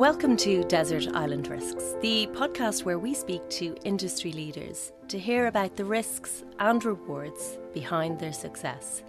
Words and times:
Welcome 0.00 0.38
to 0.38 0.64
Desert 0.64 1.08
Island 1.12 1.48
Risks, 1.48 1.94
the 2.00 2.26
podcast 2.28 2.84
where 2.84 2.98
we 2.98 3.12
speak 3.12 3.46
to 3.50 3.76
industry 3.84 4.32
leaders 4.32 4.92
to 5.08 5.18
hear 5.18 5.46
about 5.46 5.76
the 5.76 5.84
risks 5.84 6.42
and 6.58 6.82
rewards 6.82 7.58
behind 7.74 8.18
their 8.18 8.32
success. 8.32 9.02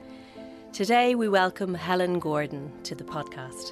Today, 0.73 1.15
we 1.15 1.29
welcome 1.29 1.73
Helen 1.73 2.19
Gordon 2.19 2.73
to 2.83 2.93
the 2.93 3.05
podcast. 3.05 3.71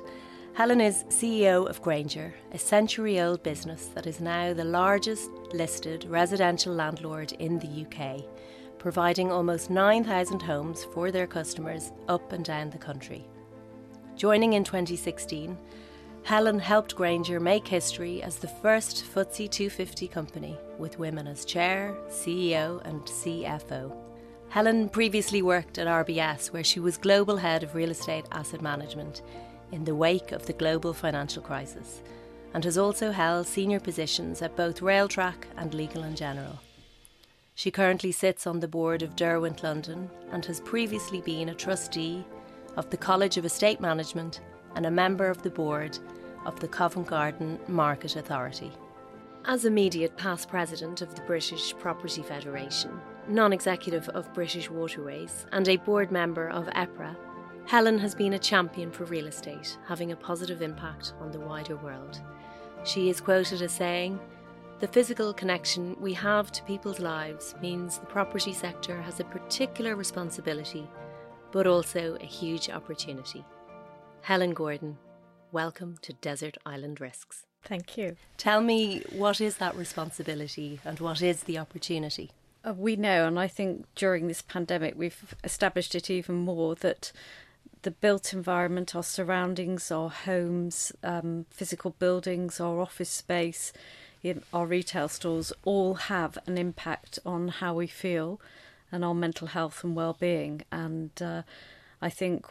Helen 0.53 0.79
is 0.79 1.03
CEO 1.09 1.69
of 1.69 1.81
Grainger, 1.81 2.33
a 2.53 2.57
century 2.57 3.19
old 3.19 3.43
business 3.43 3.87
that 3.87 4.07
is 4.07 4.21
now 4.21 4.53
the 4.53 4.63
largest 4.63 5.29
listed 5.51 6.05
residential 6.05 6.73
landlord 6.73 7.33
in 7.33 7.59
the 7.59 7.85
UK, 7.85 8.23
providing 8.77 9.29
almost 9.29 9.69
9,000 9.69 10.41
homes 10.41 10.85
for 10.93 11.11
their 11.11 11.27
customers 11.27 11.91
up 12.07 12.31
and 12.31 12.45
down 12.45 12.69
the 12.69 12.77
country. 12.77 13.27
Joining 14.15 14.53
in 14.53 14.63
2016, 14.63 15.57
Helen 16.29 16.59
helped 16.59 16.95
Grainger 16.95 17.39
make 17.39 17.67
history 17.67 18.21
as 18.21 18.35
the 18.35 18.47
first 18.47 19.03
FTSE 19.03 19.49
250 19.49 20.07
company 20.09 20.55
with 20.77 20.99
women 20.99 21.25
as 21.25 21.43
chair, 21.43 21.97
CEO, 22.07 22.85
and 22.85 23.01
CFO. 23.01 23.91
Helen 24.49 24.89
previously 24.89 25.41
worked 25.41 25.79
at 25.79 25.87
RBS, 25.87 26.53
where 26.53 26.63
she 26.63 26.79
was 26.79 26.97
global 26.97 27.37
head 27.37 27.63
of 27.63 27.73
real 27.73 27.89
estate 27.89 28.25
asset 28.31 28.61
management 28.61 29.23
in 29.71 29.83
the 29.83 29.95
wake 29.95 30.31
of 30.31 30.45
the 30.45 30.53
global 30.53 30.93
financial 30.93 31.41
crisis, 31.41 32.03
and 32.53 32.63
has 32.63 32.77
also 32.77 33.11
held 33.11 33.47
senior 33.47 33.79
positions 33.79 34.43
at 34.43 34.55
both 34.55 34.81
Railtrack 34.81 35.45
and 35.57 35.73
Legal 35.73 36.03
and 36.03 36.15
General. 36.15 36.59
She 37.55 37.71
currently 37.71 38.11
sits 38.11 38.45
on 38.45 38.59
the 38.59 38.67
board 38.67 39.01
of 39.01 39.15
Derwent 39.15 39.63
London 39.63 40.11
and 40.31 40.45
has 40.45 40.61
previously 40.61 41.21
been 41.21 41.49
a 41.49 41.55
trustee 41.55 42.23
of 42.77 42.87
the 42.91 42.97
College 42.97 43.37
of 43.37 43.45
Estate 43.45 43.81
Management 43.81 44.41
and 44.75 44.85
a 44.85 44.91
member 44.91 45.27
of 45.27 45.41
the 45.41 45.49
board 45.49 45.97
of 46.45 46.59
the 46.59 46.67
Covent 46.67 47.07
Garden 47.07 47.59
Market 47.67 48.15
Authority. 48.15 48.71
As 49.45 49.65
immediate 49.65 50.17
past 50.17 50.49
president 50.49 51.01
of 51.01 51.15
the 51.15 51.21
British 51.21 51.75
Property 51.77 52.21
Federation, 52.21 52.99
non 53.27 53.53
executive 53.53 54.09
of 54.09 54.33
British 54.33 54.69
Waterways, 54.69 55.45
and 55.51 55.67
a 55.67 55.77
board 55.77 56.11
member 56.11 56.49
of 56.49 56.67
EPRA, 56.67 57.15
Helen 57.65 57.99
has 57.99 58.15
been 58.15 58.33
a 58.33 58.39
champion 58.39 58.91
for 58.91 59.05
real 59.05 59.27
estate, 59.27 59.77
having 59.87 60.11
a 60.11 60.15
positive 60.15 60.61
impact 60.61 61.13
on 61.19 61.31
the 61.31 61.39
wider 61.39 61.77
world. 61.77 62.19
She 62.83 63.09
is 63.09 63.21
quoted 63.21 63.61
as 63.61 63.71
saying, 63.71 64.19
The 64.79 64.87
physical 64.87 65.33
connection 65.33 65.95
we 65.99 66.13
have 66.13 66.51
to 66.51 66.63
people's 66.63 66.99
lives 66.99 67.55
means 67.61 67.99
the 67.99 68.07
property 68.07 68.53
sector 68.53 69.01
has 69.01 69.19
a 69.19 69.25
particular 69.25 69.95
responsibility, 69.95 70.89
but 71.51 71.67
also 71.67 72.17
a 72.19 72.25
huge 72.25 72.69
opportunity. 72.69 73.45
Helen 74.21 74.53
Gordon, 74.53 74.97
welcome 75.51 75.97
to 76.01 76.13
Desert 76.13 76.57
Island 76.65 77.01
Risks. 77.01 77.45
Thank 77.63 77.97
you. 77.97 78.15
Tell 78.37 78.61
me, 78.61 79.03
what 79.11 79.41
is 79.41 79.57
that 79.57 79.75
responsibility 79.75 80.79
and 80.85 80.99
what 80.99 81.21
is 81.21 81.43
the 81.43 81.57
opportunity? 81.57 82.31
Uh, 82.63 82.73
we 82.73 82.95
know, 82.95 83.27
and 83.27 83.39
I 83.39 83.47
think 83.47 83.85
during 83.95 84.27
this 84.27 84.41
pandemic, 84.41 84.95
we've 84.97 85.35
established 85.43 85.95
it 85.95 86.09
even 86.09 86.35
more 86.35 86.75
that 86.75 87.11
the 87.81 87.91
built 87.91 88.33
environment, 88.33 88.95
our 88.95 89.03
surroundings, 89.03 89.91
our 89.91 90.09
homes, 90.09 90.91
um, 91.03 91.45
physical 91.49 91.91
buildings, 91.99 92.59
our 92.59 92.81
office 92.81 93.09
space, 93.09 93.71
our 94.51 94.65
retail 94.65 95.07
stores 95.07 95.53
all 95.63 95.93
have 95.95 96.37
an 96.45 96.57
impact 96.57 97.19
on 97.25 97.47
how 97.47 97.73
we 97.73 97.87
feel 97.87 98.41
and 98.91 99.05
our 99.05 99.13
mental 99.13 99.47
health 99.47 99.83
and 99.83 99.95
well-being. 99.95 100.63
And 100.71 101.11
uh, 101.21 101.43
I 102.01 102.09
think 102.09 102.45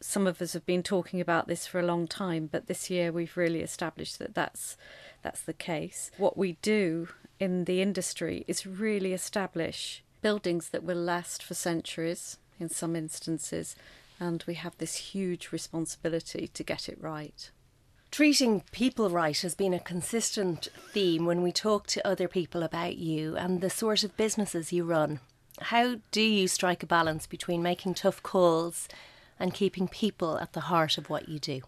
some 0.00 0.26
of 0.26 0.40
us 0.40 0.52
have 0.52 0.64
been 0.64 0.82
talking 0.82 1.20
about 1.20 1.48
this 1.48 1.66
for 1.66 1.80
a 1.80 1.86
long 1.86 2.06
time, 2.06 2.48
but 2.50 2.66
this 2.66 2.88
year 2.88 3.10
we've 3.10 3.36
really 3.36 3.60
established 3.60 4.18
that 4.18 4.34
that's 4.34 4.76
that's 5.22 5.42
the 5.42 5.52
case. 5.52 6.10
What 6.18 6.36
we 6.36 6.58
do 6.62 7.08
in 7.40 7.64
the 7.64 7.82
industry 7.82 8.44
is 8.46 8.66
really 8.66 9.12
establish 9.12 10.02
buildings 10.20 10.68
that 10.68 10.84
will 10.84 10.96
last 10.96 11.42
for 11.42 11.54
centuries 11.54 12.38
in 12.60 12.68
some 12.68 12.94
instances, 12.94 13.74
and 14.20 14.44
we 14.46 14.54
have 14.54 14.78
this 14.78 14.96
huge 14.96 15.50
responsibility 15.50 16.48
to 16.48 16.62
get 16.62 16.88
it 16.88 16.98
right. 17.00 17.50
Treating 18.12 18.60
people 18.72 19.08
right 19.10 19.40
has 19.40 19.54
been 19.54 19.72
a 19.72 19.80
consistent 19.80 20.68
theme 20.92 21.24
when 21.24 21.42
we 21.42 21.50
talk 21.50 21.86
to 21.88 22.06
other 22.06 22.28
people 22.28 22.62
about 22.62 22.96
you 22.98 23.36
and 23.36 23.60
the 23.60 23.70
sort 23.70 24.04
of 24.04 24.16
businesses 24.16 24.72
you 24.72 24.84
run. 24.84 25.18
How 25.60 25.96
do 26.10 26.22
you 26.22 26.48
strike 26.48 26.82
a 26.82 26.86
balance 26.86 27.26
between 27.26 27.62
making 27.62 27.94
tough 27.94 28.22
calls 28.22 28.88
and 29.38 29.54
keeping 29.54 29.88
people 29.88 30.38
at 30.38 30.52
the 30.52 30.60
heart 30.60 30.98
of 30.98 31.10
what 31.10 31.28
you 31.28 31.38
do? 31.38 31.60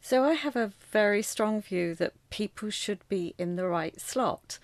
So, 0.00 0.22
I 0.22 0.34
have 0.34 0.54
a 0.54 0.72
very 0.90 1.22
strong 1.22 1.62
view 1.62 1.94
that 1.94 2.12
people 2.28 2.68
should 2.68 3.08
be 3.08 3.34
in 3.38 3.56
the 3.56 3.66
right 3.66 3.98
slot. 3.98 4.58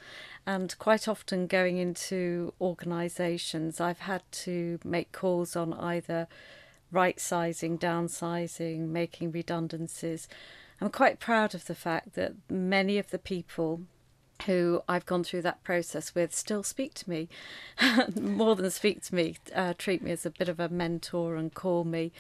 And 0.47 0.79
quite 0.79 1.09
often, 1.09 1.47
going 1.47 1.79
into 1.79 2.53
organisations, 2.61 3.81
I've 3.81 4.01
had 4.01 4.23
to 4.33 4.79
make 4.85 5.13
calls 5.13 5.57
on 5.57 5.73
either 5.73 6.29
right 6.93 7.19
sizing, 7.19 7.79
downsizing, 7.79 8.89
making 8.89 9.33
redundancies. 9.33 10.29
I'm 10.81 10.91
quite 10.91 11.21
proud 11.21 11.55
of 11.55 11.67
the 11.67 11.75
fact 11.75 12.15
that 12.15 12.35
many 12.51 12.99
of 12.99 13.11
the 13.11 13.19
people 13.19 13.83
who 14.43 14.83
I've 14.89 15.07
gone 15.07 15.25
through 15.25 15.43
that 15.43 15.63
process 15.65 16.15
with 16.15 16.35
still 16.35 16.63
speak 16.63 16.95
to 16.95 17.11
me, 17.11 17.29
more 18.21 18.57
than 18.57 18.71
speak 18.71 19.03
to 19.05 19.15
me, 19.15 19.37
uh, 19.55 19.75
treat 19.77 20.03
me 20.03 20.11
as 20.11 20.27
a 20.27 20.31
bit 20.31 20.49
of 20.49 20.61
a 20.61 20.69
mentor 20.69 21.37
and 21.37 21.53
call 21.53 21.85
me. 21.85 22.13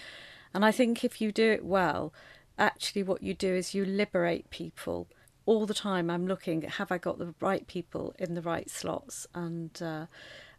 And 0.52 0.64
I 0.64 0.72
think 0.72 1.04
if 1.04 1.20
you 1.20 1.32
do 1.32 1.50
it 1.50 1.64
well, 1.64 2.12
actually 2.58 3.02
what 3.02 3.22
you 3.22 3.34
do 3.34 3.54
is 3.54 3.74
you 3.74 3.84
liberate 3.84 4.50
people. 4.50 5.08
All 5.46 5.66
the 5.66 5.74
time 5.74 6.10
I'm 6.10 6.26
looking, 6.26 6.62
have 6.62 6.92
I 6.92 6.98
got 6.98 7.18
the 7.18 7.34
right 7.40 7.66
people 7.66 8.14
in 8.18 8.34
the 8.34 8.42
right 8.42 8.70
slots? 8.70 9.26
And 9.34 9.70
uh, 9.82 10.06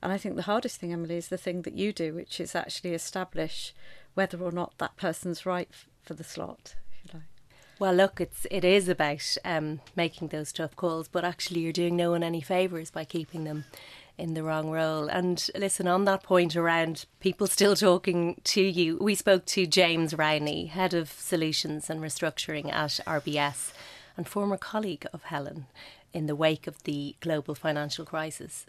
and 0.01 0.11
I 0.11 0.17
think 0.17 0.35
the 0.35 0.41
hardest 0.43 0.79
thing, 0.79 0.91
Emily, 0.91 1.17
is 1.17 1.27
the 1.27 1.37
thing 1.37 1.61
that 1.61 1.75
you 1.75 1.93
do, 1.93 2.13
which 2.13 2.39
is 2.39 2.55
actually 2.55 2.93
establish 2.93 3.73
whether 4.15 4.41
or 4.41 4.51
not 4.51 4.77
that 4.79 4.97
person's 4.97 5.45
right 5.45 5.69
for 6.01 6.15
the 6.15 6.23
slot. 6.23 6.75
Well, 7.81 7.95
look, 7.95 8.21
it's 8.21 8.45
it 8.51 8.63
is 8.63 8.87
about 8.87 9.37
um, 9.43 9.81
making 9.95 10.27
those 10.27 10.53
tough 10.53 10.75
calls, 10.75 11.07
but 11.07 11.25
actually, 11.25 11.61
you're 11.61 11.73
doing 11.73 11.95
no 11.95 12.11
one 12.11 12.21
any 12.21 12.39
favors 12.39 12.91
by 12.91 13.05
keeping 13.05 13.43
them 13.43 13.65
in 14.19 14.35
the 14.35 14.43
wrong 14.43 14.69
role. 14.69 15.07
And 15.07 15.43
listen, 15.55 15.87
on 15.87 16.05
that 16.05 16.21
point 16.21 16.55
around 16.55 17.07
people 17.19 17.47
still 17.47 17.75
talking 17.75 18.39
to 18.43 18.61
you, 18.61 18.99
we 19.01 19.15
spoke 19.15 19.45
to 19.45 19.65
James 19.65 20.13
Rowney, 20.13 20.69
head 20.69 20.93
of 20.93 21.09
solutions 21.09 21.89
and 21.89 22.01
restructuring 22.01 22.71
at 22.71 22.99
RBS, 23.07 23.73
and 24.15 24.27
former 24.27 24.57
colleague 24.57 25.07
of 25.11 25.23
Helen 25.23 25.65
in 26.13 26.27
the 26.27 26.35
wake 26.35 26.67
of 26.67 26.83
the 26.83 27.15
global 27.19 27.55
financial 27.55 28.05
crisis, 28.05 28.67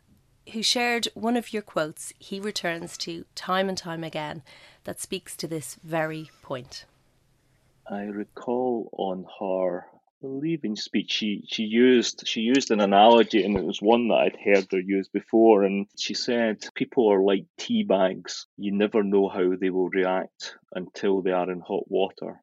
who 0.55 0.63
shared 0.63 1.09
one 1.13 1.37
of 1.37 1.53
your 1.53 1.61
quotes 1.61 2.15
he 2.19 2.41
returns 2.41 2.97
to 2.97 3.27
time 3.35 3.69
and 3.69 3.77
time 3.77 4.05
again 4.05 4.41
that 4.85 5.03
speaks 5.03 5.37
to 5.37 5.47
this 5.47 5.77
very 5.85 6.31
point. 6.41 6.87
I 7.89 8.03
recall 8.05 8.89
on 8.93 9.27
her 9.41 9.87
leaving 10.23 10.77
speech 10.77 11.11
she, 11.11 11.43
she 11.49 11.65
used 11.65 12.27
she 12.27 12.43
used 12.43 12.71
an 12.71 12.81
analogy 12.81 13.45
and 13.45 13.57
it 13.57 13.65
was 13.65 13.83
one 13.83 14.09
that 14.09 14.15
I'd 14.15 14.37
heard 14.37 14.67
her 14.71 14.79
use 14.79 15.09
before 15.09 15.65
and 15.65 15.87
she 15.99 16.15
said 16.15 16.65
people 16.75 17.11
are 17.13 17.21
like 17.21 17.45
tea 17.59 17.83
bags. 17.83 18.47
You 18.57 18.73
never 18.73 19.03
know 19.03 19.29
how 19.29 19.57
they 19.57 19.71
will 19.71 19.89
react 19.89 20.57
until 20.73 21.23
they 21.23 21.33
are 21.33 21.51
in 21.51 21.61
hot 21.61 21.85
water. 21.89 22.41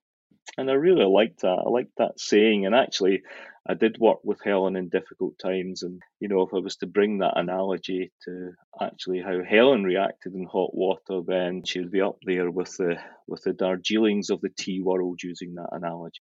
And 0.58 0.70
I 0.70 0.74
really 0.74 1.06
liked 1.06 1.42
that. 1.42 1.64
I 1.66 1.70
liked 1.70 1.96
that 1.98 2.20
saying 2.20 2.66
and 2.66 2.76
actually 2.76 3.22
I 3.69 3.75
did 3.75 4.00
work 4.00 4.18
with 4.24 4.41
Helen 4.44 4.75
in 4.75 4.90
difficult 4.90 5.38
times, 5.38 5.84
and 5.84 6.02
you 6.19 6.28
know, 6.28 6.41
if 6.41 6.50
I 6.56 6.57
was 6.57 6.75
to 6.78 6.88
bring 6.88 7.19
that 7.19 7.38
analogy 7.38 8.12
to 8.25 8.53
actually 8.81 9.22
how 9.22 9.44
Helen 9.44 9.84
reacted 9.84 10.34
in 10.34 10.46
hot 10.46 10.74
water, 10.74 11.22
then 11.24 11.63
she 11.63 11.80
would 11.80 11.91
be 11.91 12.02
up 12.02 12.18
there 12.24 12.50
with 12.50 12.75
the 12.78 12.97
with 13.27 13.44
the 13.44 13.54
Darjeelings 13.54 14.31
of 14.31 14.42
the 14.42 14.50
tea 14.50 14.81
world 14.81 15.21
using 15.21 15.54
that 15.54 15.69
analogy. 15.71 16.21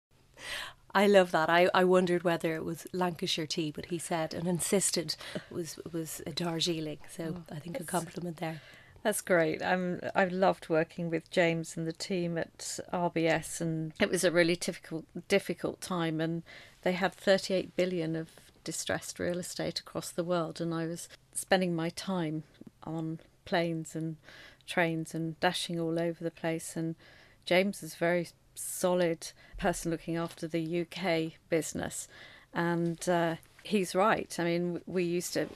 I 0.95 1.07
love 1.07 1.33
that. 1.33 1.51
I, 1.51 1.69
I 1.75 1.85
wondered 1.85 2.23
whether 2.23 2.55
it 2.55 2.65
was 2.65 2.87
Lancashire 2.95 3.47
tea, 3.47 3.71
but 3.71 3.87
he 3.87 3.99
said 3.99 4.33
and 4.33 4.49
insisted 4.49 5.15
it 5.35 5.43
was 5.51 5.79
was 5.93 6.23
a 6.27 6.31
Darjeeling. 6.31 7.01
So 7.11 7.35
oh, 7.37 7.55
I 7.55 7.59
think 7.59 7.79
a 7.79 7.85
compliment 7.85 8.39
there. 8.39 8.63
That's 9.05 9.21
great. 9.21 9.63
I'm 9.63 10.01
I've 10.15 10.33
loved 10.33 10.71
working 10.71 11.11
with 11.11 11.31
James 11.31 11.77
and 11.77 11.87
the 11.87 11.93
team 11.93 12.39
at 12.39 12.81
RBS, 12.91 13.61
and 13.61 13.93
it 14.01 14.09
was 14.09 14.25
a 14.25 14.33
really 14.33 14.57
difficult 14.57 15.05
difficult 15.29 15.83
time. 15.83 16.23
And 16.23 16.43
they 16.83 16.93
had 16.93 17.15
38 17.15 17.77
billion 17.77 18.17
of 18.17 18.31
distressed 18.65 19.19
real 19.19 19.39
estate 19.39 19.79
across 19.79 20.11
the 20.11 20.25
world, 20.25 20.59
and 20.59 20.73
I 20.73 20.87
was 20.87 21.11
spending 21.35 21.77
my 21.77 21.91
time 21.91 22.45
on 22.85 23.21
planes 23.45 23.95
and 23.95 24.17
trains 24.67 25.15
and 25.15 25.39
dashing 25.39 25.79
all 25.79 26.01
over 26.01 26.25
the 26.25 26.31
place. 26.31 26.75
And 26.75 26.95
James 27.45 27.83
is 27.83 27.93
a 27.97 27.99
very 27.99 28.29
solid 28.55 29.33
person 29.59 29.91
looking 29.91 30.17
after 30.17 30.49
the 30.49 30.81
UK 30.81 31.33
business, 31.51 32.09
and 32.55 33.07
uh, 33.07 33.37
he's 33.65 33.95
right. 33.95 34.37
I 34.39 34.45
mean, 34.45 34.81
we 34.87 35.03
used 35.03 35.33
to 35.35 35.49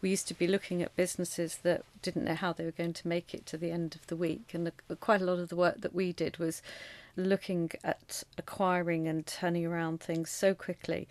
we 0.00 0.08
used 0.08 0.28
to 0.28 0.34
be 0.34 0.46
looking 0.46 0.82
at 0.82 0.96
businesses 0.96 1.58
that 1.58 1.84
didn't 2.00 2.24
know 2.24 2.34
how 2.34 2.52
they 2.52 2.64
were 2.64 2.70
going 2.70 2.94
to 2.94 3.08
make 3.08 3.34
it 3.34 3.44
to 3.46 3.58
the 3.58 3.70
end 3.70 3.94
of 3.96 4.06
the 4.06 4.16
week, 4.16 4.52
and 4.54 4.66
the, 4.66 4.96
quite 4.96 5.20
a 5.20 5.24
lot 5.24 5.38
of 5.38 5.50
the 5.50 5.56
work 5.56 5.82
that 5.82 5.94
we 5.94 6.12
did 6.12 6.38
was 6.38 6.62
looking 7.16 7.70
at 7.84 8.22
acquiring 8.38 9.06
and 9.06 9.26
turning 9.26 9.66
around 9.66 10.00
things 10.00 10.30
so 10.30 10.54
quickly 10.54 11.08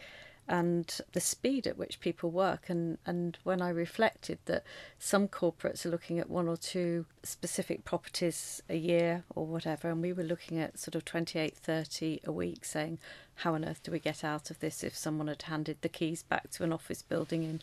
and 0.50 1.00
the 1.14 1.22
speed 1.22 1.68
at 1.68 1.78
which 1.78 2.00
people 2.00 2.32
work. 2.32 2.70
And 2.70 2.98
and 3.06 3.38
when 3.44 3.62
I 3.62 3.70
reflected 3.70 4.40
that 4.46 4.64
some 4.98 5.28
corporates 5.28 5.86
are 5.86 5.90
looking 5.90 6.20
at 6.20 6.30
one 6.30 6.48
or 6.48 6.58
two 6.58 7.06
specific 7.24 7.86
properties 7.86 8.62
a 8.68 8.76
year 8.76 9.24
or 9.36 9.46
whatever 9.46 9.90
and 9.90 10.02
we 10.02 10.12
were 10.12 10.24
looking 10.24 10.58
at 10.58 10.80
sort 10.80 10.96
of 10.96 11.06
28 11.06 11.56
30 11.56 12.22
a 12.24 12.32
week 12.32 12.64
saying 12.64 12.98
how 13.36 13.54
on 13.54 13.64
earth 13.64 13.84
do 13.84 13.92
we 13.92 14.00
get 14.00 14.24
out 14.24 14.50
of 14.50 14.60
this 14.60 14.84
if 14.84 14.98
someone 14.98 15.28
had 15.28 15.44
handed 15.44 15.78
the 15.82 15.90
keys 15.90 16.24
back 16.24 16.50
to 16.50 16.64
an 16.64 16.74
office 16.74 17.02
building 17.02 17.44
in 17.44 17.62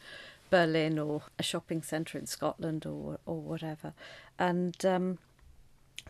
Berlin 0.48 0.98
or 0.98 1.22
a 1.38 1.42
shopping 1.42 1.82
centre 1.82 2.16
in 2.16 2.26
Scotland 2.26 2.86
or 2.86 3.18
or 3.26 3.40
whatever? 3.40 3.94
And 4.38 4.76
um, 4.86 5.18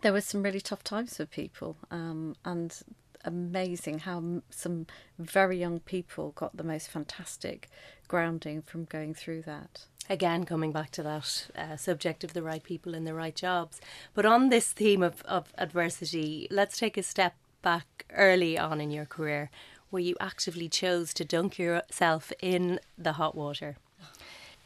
there 0.03 0.13
were 0.13 0.21
some 0.21 0.43
really 0.43 0.61
tough 0.61 0.85
times 0.85 1.17
for 1.17 1.25
people 1.25 1.77
um, 1.91 2.37
and 2.45 2.79
amazing 3.27 4.01
how 4.01 4.43
some 4.51 4.87
very 5.19 5.59
young 5.59 5.81
people 5.81 6.33
got 6.33 6.57
the 6.57 6.65
most 6.65 6.89
fantastic 6.89 7.69
grounding 8.09 8.63
from 8.63 8.85
going 8.85 9.13
through 9.13 9.43
that. 9.43 9.87
Again, 10.09 10.45
coming 10.45 10.71
back 10.71 10.91
to 10.93 11.03
that 11.03 11.49
uh, 11.57 11.77
subject 11.77 12.23
of 12.23 12.33
the 12.33 12.43
right 12.43 12.63
people 12.63 12.95
in 12.95 13.05
the 13.05 13.15
right 13.15 13.35
jobs. 13.35 13.81
But 14.15 14.25
on 14.25 14.49
this 14.49 14.73
theme 14.73 15.03
of, 15.03 15.23
of 15.23 15.53
adversity, 15.59 16.47
let's 16.51 16.79
take 16.79 16.97
a 16.97 17.03
step 17.03 17.35
back 17.61 18.07
early 18.15 18.57
on 18.57 18.81
in 18.81 18.93
your 18.93 19.07
career 19.07 19.51
where 19.91 20.03
you 20.03 20.17
actively 20.21 20.69
chose 20.69 21.13
to 21.15 21.25
dunk 21.25 21.59
yourself 21.59 22.33
in 22.41 22.79
the 22.97 23.15
hot 23.15 23.35
water. 23.35 23.77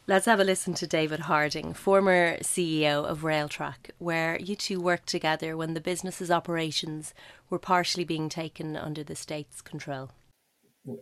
Let's 0.07 0.27
have 0.27 0.41
a 0.41 0.45
listen 0.45 0.75
to 0.75 0.87
David 0.87 1.21
Harding, 1.21 1.73
former 1.75 2.39
CEO 2.39 3.05
of 3.05 3.21
Railtrack, 3.21 3.91
where 3.99 4.41
you 4.41 4.57
two 4.57 4.81
worked 4.81 5.09
together 5.09 5.57
when 5.57 5.75
the 5.75 5.81
business's 5.81 6.31
operations 6.31 7.15
were 7.49 7.59
partially 7.59 8.05
being 8.05 8.29
taken 8.29 8.77
under 8.77 9.05
the 9.05 9.15
state's 9.15 9.61
control. 9.61 10.11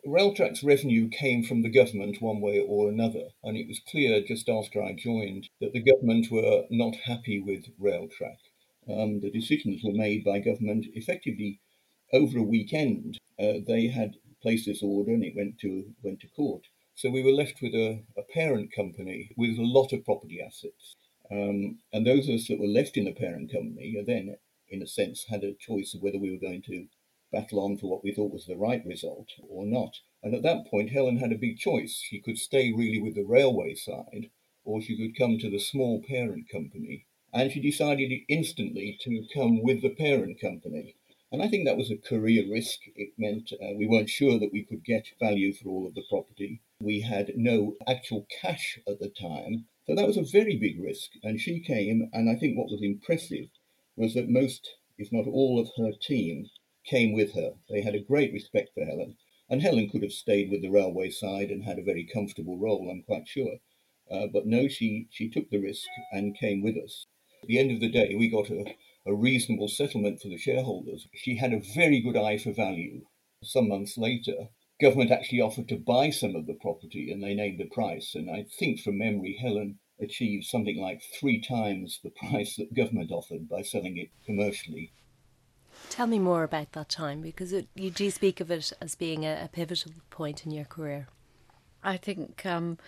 Railtrack's 0.07 0.65
revenue 0.65 1.09
came 1.09 1.45
from 1.45 1.63
the 1.63 1.71
government 1.71 2.21
one 2.21 2.41
way 2.41 2.59
or 2.59 2.89
another, 2.89 3.29
and 3.45 3.57
it 3.57 3.69
was 3.69 3.81
clear 3.89 4.21
just 4.21 4.49
after 4.49 4.83
I 4.83 4.93
joined 4.93 5.49
that 5.61 5.73
the 5.73 5.83
government 5.83 6.31
were 6.31 6.65
not 6.69 6.97
happy 7.05 7.41
with 7.41 7.67
Railtrack. 7.79 8.39
Um, 8.91 9.21
the 9.21 9.31
decisions 9.31 9.83
were 9.85 9.93
made 9.93 10.25
by 10.25 10.41
government 10.41 10.87
effectively 10.95 11.61
over 12.13 12.39
a 12.39 12.43
weekend. 12.43 13.19
Uh, 13.39 13.61
they 13.67 13.87
had 13.87 14.17
placed 14.43 14.67
this 14.67 14.83
order 14.83 15.13
and 15.13 15.25
it 15.25 15.37
went 15.37 15.59
to 15.61 15.95
went 16.03 16.21
to 16.21 16.29
court. 16.29 16.65
So 16.99 17.11
we 17.11 17.23
were 17.23 17.31
left 17.31 17.63
with 17.63 17.77
a, 17.77 18.03
a 18.17 18.23
parent 18.23 18.73
company 18.73 19.31
with 19.37 19.57
a 19.57 19.63
lot 19.63 19.93
of 19.93 20.05
property 20.05 20.41
assets. 20.45 20.97
Um, 21.31 21.79
and 21.93 22.05
those 22.05 22.29
of 22.29 22.35
us 22.35 22.49
that 22.49 22.59
were 22.59 22.67
left 22.67 22.97
in 22.97 23.05
the 23.05 23.13
parent 23.13 23.53
company 23.53 24.03
then, 24.05 24.35
in 24.69 24.83
a 24.83 24.87
sense, 24.89 25.27
had 25.31 25.45
a 25.45 25.55
choice 25.55 25.95
of 25.95 26.03
whether 26.03 26.19
we 26.19 26.33
were 26.33 26.45
going 26.45 26.61
to 26.63 26.89
battle 27.31 27.61
on 27.61 27.79
for 27.79 27.89
what 27.89 28.03
we 28.03 28.13
thought 28.13 28.33
was 28.33 28.47
the 28.47 28.57
right 28.57 28.85
result 28.85 29.29
or 29.49 29.65
not. 29.65 30.01
And 30.25 30.35
at 30.35 30.43
that 30.43 30.67
point, 30.67 30.91
Helen 30.91 31.19
had 31.19 31.31
a 31.31 31.39
big 31.39 31.57
choice. 31.57 32.03
She 32.05 32.19
could 32.21 32.37
stay 32.37 32.73
really 32.73 33.01
with 33.01 33.15
the 33.15 33.23
railway 33.23 33.77
side, 33.77 34.31
or 34.65 34.83
she 34.83 34.97
could 34.97 35.17
come 35.17 35.39
to 35.39 35.49
the 35.49 35.61
small 35.61 36.03
parent 36.03 36.49
company. 36.51 37.07
And 37.33 37.53
she 37.53 37.61
decided 37.61 38.11
instantly 38.29 38.99
to 39.03 39.25
come 39.33 39.63
with 39.63 39.83
the 39.83 39.95
parent 39.95 40.41
company. 40.41 40.97
And 41.31 41.45
I 41.45 41.49
think 41.49 41.65
that 41.65 41.77
was 41.77 41.93
a 41.93 41.97
career 41.97 42.45
risk. 42.51 42.81
It 42.97 43.11
meant 43.17 43.53
uh, 43.53 43.77
we 43.77 43.87
weren't 43.87 44.11
sure 44.11 44.41
that 44.41 44.53
we 44.53 44.65
could 44.65 44.85
get 44.85 45.13
value 45.21 45.53
for 45.53 45.69
all 45.69 45.87
of 45.87 45.95
the 45.95 46.03
property. 46.11 46.61
We 46.81 47.01
had 47.01 47.33
no 47.37 47.77
actual 47.89 48.27
cash 48.41 48.79
at 48.87 49.01
the 49.01 49.09
time. 49.09 49.67
So 49.87 49.97
that 49.97 50.07
was 50.07 50.17
a 50.17 50.23
very 50.23 50.57
big 50.57 50.81
risk. 50.81 51.11
And 51.25 51.41
she 51.41 51.59
came, 51.59 52.09
and 52.13 52.31
I 52.31 52.37
think 52.37 52.57
what 52.57 52.71
was 52.71 52.83
impressive 52.83 53.49
was 53.97 54.15
that 54.15 54.29
most, 54.29 54.77
if 54.97 55.11
not 55.11 55.27
all, 55.27 55.59
of 55.59 55.71
her 55.77 55.93
team 56.01 56.49
came 56.85 57.13
with 57.13 57.33
her. 57.35 57.55
They 57.69 57.81
had 57.81 57.97
a 57.97 58.01
great 58.01 58.33
respect 58.33 58.71
for 58.75 58.85
Helen. 58.85 59.17
And 59.51 59.61
Helen 59.61 59.89
could 59.89 60.03
have 60.03 60.13
stayed 60.13 60.51
with 60.51 60.63
the 60.63 60.69
railway 60.69 61.11
side 61.11 61.51
and 61.51 61.65
had 61.65 61.79
a 61.79 61.83
very 61.83 62.05
comfortable 62.05 62.59
role, 62.59 62.89
I'm 62.91 63.03
quite 63.03 63.27
sure. 63.27 63.59
Uh, 64.09 64.29
but 64.33 64.47
no, 64.47 64.69
she, 64.69 65.09
she 65.11 65.29
took 65.29 65.51
the 65.51 65.59
risk 65.59 65.89
and 66.13 66.39
came 66.39 66.63
with 66.63 66.77
us. 66.77 67.07
At 67.43 67.49
the 67.49 67.59
end 67.59 67.73
of 67.73 67.81
the 67.81 67.91
day, 67.91 68.15
we 68.15 68.29
got 68.29 68.51
a, 68.51 68.77
a 69.05 69.15
reasonable 69.15 69.69
settlement 69.69 70.21
for 70.21 70.29
the 70.29 70.39
shareholders. 70.39 71.09
She 71.15 71.37
had 71.37 71.53
a 71.53 71.63
very 71.75 72.01
good 72.01 72.17
eye 72.17 72.39
for 72.39 72.53
value. 72.53 73.05
Some 73.43 73.69
months 73.69 73.99
later, 73.99 74.49
government 74.81 75.11
actually 75.11 75.41
offered 75.41 75.69
to 75.69 75.77
buy 75.77 76.11
some 76.11 76.37
of 76.37 76.47
the 76.47 76.55
property 76.55 77.11
and 77.11 77.23
they 77.23 77.35
named 77.35 77.59
the 77.59 77.69
price. 77.69 78.15
And 78.15 78.31
I 78.31 78.47
think 78.59 78.81
from 78.81 78.99
memory, 78.99 79.39
Helen 79.41 79.79
achieved 80.01 80.45
something 80.45 80.81
like 80.81 81.03
three 81.19 81.41
times 81.41 82.01
the 82.03 82.11
price 82.11 82.57
that 82.57 82.75
government 82.75 83.11
offered 83.11 83.49
by 83.49 83.63
selling 83.63 83.97
it 83.97 84.11
commercially. 84.25 84.93
Tell 85.91 86.07
me 86.07 86.19
more 86.19 86.43
about 86.43 86.73
that 86.73 86.89
time 86.89 87.21
because 87.21 87.53
it, 87.53 87.69
you 87.75 87.91
do 87.91 88.11
speak 88.11 88.41
of 88.41 88.51
it 88.51 88.73
as 88.81 88.95
being 88.95 89.25
a, 89.25 89.45
a 89.45 89.49
pivotal 89.49 89.93
point 90.11 90.45
in 90.45 90.53
your 90.53 90.65
career. 90.65 91.09
I 91.83 91.97
think 91.97 92.45
um, 92.45 92.79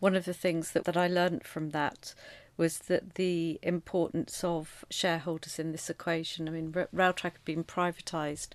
one 0.00 0.14
of 0.16 0.24
the 0.24 0.34
things 0.34 0.72
that, 0.72 0.84
that 0.84 0.96
I 0.96 1.06
learned 1.06 1.44
from 1.44 1.70
that 1.70 2.14
was 2.56 2.78
that 2.80 3.14
the 3.14 3.58
importance 3.62 4.44
of 4.44 4.84
shareholders 4.90 5.58
in 5.58 5.72
this 5.72 5.88
equation. 5.88 6.48
I 6.48 6.52
mean, 6.52 6.72
Railtrack 6.72 7.32
had 7.32 7.44
been 7.44 7.64
privatised 7.64 8.50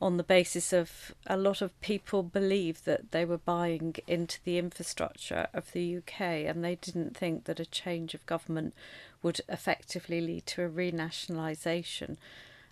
on 0.00 0.16
the 0.16 0.22
basis 0.22 0.72
of 0.72 1.14
a 1.26 1.36
lot 1.36 1.62
of 1.62 1.80
people 1.80 2.22
believed 2.22 2.84
that 2.84 3.12
they 3.12 3.24
were 3.24 3.38
buying 3.38 3.94
into 4.06 4.38
the 4.44 4.58
infrastructure 4.58 5.46
of 5.54 5.72
the 5.72 5.96
UK 5.96 6.20
and 6.20 6.64
they 6.64 6.74
didn't 6.76 7.16
think 7.16 7.44
that 7.44 7.60
a 7.60 7.66
change 7.66 8.14
of 8.14 8.26
government 8.26 8.74
would 9.22 9.40
effectively 9.48 10.20
lead 10.20 10.44
to 10.46 10.62
a 10.62 10.68
renationalisation 10.68 12.16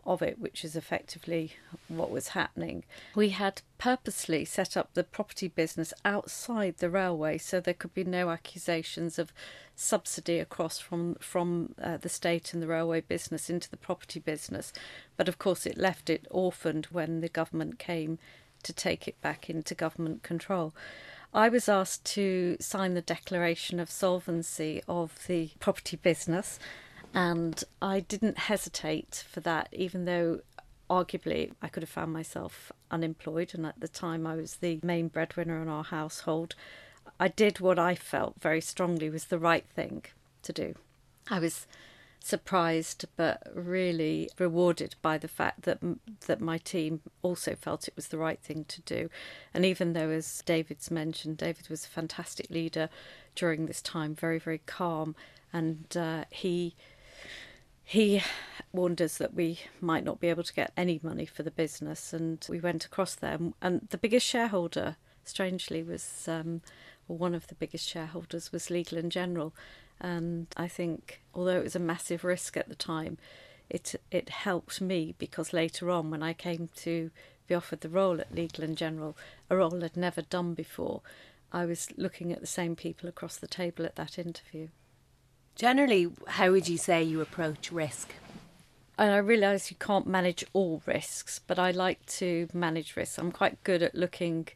of 0.04 0.22
it, 0.22 0.38
which 0.38 0.64
is 0.64 0.74
effectively 0.74 1.52
what 1.88 2.10
was 2.10 2.28
happening. 2.28 2.84
We 3.14 3.30
had 3.30 3.62
purposely 3.78 4.44
set 4.44 4.76
up 4.76 4.94
the 4.94 5.04
property 5.04 5.48
business 5.48 5.94
outside 6.04 6.78
the 6.78 6.90
railway 6.90 7.38
so 7.38 7.60
there 7.60 7.74
could 7.74 7.94
be 7.94 8.04
no 8.04 8.30
accusations 8.30 9.18
of 9.18 9.32
subsidy 9.74 10.38
across 10.38 10.78
from 10.78 11.14
from 11.16 11.74
uh, 11.80 11.96
the 11.96 12.08
state 12.08 12.52
and 12.52 12.62
the 12.62 12.66
railway 12.66 13.00
business 13.00 13.48
into 13.48 13.70
the 13.70 13.76
property 13.76 14.20
business. 14.20 14.72
But 15.16 15.28
of 15.28 15.38
course, 15.38 15.66
it 15.66 15.78
left 15.78 16.10
it 16.10 16.26
orphaned 16.30 16.86
when 16.86 17.20
the 17.20 17.28
government 17.28 17.78
came 17.78 18.18
to 18.64 18.72
take 18.72 19.08
it 19.08 19.20
back 19.20 19.48
into 19.48 19.74
government 19.74 20.22
control. 20.22 20.74
I 21.34 21.48
was 21.48 21.68
asked 21.68 22.04
to 22.12 22.56
sign 22.60 22.94
the 22.94 23.00
declaration 23.00 23.80
of 23.80 23.90
solvency 23.90 24.82
of 24.86 25.26
the 25.26 25.50
property 25.60 25.96
business 25.96 26.58
and 27.14 27.62
I 27.80 28.00
didn't 28.00 28.38
hesitate 28.38 29.24
for 29.28 29.40
that, 29.40 29.68
even 29.72 30.04
though 30.04 30.40
arguably 30.88 31.52
I 31.62 31.68
could 31.68 31.82
have 31.82 31.90
found 31.90 32.12
myself 32.12 32.72
unemployed. 32.90 33.52
And 33.54 33.66
at 33.66 33.80
the 33.80 33.88
time, 33.88 34.26
I 34.26 34.36
was 34.36 34.56
the 34.56 34.80
main 34.82 35.08
breadwinner 35.08 35.60
in 35.60 35.68
our 35.68 35.84
household. 35.84 36.54
I 37.18 37.28
did 37.28 37.60
what 37.60 37.78
I 37.78 37.94
felt 37.94 38.40
very 38.40 38.60
strongly 38.60 39.10
was 39.10 39.26
the 39.26 39.38
right 39.38 39.66
thing 39.66 40.04
to 40.42 40.52
do. 40.52 40.74
I 41.30 41.38
was 41.38 41.66
surprised 42.24 43.04
but 43.16 43.42
really 43.52 44.30
rewarded 44.38 44.94
by 45.02 45.18
the 45.18 45.26
fact 45.26 45.62
that 45.62 45.80
that 46.26 46.40
my 46.40 46.56
team 46.56 47.00
also 47.20 47.56
felt 47.56 47.88
it 47.88 47.96
was 47.96 48.08
the 48.08 48.18
right 48.18 48.38
thing 48.40 48.64
to 48.64 48.80
do 48.82 49.10
and 49.52 49.64
even 49.64 49.92
though 49.92 50.08
as 50.08 50.40
David's 50.46 50.88
mentioned 50.88 51.36
David 51.36 51.68
was 51.68 51.84
a 51.84 51.88
fantastic 51.88 52.48
leader 52.48 52.88
during 53.34 53.66
this 53.66 53.82
time 53.82 54.14
very 54.14 54.38
very 54.38 54.58
calm 54.66 55.16
and 55.52 55.96
uh, 55.96 56.24
he 56.30 56.76
he 57.84 58.22
warned 58.72 59.02
us 59.02 59.18
that 59.18 59.34
we 59.34 59.60
might 59.80 60.04
not 60.04 60.20
be 60.20 60.28
able 60.28 60.42
to 60.42 60.54
get 60.54 60.72
any 60.76 61.00
money 61.02 61.26
for 61.26 61.42
the 61.42 61.50
business, 61.50 62.12
and 62.12 62.44
we 62.48 62.60
went 62.60 62.84
across 62.84 63.14
there. 63.14 63.38
And 63.60 63.88
the 63.90 63.98
biggest 63.98 64.26
shareholder, 64.26 64.96
strangely, 65.24 65.82
was 65.82 66.26
um, 66.28 66.62
one 67.06 67.34
of 67.34 67.48
the 67.48 67.54
biggest 67.54 67.88
shareholders 67.88 68.52
was 68.52 68.70
Legal 68.70 68.98
and 68.98 69.12
General, 69.12 69.52
and 70.00 70.46
I 70.56 70.68
think 70.68 71.20
although 71.34 71.58
it 71.58 71.64
was 71.64 71.76
a 71.76 71.80
massive 71.80 72.24
risk 72.24 72.56
at 72.56 72.68
the 72.68 72.74
time, 72.74 73.18
it 73.70 73.94
it 74.10 74.28
helped 74.28 74.80
me 74.80 75.14
because 75.18 75.52
later 75.52 75.90
on 75.90 76.10
when 76.10 76.22
I 76.22 76.32
came 76.32 76.68
to 76.76 77.10
be 77.46 77.54
offered 77.54 77.80
the 77.80 77.88
role 77.88 78.20
at 78.20 78.34
Legal 78.34 78.64
and 78.64 78.76
General, 78.76 79.16
a 79.50 79.56
role 79.56 79.84
I'd 79.84 79.96
never 79.96 80.22
done 80.22 80.54
before, 80.54 81.02
I 81.52 81.66
was 81.66 81.88
looking 81.96 82.32
at 82.32 82.40
the 82.40 82.46
same 82.46 82.76
people 82.76 83.08
across 83.08 83.36
the 83.36 83.46
table 83.46 83.84
at 83.84 83.96
that 83.96 84.18
interview. 84.18 84.68
Generally, 85.54 86.12
how 86.26 86.50
would 86.50 86.68
you 86.68 86.78
say 86.78 87.02
you 87.02 87.20
approach 87.20 87.70
risk? 87.70 88.14
And 88.98 89.10
I 89.10 89.18
realise 89.18 89.70
you 89.70 89.76
can't 89.78 90.06
manage 90.06 90.44
all 90.52 90.82
risks, 90.86 91.40
but 91.46 91.58
I 91.58 91.70
like 91.70 92.04
to 92.06 92.48
manage 92.52 92.96
risks. 92.96 93.18
I'm 93.18 93.32
quite 93.32 93.62
good 93.64 93.82
at 93.82 93.94
looking 93.94 94.48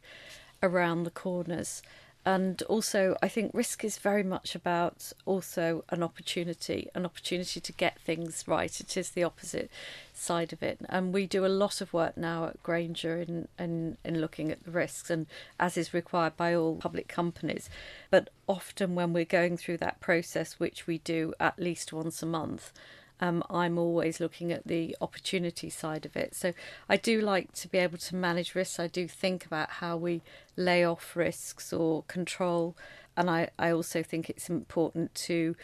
around 0.61 1.03
the 1.03 1.11
corners 1.11 1.81
and 2.27 2.61
also 2.63 3.15
I 3.23 3.29
think 3.29 3.51
risk 3.53 3.85
is 3.85 3.97
very 3.97 4.21
much 4.21 4.53
about 4.53 5.13
also 5.25 5.85
an 5.87 6.03
opportunity, 6.03 6.89
an 6.93 7.05
opportunity 7.05 7.61
to 7.61 7.71
get 7.71 8.01
things 8.01 8.43
right. 8.45 8.81
It 8.81 8.97
is 8.97 9.11
the 9.11 9.23
opposite 9.23 9.71
side 10.13 10.51
of 10.51 10.61
it, 10.61 10.77
and 10.89 11.13
we 11.13 11.25
do 11.25 11.45
a 11.45 11.57
lot 11.63 11.79
of 11.79 11.93
work 11.93 12.17
now 12.17 12.47
at 12.47 12.61
Grainger 12.63 13.15
in 13.21 13.47
in, 13.57 13.95
in 14.03 14.19
looking 14.19 14.51
at 14.51 14.65
the 14.65 14.71
risks, 14.71 15.09
and 15.09 15.25
as 15.57 15.77
is 15.77 15.93
required 15.93 16.35
by 16.35 16.53
all 16.53 16.75
public 16.75 17.07
companies. 17.07 17.69
But 18.09 18.29
often 18.45 18.93
when 18.93 19.13
we're 19.13 19.23
going 19.23 19.55
through 19.55 19.77
that 19.77 20.01
process, 20.01 20.59
which 20.59 20.85
we 20.85 20.97
do 20.97 21.33
at 21.39 21.57
least 21.57 21.93
once 21.93 22.21
a 22.21 22.25
month, 22.25 22.73
um, 23.19 23.43
I'm 23.49 23.77
always 23.77 24.19
looking 24.19 24.51
at 24.51 24.67
the 24.67 24.95
opportunity 25.01 25.69
side 25.69 26.05
of 26.05 26.15
it. 26.15 26.35
So 26.35 26.53
I 26.87 26.97
do 26.97 27.21
like 27.21 27.51
to 27.53 27.67
be 27.67 27.77
able 27.77 27.97
to 27.97 28.15
manage 28.15 28.55
risks. 28.55 28.79
I 28.79 28.87
do 28.87 29.07
think 29.07 29.45
about 29.45 29.69
how 29.69 29.97
we 29.97 30.21
lay 30.55 30.83
off 30.83 31.15
risks 31.15 31.73
or 31.73 32.03
control. 32.03 32.77
And 33.15 33.29
I, 33.29 33.49
I 33.57 33.71
also 33.71 34.03
think 34.03 34.29
it's 34.29 34.49
important 34.49 35.15
to 35.15 35.55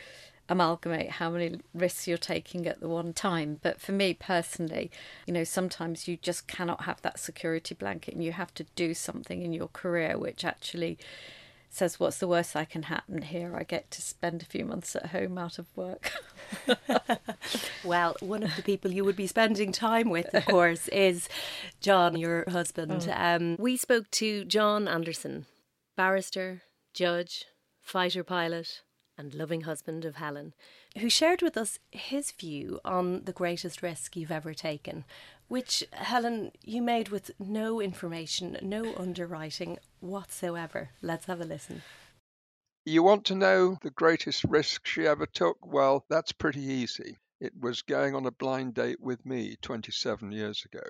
amalgamate 0.50 1.12
how 1.12 1.30
many 1.30 1.60
risks 1.74 2.08
you're 2.08 2.18
taking 2.18 2.68
at 2.68 2.80
the 2.80 2.90
one 2.90 3.14
time. 3.14 3.60
But 3.62 3.80
for 3.80 3.92
me 3.92 4.14
personally, 4.14 4.92
you 5.26 5.34
know, 5.34 5.44
sometimes 5.44 6.08
you 6.08 6.18
just 6.18 6.48
cannot 6.48 6.84
have 6.84 7.02
that 7.04 7.20
security 7.20 7.76
blanket 7.76 8.16
and 8.16 8.24
you 8.24 8.34
have 8.34 8.54
to 8.56 8.66
do 8.76 8.94
something 8.94 9.42
in 9.42 9.54
your 9.54 9.70
career 9.70 10.18
which 10.18 10.44
actually 10.44 10.98
says, 11.76 12.00
What's 12.00 12.18
the 12.18 12.28
worst 12.28 12.54
that 12.54 12.70
can 12.70 12.84
happen 12.84 13.22
here? 13.22 13.56
I 13.56 13.64
get 13.64 13.92
to 13.92 14.02
spend 14.02 14.42
a 14.42 14.46
few 14.46 14.66
months 14.66 14.96
at 14.96 15.08
home 15.08 15.38
out 15.38 15.60
of 15.60 15.68
work. 15.76 16.12
well, 17.84 18.16
one 18.20 18.44
of 18.44 18.56
the 18.56 18.64
people 18.64 18.92
you 18.92 19.04
would 19.04 19.16
be 19.16 19.28
spending 19.28 19.72
time 19.72 20.10
with, 20.10 20.34
of 20.34 20.46
course, 20.46 20.88
is 20.90 21.28
John, 21.82 22.18
your 22.18 22.46
husband. 22.50 23.08
Oh. 23.10 23.14
Um, 23.16 23.56
we 23.60 23.78
spoke 23.78 24.10
to 24.12 24.46
John 24.46 24.88
Anderson, 24.88 25.46
barrister, 25.96 26.64
judge, 26.94 27.46
fighter 27.82 28.24
pilot, 28.24 28.82
and 29.18 29.34
loving 29.34 29.62
husband 29.62 30.06
of 30.06 30.16
Helen, 30.16 30.54
who 30.98 31.10
shared 31.10 31.42
with 31.42 31.58
us 31.58 31.80
his 31.92 32.32
view 32.32 32.80
on 32.84 33.24
the 33.26 33.32
greatest 33.32 33.82
risk 33.82 34.16
you've 34.16 34.32
ever 34.32 34.54
taken, 34.54 35.06
which, 35.48 35.84
Helen, 35.92 36.52
you 36.64 36.82
made 36.82 37.10
with 37.10 37.32
no 37.40 37.80
information, 37.80 38.58
no 38.62 38.94
underwriting 38.96 39.78
whatsoever. 40.04 40.90
Let's 41.02 41.26
have 41.26 41.42
a 41.42 41.46
listen. 41.46 41.82
You 42.86 43.02
want 43.02 43.26
to 43.26 43.36
know 43.36 43.78
the 43.82 43.92
greatest 43.92 44.44
risk 44.44 44.86
she 44.86 45.08
ever 45.08 45.26
took? 45.26 45.58
Well, 45.66 46.06
that's 46.10 46.34
pretty 46.34 46.62
easy. 46.62 47.18
It 47.40 47.54
was 47.60 47.82
going 47.82 48.14
on 48.14 48.26
a 48.26 48.32
blind 48.32 48.74
date 48.74 49.00
with 49.00 49.26
me 49.26 49.56
27 49.62 50.32
years 50.32 50.66
ago. 50.66 50.84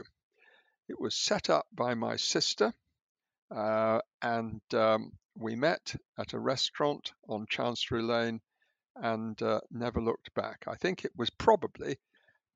It 0.89 0.99
was 0.99 1.15
set 1.15 1.49
up 1.49 1.67
by 1.71 1.93
my 1.93 2.15
sister, 2.15 2.73
uh, 3.49 3.99
and 4.21 4.61
um, 4.73 5.13
we 5.37 5.55
met 5.55 5.95
at 6.17 6.33
a 6.33 6.39
restaurant 6.39 7.11
on 7.29 7.45
Chancery 7.49 8.01
Lane 8.01 8.41
and 8.95 9.41
uh, 9.41 9.61
never 9.71 10.01
looked 10.01 10.33
back. 10.33 10.65
I 10.67 10.75
think 10.75 11.05
it 11.05 11.13
was 11.15 11.29
probably 11.29 11.97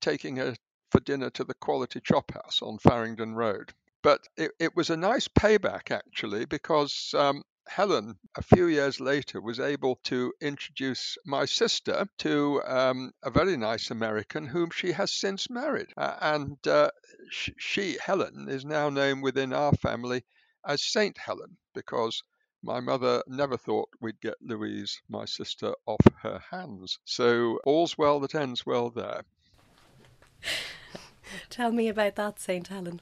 taking 0.01 0.35
her 0.37 0.55
for 0.91 0.99
dinner 0.99 1.29
to 1.31 1.43
the 1.43 1.53
Quality 1.55 2.01
Chop 2.01 2.33
House 2.33 2.61
on 2.61 2.77
Farringdon 2.79 3.35
Road. 3.35 3.73
But 4.01 4.21
it, 4.37 4.51
it 4.59 4.75
was 4.75 4.89
a 4.89 4.97
nice 4.97 5.27
payback 5.27 5.91
actually 5.91 6.45
because 6.45 7.13
um, 7.15 7.43
Helen, 7.67 8.17
a 8.35 8.41
few 8.41 8.67
years 8.67 8.99
later, 8.99 9.41
was 9.41 9.59
able 9.59 9.99
to 10.03 10.33
introduce 10.39 11.17
my 11.25 11.45
sister 11.45 12.07
to 12.19 12.61
um, 12.63 13.11
a 13.23 13.29
very 13.29 13.57
nice 13.57 13.91
American 13.91 14.45
whom 14.45 14.69
she 14.69 14.91
has 14.93 15.11
since 15.11 15.49
married. 15.49 15.87
Uh, 15.97 16.15
and 16.21 16.67
uh, 16.67 16.89
she, 17.29 17.97
Helen, 18.01 18.47
is 18.49 18.63
now 18.63 18.89
known 18.89 19.21
within 19.21 19.51
our 19.53 19.73
family 19.73 20.23
as 20.65 20.81
Saint 20.81 21.17
Helen 21.17 21.57
because 21.73 22.23
my 22.63 22.79
mother 22.79 23.23
never 23.27 23.57
thought 23.57 23.89
we'd 24.01 24.19
get 24.21 24.35
Louise, 24.41 25.01
my 25.09 25.25
sister, 25.25 25.73
off 25.85 26.01
her 26.21 26.41
hands. 26.49 26.99
So 27.05 27.59
all's 27.65 27.97
well 27.97 28.19
that 28.21 28.35
ends 28.35 28.65
well 28.65 28.89
there. 28.89 29.23
Tell 31.49 31.71
me 31.71 31.87
about 31.89 32.15
that, 32.15 32.39
St. 32.39 32.67
Helen. 32.67 33.01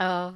Oh, 0.00 0.34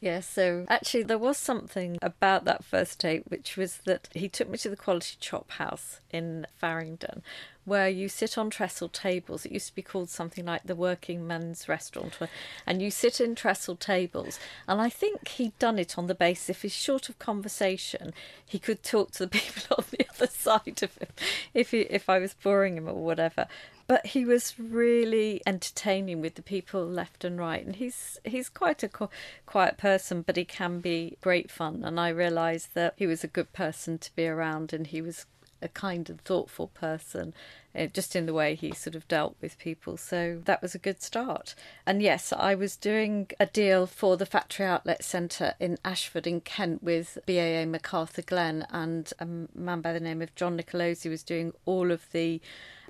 yeah. 0.00 0.20
So 0.20 0.66
actually, 0.68 1.04
there 1.04 1.18
was 1.18 1.38
something 1.38 1.98
about 2.02 2.44
that 2.44 2.64
first 2.64 2.98
date, 2.98 3.24
which 3.28 3.56
was 3.56 3.78
that 3.86 4.08
he 4.12 4.28
took 4.28 4.48
me 4.48 4.58
to 4.58 4.68
the 4.68 4.76
Quality 4.76 5.16
Chop 5.20 5.50
House 5.52 6.00
in 6.10 6.46
Farringdon, 6.56 7.22
where 7.64 7.88
you 7.88 8.08
sit 8.08 8.36
on 8.36 8.50
trestle 8.50 8.88
tables. 8.88 9.46
It 9.46 9.52
used 9.52 9.68
to 9.68 9.74
be 9.74 9.82
called 9.82 10.10
something 10.10 10.44
like 10.44 10.64
the 10.64 10.74
Working 10.74 11.26
Men's 11.26 11.68
Restaurant, 11.68 12.18
and 12.66 12.82
you 12.82 12.90
sit 12.90 13.20
in 13.20 13.34
trestle 13.34 13.76
tables. 13.76 14.38
And 14.66 14.80
I 14.80 14.88
think 14.90 15.28
he'd 15.28 15.58
done 15.58 15.78
it 15.78 15.96
on 15.96 16.08
the 16.08 16.14
basis 16.14 16.50
if 16.50 16.62
he's 16.62 16.74
short 16.74 17.08
of 17.08 17.18
conversation, 17.18 18.12
he 18.44 18.58
could 18.58 18.82
talk 18.82 19.12
to 19.12 19.26
the 19.26 19.28
people 19.38 19.76
on 19.78 19.84
the 19.90 20.06
other 20.14 20.26
side 20.32 20.82
of 20.82 20.96
him 20.96 21.08
if 21.54 21.70
he, 21.70 21.80
if 21.82 22.08
I 22.08 22.18
was 22.18 22.34
boring 22.34 22.76
him 22.76 22.88
or 22.88 22.94
whatever 22.94 23.46
but 23.86 24.06
he 24.06 24.24
was 24.24 24.58
really 24.58 25.40
entertaining 25.46 26.20
with 26.20 26.34
the 26.34 26.42
people 26.42 26.84
left 26.84 27.24
and 27.24 27.38
right 27.38 27.64
and 27.64 27.76
he's 27.76 28.18
he's 28.24 28.48
quite 28.48 28.82
a 28.82 29.08
quiet 29.46 29.76
person 29.78 30.22
but 30.22 30.36
he 30.36 30.44
can 30.44 30.80
be 30.80 31.16
great 31.20 31.50
fun 31.50 31.82
and 31.84 31.98
i 32.00 32.08
realized 32.08 32.74
that 32.74 32.94
he 32.96 33.06
was 33.06 33.22
a 33.22 33.28
good 33.28 33.52
person 33.52 33.98
to 33.98 34.14
be 34.14 34.26
around 34.26 34.72
and 34.72 34.88
he 34.88 35.00
was 35.00 35.26
a 35.62 35.68
kind 35.68 36.08
and 36.10 36.20
thoughtful 36.20 36.68
person, 36.68 37.34
uh, 37.74 37.86
just 37.86 38.14
in 38.14 38.26
the 38.26 38.34
way 38.34 38.54
he 38.54 38.72
sort 38.72 38.94
of 38.94 39.06
dealt 39.08 39.36
with 39.40 39.58
people. 39.58 39.96
So 39.96 40.40
that 40.44 40.62
was 40.62 40.74
a 40.74 40.78
good 40.78 41.02
start. 41.02 41.54
And 41.86 42.02
yes, 42.02 42.32
I 42.32 42.54
was 42.54 42.76
doing 42.76 43.30
a 43.40 43.46
deal 43.46 43.86
for 43.86 44.16
the 44.16 44.26
Factory 44.26 44.66
Outlet 44.66 45.04
Centre 45.04 45.54
in 45.58 45.78
Ashford 45.84 46.26
in 46.26 46.40
Kent 46.40 46.82
with 46.82 47.18
BAA 47.26 47.64
McArthurGlen 47.64 48.66
and 48.70 49.12
a 49.18 49.26
man 49.26 49.80
by 49.80 49.92
the 49.92 50.00
name 50.00 50.22
of 50.22 50.34
John 50.34 50.58
Nicolosi 50.58 51.10
was 51.10 51.22
doing 51.22 51.52
all 51.64 51.90
of 51.90 52.10
the 52.12 52.40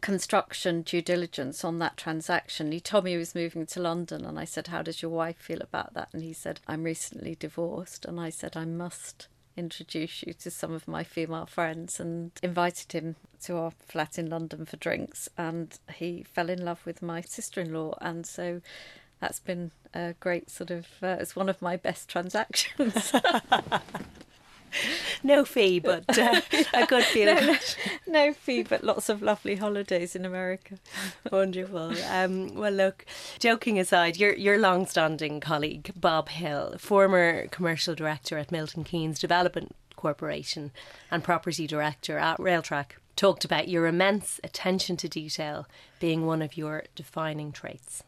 construction 0.01 0.83
due 0.83 1.03
diligence 1.03 1.65
on 1.65 1.79
that 1.79 1.97
transaction. 1.97 2.73
He 2.73 2.81
told 2.81 3.05
me 3.05 3.13
he 3.13 3.17
was 3.17 3.35
moving 3.35 3.67
to 3.67 3.81
London, 3.81 4.25
and 4.25 4.39
I 4.39 4.45
said, 4.45 4.69
How 4.69 4.83
does 4.83 5.03
your 5.03 5.11
wife 5.11 5.37
feel 5.37 5.61
about 5.61 5.95
that? 5.95 6.09
And 6.13 6.23
he 6.23 6.33
said, 6.33 6.61
I'm 6.67 6.83
recently 6.83 7.35
divorced. 7.35 8.05
And 8.05 8.21
I 8.21 8.31
said, 8.31 8.57
I 8.57 8.65
must 8.65 9.29
introduce 9.57 10.23
you 10.23 10.35
to 10.35 10.51
some 10.51 10.73
of 10.73 10.87
my 10.87 11.03
female 11.03 11.47
friends 11.47 11.99
and 11.99 12.31
invited 12.43 12.93
him 12.93 13.17
to 13.43 13.57
our 13.57 13.71
flat 13.71 14.19
in 14.19 14.29
London 14.29 14.67
for 14.67 14.77
drinks. 14.77 15.29
And 15.37 15.79
he 15.95 16.25
fell 16.25 16.51
in 16.51 16.65
love 16.65 16.85
with 16.85 17.03
my 17.03 17.21
sister 17.23 17.61
in 17.61 17.73
law. 17.73 17.97
And 18.01 18.27
so 18.27 18.61
that's 19.21 19.41
been 19.41 19.71
a 19.95 20.15
great 20.21 20.51
sort 20.51 20.71
of, 20.71 20.87
uh, 21.03 21.17
it's 21.21 21.35
one 21.35 21.49
of 21.49 21.63
my 21.63 21.77
best 21.77 22.09
transactions. 22.11 23.13
no 25.23 25.45
fee, 25.45 25.79
but 25.79 26.19
uh, 26.19 26.41
a 26.75 26.87
good 26.87 27.05
feeling. 27.13 27.37
No, 27.37 27.53
no, 27.53 27.57
no, 28.07 28.33
fee, 28.33 28.63
but 28.63 28.85
lots 28.85 29.09
of 29.09 29.23
lovely 29.23 29.57
holidays 29.57 30.17
in 30.17 30.25
America. 30.25 30.79
Wonderful. 31.33 31.95
Um, 32.11 32.55
well, 32.55 32.73
look, 32.73 33.05
joking 33.39 33.79
aside, 33.79 34.17
your 34.17 34.35
your 34.35 34.59
long-standing 34.59 35.41
colleague 35.41 35.93
Bob 35.97 36.29
Hill, 36.29 36.77
former 36.79 37.47
commercial 37.49 37.95
director 37.95 38.39
at 38.39 38.53
Milton 38.53 38.85
Keynes 38.85 39.19
Development 39.19 39.75
Corporation 39.97 40.73
and 41.11 41.25
property 41.25 41.67
director 41.67 42.19
at 42.19 42.39
Railtrack, 42.39 42.93
talked 43.17 43.45
about 43.45 43.69
your 43.69 43.87
immense 43.87 44.41
attention 44.45 44.97
to 44.99 45.09
detail 45.09 45.67
being 46.01 46.27
one 46.27 46.43
of 46.43 46.57
your 46.57 46.85
defining 46.95 47.51
traits. 47.51 48.03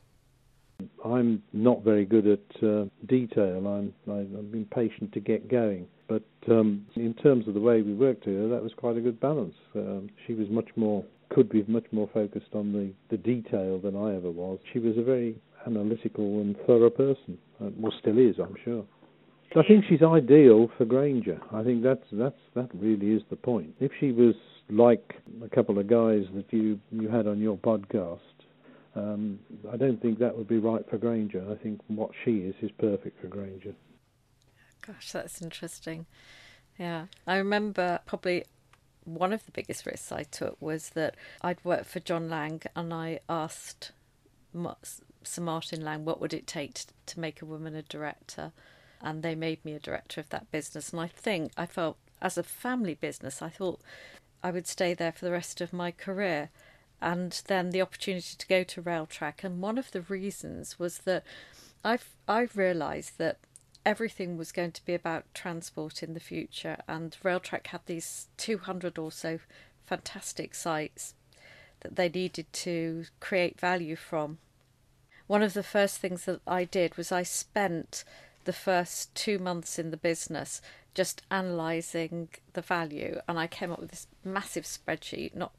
I'm 1.05 1.43
not 1.53 1.83
very 1.83 2.05
good 2.05 2.27
at 2.27 2.63
uh, 2.63 2.85
detail. 3.07 3.67
I'm 3.67 3.93
I'm 4.07 4.51
impatient 4.53 5.13
to 5.13 5.21
get 5.21 5.49
going. 5.49 5.89
But 6.09 6.25
um, 6.51 6.87
in 6.97 7.15
terms 7.15 7.47
of 7.47 7.55
the 7.55 7.61
way 7.61 7.83
we 7.83 7.95
worked 7.95 8.25
together, 8.25 8.49
that 8.49 8.63
was 8.63 8.73
quite 8.77 8.97
a 8.97 9.01
good 9.01 9.21
balance. 9.21 9.55
Um, 9.77 10.09
she 10.27 10.35
was 10.35 10.49
much 10.49 10.69
more, 10.75 11.05
could 11.29 11.51
be 11.51 11.65
much 11.69 11.85
more 11.93 12.09
focused 12.13 12.55
on 12.55 12.73
the, 12.73 12.93
the 13.11 13.23
detail 13.23 13.79
than 13.79 13.95
I 13.95 14.17
ever 14.17 14.31
was. 14.31 14.59
She 14.73 14.79
was 14.79 14.97
a 14.97 15.03
very 15.03 15.37
analytical 15.67 16.41
and 16.41 16.57
thorough 16.67 16.91
person, 16.91 17.37
uh, 17.61 17.69
well, 17.77 17.93
still 18.01 18.19
is, 18.19 18.37
I'm 18.39 18.57
sure. 18.65 18.85
I 19.57 19.63
think 19.63 19.85
she's 19.89 20.03
ideal 20.03 20.71
for 20.77 20.85
Grainger. 20.85 21.41
I 21.53 21.63
think 21.63 21.83
that's 21.83 22.05
that's 22.13 22.37
that 22.55 22.69
really 22.75 23.13
is 23.13 23.23
the 23.31 23.37
point. 23.37 23.71
If 23.81 23.93
she 23.99 24.13
was 24.13 24.35
like 24.69 25.15
a 25.43 25.49
couple 25.49 25.79
of 25.79 25.87
guys 25.89 26.25
that 26.35 26.45
you 26.51 26.79
you 26.91 27.09
had 27.09 27.27
on 27.27 27.41
your 27.41 27.57
podcast, 27.57 28.19
um, 28.95 29.39
I 29.73 29.79
don't 29.79 30.01
think 30.03 30.19
that 30.19 30.37
would 30.37 30.49
be 30.49 30.59
right 30.59 30.85
for 30.91 30.99
Grainger. 30.99 31.45
I 31.51 31.63
think 31.63 31.81
what 31.87 32.11
she 32.25 32.39
is 32.39 32.55
is 32.61 32.71
perfect 32.79 33.23
for 33.23 33.29
Grainger. 33.29 33.73
Gosh, 34.89 35.13
that's 35.13 35.43
interesting. 35.43 36.07
Yeah. 36.79 37.07
I 37.27 37.37
remember 37.37 38.01
probably 38.07 38.45
one 39.05 39.35
of 39.35 39.45
the 39.45 39.53
biggest 39.53 39.85
risks 39.85 40.11
I 40.11 40.23
took 40.23 40.57
was 40.61 40.91
that 40.91 41.15
I'd 41.43 41.63
worked 41.65 41.87
for 41.87 42.01
John 42.01 42.31
Lang 42.31 42.63
and 42.75 42.93
I 42.93 43.21
asked 43.29 43.93
Sir 45.23 45.43
Martin 45.43 45.85
Lang 45.85 46.05
what 46.05 46.21
would 46.21 46.33
it 46.33 46.47
take 46.47 46.81
to 47.07 47.21
make 47.21 47.43
a 47.43 47.47
woman 47.47 47.75
a 47.75 47.83
director 47.83 48.53
and 49.03 49.23
they 49.23 49.35
made 49.35 49.65
me 49.65 49.75
a 49.75 49.81
director 49.81 50.21
of 50.21 50.31
that 50.31 50.51
business 50.51 50.91
and 50.91 51.01
I 51.01 51.07
think 51.07 51.53
I 51.57 51.67
felt 51.67 51.99
as 52.21 52.37
a 52.37 52.43
family 52.43 52.95
business 52.95 53.43
I 53.43 53.49
thought 53.49 53.81
I 54.43 54.51
would 54.51 54.67
stay 54.67 54.95
there 54.95 55.13
for 55.13 55.25
the 55.25 55.33
rest 55.33 55.61
of 55.61 55.73
my 55.73 55.91
career 55.91 56.51
and 57.01 57.41
then 57.47 57.71
the 57.71 57.83
opportunity 57.83 58.37
to 58.37 58.47
go 58.47 58.63
to 58.65 58.83
Railtrack 58.83 59.45
and 59.45 59.61
one 59.61 59.79
of 59.79 59.91
the 59.91 60.03
reasons 60.03 60.79
was 60.79 60.99
that 60.99 61.25
I've 61.85 62.15
I've 62.27 62.57
realized 62.57 63.19
that 63.19 63.39
everything 63.89 64.37
was 64.37 64.53
going 64.53 64.71
to 64.71 64.85
be 64.85 64.93
about 64.93 65.25
transport 65.33 66.03
in 66.03 66.13
the 66.13 66.21
future, 66.21 66.77
and 66.87 67.17
Railtrack 67.25 67.69
had 67.69 67.81
these 67.87 68.27
200 68.37 68.99
or 68.99 69.11
so 69.11 69.39
fantastic 69.87 70.55
sites 70.55 71.15
that 71.81 71.97
they 71.97 72.11
needed 72.11 72.53
to 72.53 73.07
create 73.19 73.59
value 73.59 73.97
from. 73.97 74.37
One 75.27 75.43
of 75.43 75.55
the 75.55 75.63
first 75.63 75.97
things 76.01 76.27
that 76.27 76.43
I 76.47 76.65
did 76.65 76.99
was 76.99 77.11
I 77.11 77.23
spent 77.23 78.05
the 78.45 78.53
first 78.53 79.15
two 79.15 79.39
months 79.39 79.79
in 79.79 79.91
the 79.91 79.97
business 79.97 80.61
just 80.93 81.23
analysing 81.31 82.29
the 82.53 82.61
value, 82.61 83.23
and 83.27 83.39
I 83.39 83.47
came 83.47 83.73
up 83.73 83.81
with 83.81 83.91
this 83.91 84.07
massive 84.23 84.65
spreadsheet, 84.65 85.35
not 85.35 85.53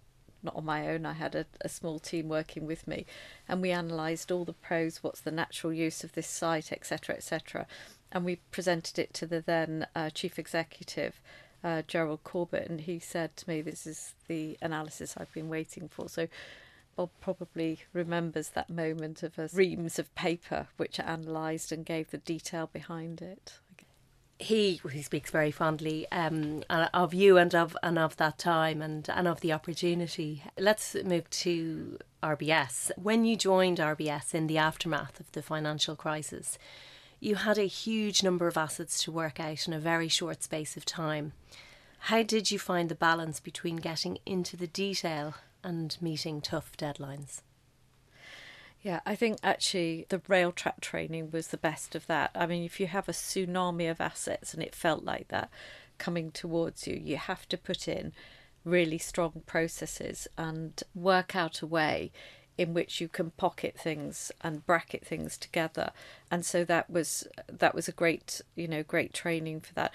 not 0.43 0.55
on 0.55 0.65
my 0.65 0.87
own. 0.87 1.05
I 1.05 1.13
had 1.13 1.35
a, 1.35 1.45
a 1.61 1.67
small 1.67 1.99
team 1.99 2.29
working 2.29 2.67
with 2.67 2.87
me, 2.87 3.07
and 3.47 3.59
we 3.59 3.71
analysed 3.71 4.31
all 4.31 4.45
the 4.45 4.53
pros, 4.53 5.03
what's 5.03 5.19
the 5.19 5.31
natural 5.31 5.73
use 5.73 6.03
of 6.03 6.13
this 6.13 6.27
site, 6.27 6.71
etc., 6.71 7.15
etc., 7.15 7.67
and 8.11 8.25
we 8.25 8.37
presented 8.51 8.99
it 8.99 9.13
to 9.15 9.25
the 9.25 9.41
then 9.41 9.87
uh, 9.95 10.09
chief 10.09 10.39
executive, 10.39 11.21
uh, 11.63 11.83
Gerald 11.87 12.23
Corbett, 12.23 12.69
and 12.69 12.81
he 12.81 12.99
said 12.99 13.35
to 13.37 13.49
me, 13.49 13.61
"This 13.61 13.85
is 13.87 14.13
the 14.27 14.57
analysis 14.61 15.15
I've 15.17 15.33
been 15.33 15.49
waiting 15.49 15.89
for." 15.89 16.09
So. 16.09 16.27
Bob 16.95 17.11
probably 17.21 17.79
remembers 17.93 18.49
that 18.49 18.69
moment 18.69 19.23
of 19.23 19.39
a 19.39 19.47
reams 19.53 19.99
of 19.99 20.13
paper 20.15 20.67
which 20.75 20.99
analysed 20.99 21.71
and 21.71 21.85
gave 21.85 22.11
the 22.11 22.17
detail 22.17 22.69
behind 22.73 23.21
it 23.21 23.53
he 24.39 24.79
he 24.91 25.01
speaks 25.01 25.29
very 25.29 25.51
fondly 25.51 26.07
um, 26.11 26.63
of 26.69 27.13
you 27.13 27.37
and 27.37 27.53
of 27.53 27.75
and 27.83 27.99
of 27.99 28.15
that 28.17 28.37
time 28.39 28.81
and 28.81 29.07
and 29.13 29.27
of 29.27 29.41
the 29.41 29.51
opportunity. 29.51 30.43
Let's 30.57 30.95
move 30.95 31.29
to 31.29 31.99
RBS. 32.23 32.91
When 32.97 33.25
you 33.25 33.35
joined 33.35 33.77
RBS 33.77 34.33
in 34.33 34.47
the 34.47 34.57
aftermath 34.57 35.19
of 35.19 35.31
the 35.33 35.41
financial 35.41 35.95
crisis, 35.95 36.57
you 37.19 37.35
had 37.35 37.57
a 37.57 37.63
huge 37.63 38.23
number 38.23 38.47
of 38.47 38.57
assets 38.57 39.03
to 39.03 39.11
work 39.11 39.39
out 39.39 39.67
in 39.67 39.73
a 39.73 39.79
very 39.79 40.07
short 40.07 40.43
space 40.43 40.77
of 40.77 40.85
time. 40.85 41.33
How 42.03 42.23
did 42.23 42.49
you 42.49 42.57
find 42.57 42.89
the 42.89 42.95
balance 42.95 43.39
between 43.39 43.75
getting 43.75 44.19
into 44.25 44.55
the 44.55 44.67
detail 44.67 45.35
and 45.63 45.97
meeting 46.01 46.41
tough 46.41 46.77
deadlines? 46.77 47.41
Yeah, 48.81 49.01
I 49.05 49.15
think 49.15 49.39
actually 49.43 50.05
the 50.07 50.19
Railtrack 50.19 50.79
training 50.79 51.31
was 51.31 51.47
the 51.47 51.57
best 51.57 51.95
of 51.95 52.07
that. 52.07 52.31
I 52.33 52.45
mean, 52.45 52.63
if 52.63 52.79
you 52.79 52.87
have 52.87 53.09
a 53.09 53.13
tsunami 53.13 53.91
of 53.91 53.99
assets 53.99 54.53
and 54.53 54.63
it 54.63 54.73
felt 54.73 55.03
like 55.03 55.27
that 55.27 55.49
coming 55.97 56.31
towards 56.31 56.87
you, 56.87 56.95
you 56.95 57.17
have 57.17 57.47
to 57.49 57.57
put 57.57 57.89
in 57.89 58.13
really 58.63 58.97
strong 58.97 59.41
processes 59.45 60.27
and 60.37 60.81
work 60.95 61.35
out 61.35 61.61
a 61.61 61.67
way 61.67 62.11
in 62.59 62.73
which 62.73 62.99
you 62.99 63.07
can 63.07 63.31
pocket 63.31 63.73
things 63.79 64.33
and 64.41 64.65
bracket 64.65 65.05
things 65.05 65.37
together. 65.37 65.91
And 66.29 66.45
so 66.45 66.65
that 66.65 66.89
was 66.89 67.25
that 67.47 67.73
was 67.73 67.87
a 67.87 67.93
great 67.93 68.41
you 68.53 68.67
know 68.67 68.83
great 68.83 69.13
training 69.13 69.61
for 69.61 69.73
that. 69.75 69.93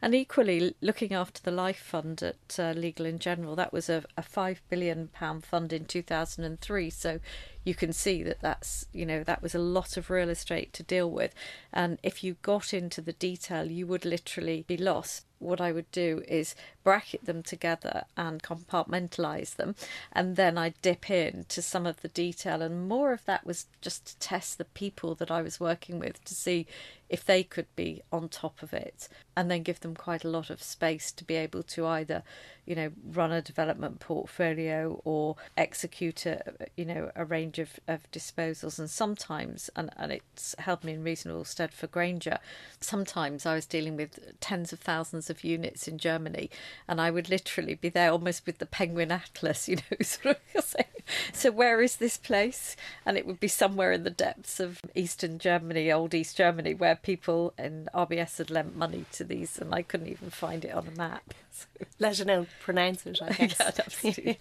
And 0.00 0.14
equally 0.14 0.74
looking 0.80 1.12
after 1.12 1.42
the 1.42 1.50
life 1.50 1.78
fund 1.78 2.22
at 2.22 2.58
uh, 2.58 2.72
Legal 2.72 3.04
and 3.04 3.20
General 3.20 3.54
that 3.56 3.70
was 3.72 3.90
a, 3.90 4.02
a 4.16 4.22
5 4.22 4.62
billion 4.70 5.08
pound 5.08 5.44
fund 5.44 5.74
in 5.74 5.84
2003 5.84 6.88
so 6.90 7.20
you 7.66 7.74
can 7.74 7.92
see 7.92 8.22
that 8.22 8.40
that's 8.40 8.86
you 8.92 9.04
know 9.04 9.22
that 9.24 9.42
was 9.42 9.54
a 9.54 9.58
lot 9.58 9.96
of 9.96 10.08
real 10.08 10.30
estate 10.30 10.72
to 10.72 10.82
deal 10.82 11.10
with 11.10 11.34
and 11.72 11.98
if 12.02 12.22
you 12.22 12.36
got 12.40 12.72
into 12.72 13.02
the 13.02 13.12
detail 13.12 13.70
you 13.70 13.86
would 13.86 14.04
literally 14.04 14.64
be 14.68 14.76
lost 14.76 15.26
what 15.38 15.60
I 15.60 15.72
would 15.72 15.90
do 15.90 16.22
is 16.26 16.54
bracket 16.82 17.24
them 17.26 17.42
together 17.42 18.04
and 18.16 18.42
compartmentalize 18.42 19.56
them, 19.56 19.74
and 20.12 20.36
then 20.36 20.56
I 20.56 20.74
dip 20.82 21.10
in 21.10 21.44
to 21.48 21.60
some 21.60 21.86
of 21.86 22.00
the 22.00 22.08
detail. 22.08 22.62
And 22.62 22.88
more 22.88 23.12
of 23.12 23.24
that 23.26 23.44
was 23.44 23.66
just 23.80 24.06
to 24.06 24.18
test 24.18 24.58
the 24.58 24.64
people 24.64 25.14
that 25.16 25.30
I 25.30 25.42
was 25.42 25.60
working 25.60 25.98
with 25.98 26.24
to 26.24 26.34
see 26.34 26.66
if 27.08 27.24
they 27.24 27.42
could 27.42 27.66
be 27.76 28.02
on 28.10 28.28
top 28.28 28.62
of 28.62 28.72
it, 28.72 29.08
and 29.36 29.50
then 29.50 29.62
give 29.62 29.80
them 29.80 29.94
quite 29.94 30.24
a 30.24 30.30
lot 30.30 30.50
of 30.50 30.62
space 30.62 31.12
to 31.12 31.24
be 31.24 31.36
able 31.36 31.62
to 31.64 31.86
either, 31.86 32.22
you 32.66 32.74
know, 32.74 32.90
run 33.04 33.32
a 33.32 33.40
development 33.40 34.00
portfolio 34.00 35.00
or 35.04 35.36
execute 35.56 36.26
a, 36.26 36.42
you 36.76 36.84
know, 36.84 37.10
a 37.14 37.24
range 37.24 37.58
of, 37.58 37.78
of 37.86 38.10
disposals. 38.10 38.78
And 38.78 38.90
sometimes, 38.90 39.70
and, 39.76 39.90
and 39.96 40.12
it's 40.12 40.54
held 40.58 40.84
me 40.84 40.92
in 40.92 41.04
reasonable 41.04 41.44
stead 41.44 41.72
for 41.72 41.86
Grainger, 41.86 42.38
sometimes 42.80 43.46
I 43.46 43.54
was 43.54 43.66
dealing 43.66 43.96
with 43.96 44.18
tens 44.40 44.72
of 44.72 44.80
thousands 44.80 45.30
of 45.30 45.44
units 45.44 45.86
in 45.86 45.98
Germany, 45.98 46.50
and 46.88 47.00
I 47.00 47.10
would 47.10 47.30
literally 47.30 47.74
be 47.74 47.88
there 47.88 48.10
almost 48.10 48.46
with 48.46 48.58
the 48.58 48.66
penguin 48.66 49.12
atlas, 49.12 49.68
you 49.68 49.76
know, 49.76 49.98
sort 50.02 50.38
of 50.54 50.64
saying, 50.64 50.86
so 51.32 51.50
where 51.50 51.80
is 51.80 51.96
this 51.96 52.16
place? 52.16 52.76
And 53.04 53.16
it 53.16 53.26
would 53.26 53.40
be 53.40 53.48
somewhere 53.48 53.92
in 53.92 54.02
the 54.04 54.10
depths 54.10 54.60
of 54.60 54.80
Eastern 54.94 55.38
Germany, 55.38 55.90
old 55.90 56.14
East 56.14 56.36
Germany, 56.36 56.74
where 56.74 56.96
people 56.96 57.54
in 57.58 57.88
RBS 57.94 58.38
had 58.38 58.50
lent 58.50 58.76
money 58.76 59.04
to 59.12 59.24
these, 59.24 59.58
and 59.58 59.74
I 59.74 59.82
couldn't 59.82 60.08
even 60.08 60.30
find 60.30 60.64
it 60.64 60.74
on 60.74 60.88
a 60.88 60.96
map. 60.96 61.34
So. 61.50 61.66
Let 61.98 62.20
alone 62.20 62.46
pronounce 62.60 63.06
it, 63.06 63.20
I 63.22 63.30
guess. 63.32 63.56
yeah, 63.58 63.70
absolutely. 63.78 64.38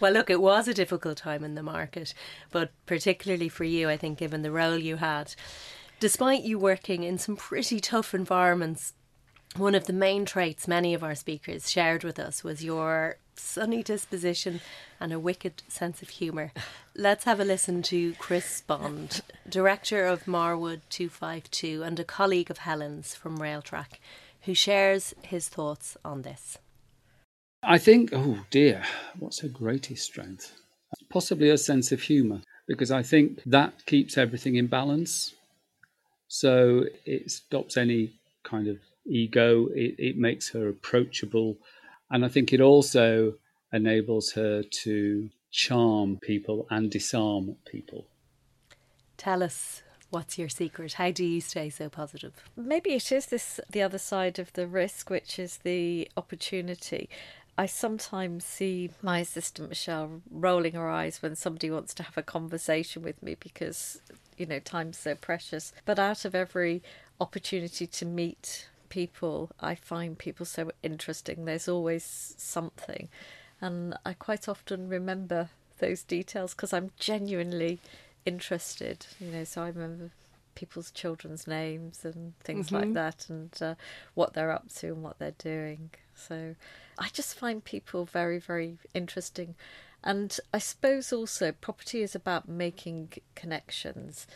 well, 0.00 0.12
look, 0.12 0.30
it 0.30 0.40
was 0.40 0.68
a 0.68 0.74
difficult 0.74 1.18
time 1.18 1.44
in 1.44 1.54
the 1.54 1.62
market, 1.62 2.14
but 2.50 2.70
particularly 2.86 3.48
for 3.48 3.64
you, 3.64 3.88
I 3.88 3.96
think, 3.96 4.18
given 4.18 4.42
the 4.42 4.52
role 4.52 4.76
you 4.76 4.96
had. 4.96 5.34
Despite 6.00 6.42
you 6.42 6.58
working 6.58 7.04
in 7.04 7.18
some 7.18 7.36
pretty 7.36 7.78
tough 7.78 8.12
environments, 8.12 8.94
one 9.56 9.74
of 9.74 9.84
the 9.86 9.92
main 9.92 10.24
traits 10.24 10.66
many 10.66 10.94
of 10.94 11.04
our 11.04 11.14
speakers 11.14 11.70
shared 11.70 12.04
with 12.04 12.18
us 12.18 12.42
was 12.42 12.64
your 12.64 13.18
sunny 13.34 13.82
disposition 13.82 14.60
and 15.00 15.12
a 15.12 15.18
wicked 15.18 15.62
sense 15.68 16.02
of 16.02 16.08
humour. 16.10 16.52
Let's 16.94 17.24
have 17.24 17.40
a 17.40 17.44
listen 17.44 17.82
to 17.84 18.14
Chris 18.14 18.60
Bond, 18.60 19.22
director 19.48 20.06
of 20.06 20.24
Marwood 20.24 20.80
252 20.90 21.82
and 21.82 21.98
a 21.98 22.04
colleague 22.04 22.50
of 22.50 22.58
Helen's 22.58 23.14
from 23.14 23.38
Railtrack, 23.38 23.98
who 24.42 24.54
shares 24.54 25.14
his 25.22 25.48
thoughts 25.48 25.96
on 26.04 26.22
this. 26.22 26.58
I 27.62 27.78
think, 27.78 28.10
oh 28.12 28.44
dear, 28.50 28.82
what's 29.18 29.40
her 29.40 29.48
greatest 29.48 30.04
strength? 30.04 30.52
Possibly 31.10 31.48
her 31.48 31.56
sense 31.56 31.92
of 31.92 32.02
humour, 32.02 32.42
because 32.66 32.90
I 32.90 33.02
think 33.02 33.40
that 33.46 33.86
keeps 33.86 34.18
everything 34.18 34.56
in 34.56 34.66
balance. 34.66 35.34
So 36.28 36.84
it 37.04 37.30
stops 37.30 37.76
any 37.76 38.14
kind 38.42 38.66
of 38.66 38.78
ego. 39.06 39.68
It, 39.74 39.94
it 39.98 40.16
makes 40.16 40.50
her 40.50 40.68
approachable. 40.68 41.58
And 42.12 42.26
I 42.26 42.28
think 42.28 42.52
it 42.52 42.60
also 42.60 43.34
enables 43.72 44.32
her 44.32 44.62
to 44.62 45.30
charm 45.50 46.18
people 46.20 46.66
and 46.70 46.90
disarm 46.90 47.56
people. 47.64 48.06
Tell 49.16 49.42
us 49.42 49.82
what's 50.10 50.36
your 50.38 50.50
secret? 50.50 50.94
How 50.94 51.10
do 51.10 51.24
you 51.24 51.40
stay 51.40 51.70
so 51.70 51.88
positive? 51.88 52.34
Maybe 52.54 52.90
it 52.90 53.10
is 53.10 53.26
this 53.26 53.58
the 53.70 53.80
other 53.80 53.98
side 53.98 54.38
of 54.38 54.52
the 54.52 54.66
risk, 54.66 55.08
which 55.08 55.38
is 55.38 55.58
the 55.58 56.06
opportunity. 56.14 57.08
I 57.56 57.64
sometimes 57.64 58.44
see 58.44 58.90
my 59.00 59.20
assistant 59.20 59.70
Michelle 59.70 60.20
rolling 60.30 60.74
her 60.74 60.90
eyes 60.90 61.22
when 61.22 61.34
somebody 61.34 61.70
wants 61.70 61.94
to 61.94 62.02
have 62.02 62.18
a 62.18 62.22
conversation 62.22 63.02
with 63.02 63.22
me 63.22 63.36
because, 63.40 64.02
you 64.36 64.44
know, 64.44 64.58
time's 64.58 64.98
so 64.98 65.14
precious. 65.14 65.72
But 65.86 65.98
out 65.98 66.26
of 66.26 66.34
every 66.34 66.82
opportunity 67.20 67.86
to 67.86 68.04
meet 68.04 68.68
people, 68.92 69.50
I 69.58 69.74
find 69.74 70.18
people 70.18 70.44
so 70.44 70.70
interesting. 70.82 71.46
There's 71.46 71.66
always 71.66 72.34
something. 72.36 73.08
And 73.58 73.94
I 74.04 74.12
quite 74.12 74.50
often 74.50 74.86
remember 74.86 75.48
those 75.78 76.02
details 76.02 76.52
because 76.52 76.74
I'm 76.74 76.90
genuinely 76.98 77.80
interested, 78.26 79.06
you 79.18 79.28
know. 79.28 79.44
So 79.44 79.62
I 79.62 79.68
remember 79.68 80.10
people's 80.54 80.90
children's 80.90 81.46
names 81.46 82.04
and 82.04 82.34
things 82.44 82.66
mm-hmm. 82.66 82.76
like 82.76 82.92
that 82.92 83.30
and 83.30 83.62
uh, 83.62 83.74
what 84.12 84.34
they're 84.34 84.50
up 84.50 84.70
to 84.74 84.88
and 84.88 85.02
what 85.02 85.18
they're 85.18 85.30
doing. 85.38 85.88
So 86.14 86.54
I 86.98 87.08
just 87.14 87.38
find 87.38 87.64
people 87.64 88.04
very, 88.04 88.38
very 88.38 88.76
interesting. 88.92 89.54
And 90.04 90.38
I 90.52 90.58
suppose 90.58 91.14
also 91.14 91.50
property 91.50 92.02
is 92.02 92.14
about 92.14 92.46
making 92.46 93.14
connections 93.34 94.26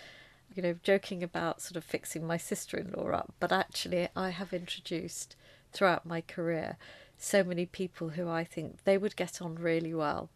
you 0.57 0.63
know, 0.63 0.77
joking 0.83 1.23
about 1.23 1.61
sort 1.61 1.77
of 1.77 1.85
fixing 1.85 2.27
my 2.27 2.39
sister 2.39 2.77
in 2.77 2.93
law 2.93 3.11
up, 3.11 3.35
but 3.39 3.53
actually, 3.53 4.09
I 4.17 4.31
have 4.31 4.53
introduced 4.53 5.37
throughout 5.73 6.07
my 6.07 6.23
career 6.23 6.79
so 7.19 7.45
many 7.45 7.67
people 7.67 8.11
who 8.11 8.29
I 8.29 8.45
think 8.45 8.85
they 8.85 8.99
would 8.99 9.17
get 9.17 9.41
on 9.41 9.57
really 9.57 9.95
well 9.95 10.31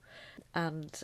and 0.55 1.03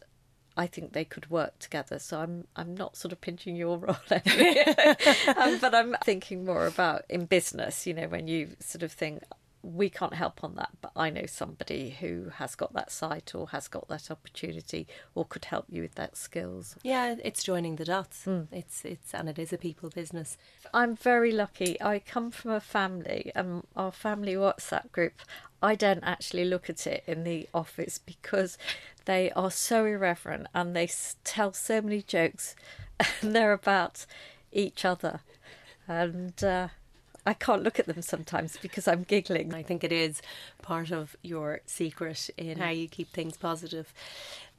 I 0.57 0.67
think 0.67 0.93
they 0.93 1.05
could 1.05 1.31
work 1.31 1.59
together. 1.59 1.99
So 1.99 2.21
I'm 2.21 2.47
I'm 2.57 2.75
not 2.75 2.97
sort 2.97 3.13
of 3.13 3.21
pinching 3.21 3.57
your 3.57 3.79
role, 3.79 3.97
um, 4.11 5.59
but 5.61 5.75
I'm 5.75 5.97
thinking 6.05 6.45
more 6.45 6.67
about 6.67 7.03
in 7.09 7.27
business. 7.27 7.87
You 7.87 7.95
know, 7.95 8.09
when 8.09 8.27
you 8.27 8.57
sort 8.61 8.83
of 8.83 8.93
think 8.93 9.23
we 9.63 9.91
can't 9.91 10.15
help 10.15 10.45
on 10.45 10.55
that, 10.55 10.71
but 10.81 10.93
I 10.95 11.11
know 11.11 11.27
somebody 11.27 11.97
who 12.01 12.31
has 12.37 12.55
got 12.55 12.73
that 12.75 12.93
site 12.93 13.35
or 13.35 13.49
has 13.49 13.69
got 13.69 13.89
that 13.89 14.11
opportunity 14.11 14.87
or 15.15 15.25
could 15.25 15.47
help 15.47 15.67
you 15.69 15.83
with 15.83 15.97
that 15.97 16.17
skills. 16.17 16.77
Yeah, 16.83 17.17
it's 17.23 17.43
joining 17.43 17.77
the 17.77 17.85
dots. 17.85 18.25
Mm. 18.27 18.47
It's 18.53 18.85
it's 18.85 19.13
and 19.13 19.29
it 19.29 19.39
is 19.39 19.53
a 19.53 19.59
people 19.59 19.91
business. 19.91 20.37
I'm 20.73 20.95
very 20.95 21.33
lucky. 21.33 21.81
I 21.83 21.99
come 21.99 22.31
from 22.31 22.53
a 22.53 22.61
family 22.61 23.33
and 23.35 23.65
our 23.75 23.93
family 23.93 24.35
WhatsApp 24.35 24.93
group. 24.93 25.21
I 25.63 25.75
don't 25.75 26.05
actually 26.05 26.45
look 26.45 26.71
at 26.71 26.87
it 26.87 27.03
in 27.07 27.25
the 27.25 27.49
office 27.53 27.99
because 27.99 28.59
they 29.07 29.31
are 29.33 29.51
so 29.51 29.85
irreverent 29.85 30.47
and 30.55 30.77
they 30.77 30.89
tell 31.25 31.53
so 31.53 31.81
many 31.81 32.03
jokes 32.03 32.55
and 33.21 33.35
they're 33.35 33.53
about 33.53 34.07
each 34.53 34.85
other. 34.85 35.21
And 35.89 36.43
uh, 36.43 36.69
I 37.27 37.35
can't 37.35 37.65
look 37.65 37.81
at 37.81 37.87
them 37.87 38.03
sometimes 38.03 38.57
because 38.57 38.87
I'm 38.87 39.03
giggling. 39.03 39.53
I 39.53 39.63
think 39.65 39.83
it 39.83 39.91
is 39.91 40.23
part 40.63 40.93
of 40.93 41.17
your 41.23 41.61
secret 41.67 42.31
in 42.37 42.59
how 42.59 42.71
you 42.71 42.87
keep 42.87 43.11
things 43.11 43.37
positive. 43.37 43.93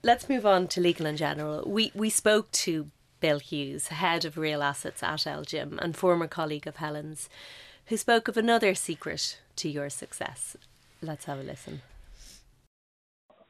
Let's 0.03 0.27
move 0.27 0.45
on 0.45 0.67
to 0.69 0.81
Legal 0.81 1.05
and 1.05 1.17
General. 1.17 1.63
We 1.65 1.91
we 1.95 2.09
spoke 2.09 2.51
to 2.51 2.91
Bill 3.21 3.39
Hughes, 3.39 3.87
head 3.87 4.25
of 4.25 4.37
real 4.37 4.61
assets 4.61 5.01
at 5.01 5.19
LGIM 5.19 5.79
and 5.79 5.95
former 5.95 6.27
colleague 6.27 6.67
of 6.67 6.75
Helen's, 6.75 7.29
who 7.85 7.97
spoke 7.97 8.27
of 8.27 8.37
another 8.37 8.75
secret 8.75 9.39
to 9.55 9.69
your 9.69 9.89
success. 9.89 10.57
Let's 11.01 11.25
have 11.25 11.39
a 11.39 11.43
listen. 11.43 11.81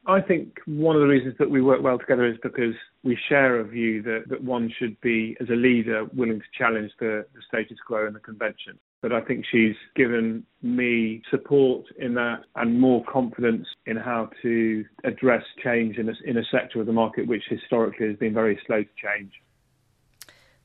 I 0.05 0.21
think 0.21 0.59
one 0.65 0.95
of 0.95 1.01
the 1.01 1.07
reasons 1.07 1.35
that 1.37 1.49
we 1.49 1.61
work 1.61 1.81
well 1.81 1.99
together 1.99 2.25
is 2.25 2.37
because 2.41 2.75
we 3.03 3.17
share 3.27 3.59
a 3.59 3.65
view 3.65 4.01
that, 4.03 4.29
that 4.29 4.41
one 4.41 4.71
should 4.79 4.99
be, 5.01 5.35
as 5.41 5.49
a 5.49 5.55
leader, 5.55 6.05
willing 6.13 6.39
to 6.39 6.45
challenge 6.57 6.91
the, 6.99 7.25
the 7.33 7.41
status 7.45 7.77
quo 7.85 8.05
and 8.05 8.15
the 8.15 8.21
convention. 8.21 8.79
But 9.07 9.15
I 9.15 9.21
think 9.21 9.45
she's 9.49 9.77
given 9.95 10.43
me 10.61 11.21
support 11.31 11.85
in 11.97 12.13
that 12.15 12.41
and 12.57 12.77
more 12.77 13.05
confidence 13.05 13.65
in 13.85 13.95
how 13.95 14.29
to 14.41 14.83
address 15.05 15.43
change 15.63 15.97
in 15.97 16.09
a, 16.09 16.13
in 16.25 16.35
a 16.35 16.43
sector 16.51 16.81
of 16.81 16.87
the 16.87 16.91
market 16.91 17.25
which 17.25 17.43
historically 17.49 18.07
has 18.07 18.17
been 18.17 18.33
very 18.33 18.59
slow 18.67 18.83
to 18.83 18.89
change. 19.01 19.31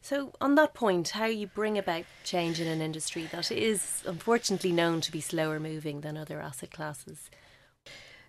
So, 0.00 0.32
on 0.40 0.56
that 0.56 0.74
point, 0.74 1.10
how 1.10 1.26
you 1.26 1.46
bring 1.46 1.78
about 1.78 2.02
change 2.24 2.60
in 2.60 2.66
an 2.66 2.82
industry 2.82 3.28
that 3.30 3.52
is 3.52 4.02
unfortunately 4.08 4.72
known 4.72 5.00
to 5.02 5.12
be 5.12 5.20
slower 5.20 5.60
moving 5.60 6.00
than 6.00 6.16
other 6.16 6.40
asset 6.40 6.72
classes. 6.72 7.30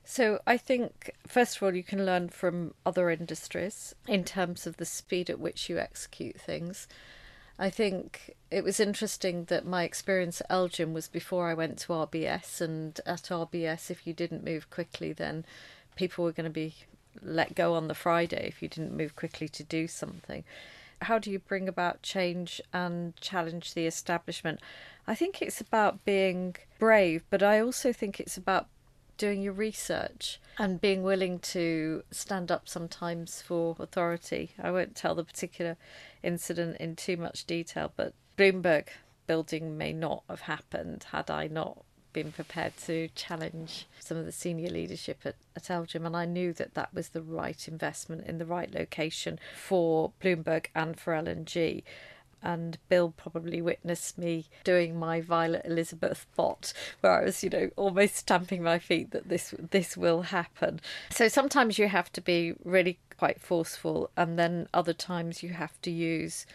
So 0.03 0.41
I 0.45 0.57
think, 0.57 1.09
first 1.27 1.57
of 1.57 1.63
all, 1.63 1.73
you 1.73 1.81
can 1.81 2.05
learn 2.05 2.29
from 2.29 2.75
other 2.85 3.09
industries 3.09 3.95
in 4.07 4.25
terms 4.25 4.67
of 4.67 4.77
the 4.77 4.85
speed 4.85 5.31
at 5.31 5.39
which 5.39 5.69
you 5.69 5.79
execute 5.79 6.39
things. 6.39 6.87
I 7.57 7.69
think 7.69 8.35
it 8.53 8.63
was 8.63 8.79
interesting 8.79 9.45
that 9.45 9.65
my 9.65 9.83
experience 9.83 10.39
at 10.39 10.49
LGIM 10.49 10.93
was 10.93 11.07
before 11.07 11.49
I 11.49 11.55
went 11.55 11.79
to 11.79 11.87
RBS, 11.87 12.61
and 12.61 12.99
at 13.03 13.23
RBS, 13.23 13.89
if 13.89 14.05
you 14.05 14.13
didn't 14.13 14.45
move 14.45 14.69
quickly, 14.69 15.11
then 15.11 15.43
people 15.95 16.23
were 16.23 16.31
going 16.31 16.43
to 16.43 16.51
be 16.51 16.75
let 17.21 17.55
go 17.55 17.73
on 17.73 17.87
the 17.87 17.95
Friday 17.95 18.45
if 18.47 18.61
you 18.61 18.67
didn't 18.67 18.95
move 18.95 19.15
quickly 19.15 19.49
to 19.49 19.63
do 19.63 19.87
something. 19.87 20.43
How 21.01 21.17
do 21.17 21.31
you 21.31 21.39
bring 21.39 21.67
about 21.67 22.03
change 22.03 22.61
and 22.71 23.15
challenge 23.17 23.73
the 23.73 23.87
establishment? 23.87 24.59
I 25.07 25.15
think 25.15 25.41
it's 25.41 25.59
about 25.59 26.05
being 26.05 26.55
brave, 26.77 27.23
but 27.31 27.41
I 27.41 27.59
also 27.59 27.91
think 27.91 28.19
it's 28.19 28.37
about 28.37 28.67
doing 29.17 29.41
your 29.41 29.53
research 29.53 30.39
and 30.59 30.79
being 30.79 31.01
willing 31.01 31.39
to 31.39 32.03
stand 32.11 32.51
up 32.51 32.69
sometimes 32.69 33.41
for 33.41 33.75
authority. 33.79 34.51
I 34.61 34.69
won't 34.69 34.95
tell 34.95 35.15
the 35.15 35.23
particular 35.23 35.75
incident 36.21 36.77
in 36.77 36.95
too 36.95 37.17
much 37.17 37.45
detail, 37.45 37.91
but 37.95 38.13
Bloomberg 38.37 38.87
building 39.27 39.77
may 39.77 39.93
not 39.93 40.23
have 40.29 40.41
happened 40.41 41.05
had 41.11 41.29
I 41.31 41.47
not 41.47 41.83
been 42.11 42.31
prepared 42.31 42.77
to 42.77 43.09
challenge 43.15 43.87
some 43.99 44.17
of 44.17 44.25
the 44.25 44.31
senior 44.31 44.69
leadership 44.69 45.19
at, 45.25 45.35
at 45.55 45.63
LGIM, 45.63 46.05
and 46.05 46.15
I 46.15 46.25
knew 46.25 46.53
that 46.53 46.75
that 46.75 46.93
was 46.93 47.09
the 47.09 47.21
right 47.21 47.67
investment 47.67 48.27
in 48.27 48.37
the 48.37 48.45
right 48.45 48.71
location 48.71 49.39
for 49.55 50.11
Bloomberg 50.21 50.67
and 50.75 50.99
for 50.99 51.13
L&G 51.13 51.83
and 52.43 52.77
Bill 52.89 53.13
probably 53.15 53.61
witnessed 53.61 54.17
me 54.17 54.45
doing 54.63 54.99
my 54.99 55.21
Violet 55.21 55.61
Elizabeth 55.65 56.27
Bott, 56.35 56.73
where 56.99 57.13
I 57.13 57.23
was, 57.23 57.43
you 57.43 57.49
know, 57.49 57.69
almost 57.77 58.17
stamping 58.17 58.61
my 58.61 58.79
feet 58.79 59.11
that 59.11 59.29
this 59.29 59.55
this 59.71 59.95
will 59.95 60.23
happen. 60.23 60.81
So 61.09 61.27
sometimes 61.27 61.79
you 61.79 61.87
have 61.87 62.11
to 62.11 62.21
be 62.21 62.53
really 62.63 62.99
quite 63.17 63.41
forceful, 63.41 64.11
and 64.17 64.37
then 64.37 64.67
other 64.73 64.93
times 64.93 65.41
you 65.41 65.49
have 65.49 65.81
to 65.83 65.91
use 65.91 66.45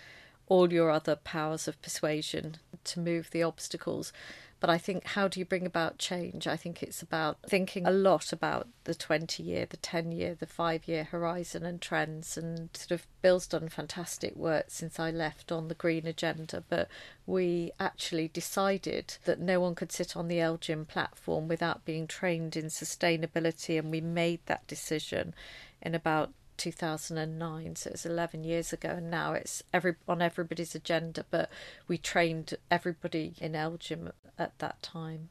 all 0.49 0.73
your 0.73 0.91
other 0.91 1.17
powers 1.17 1.69
of 1.69 1.81
persuasion 1.83 2.57
to 2.85 3.01
move 3.01 3.31
the 3.31 3.43
obstacles. 3.43 4.13
But 4.61 4.71
I 4.71 4.79
think 4.79 5.05
how 5.05 5.29
do 5.29 5.39
you 5.39 5.47
bring 5.47 5.67
about 5.67 5.99
change? 5.99 6.49
I 6.49 6.57
think 6.57 6.83
it's 6.83 7.01
about 7.01 7.39
thinking 7.47 7.87
a 7.87 7.93
lot 7.93 8.33
about 8.33 8.67
the 8.85 8.95
20 8.95 9.41
year, 9.43 9.67
the 9.67 9.77
10 9.77 10.11
year, 10.11 10.35
the 10.35 10.47
five 10.47 10.89
year 10.89 11.05
horizon 11.05 11.65
and 11.65 11.81
trends. 11.81 12.37
And 12.37 12.71
sort 12.75 12.91
of 12.91 13.07
Bill's 13.23 13.47
done 13.47 13.69
fantastic 13.69 14.35
work 14.35 14.65
since 14.69 14.99
I 14.99 15.13
left 15.13 15.53
on 15.53 15.69
the 15.69 15.77
green 15.77 16.09
agenda. 16.09 16.65
But 16.69 16.89
we 17.25 17.71
actually 17.79 18.27
decided 18.27 19.19
that 19.27 19.39
no 19.39 19.61
one 19.61 19.77
could 19.77 19.93
sit 19.93 20.17
on 20.17 20.27
the 20.27 20.39
LGIM 20.39 20.89
platform 20.89 21.47
without 21.47 21.85
being 21.85 22.09
trained 22.09 22.57
in 22.57 22.65
sustainability. 22.65 23.79
And 23.79 23.93
we 23.93 24.01
made 24.01 24.41
that 24.47 24.67
decision 24.67 25.35
in 25.81 25.95
about 25.95 26.33
2009 26.59 27.77
so 27.77 27.91
it's 27.91 28.05
11 28.05 28.45
years 28.45 28.73
ago 28.73 28.91
and 28.91 29.11
now 29.11 29.33
it's 29.33 29.63
every 29.73 29.95
on 30.09 30.21
everybody's 30.21 30.75
agenda 30.75 31.25
but 31.31 31.49
we 31.87 31.97
trained 31.97 32.55
everybody 32.71 33.35
in 33.41 33.53
LGIM 33.53 34.11
at 34.39 34.59
that 34.59 34.83
time. 34.83 35.29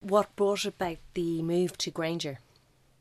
What 0.00 0.34
brought 0.36 0.64
about 0.64 0.98
the 1.14 1.42
move 1.42 1.76
to 1.78 1.90
Grainger? 1.90 2.38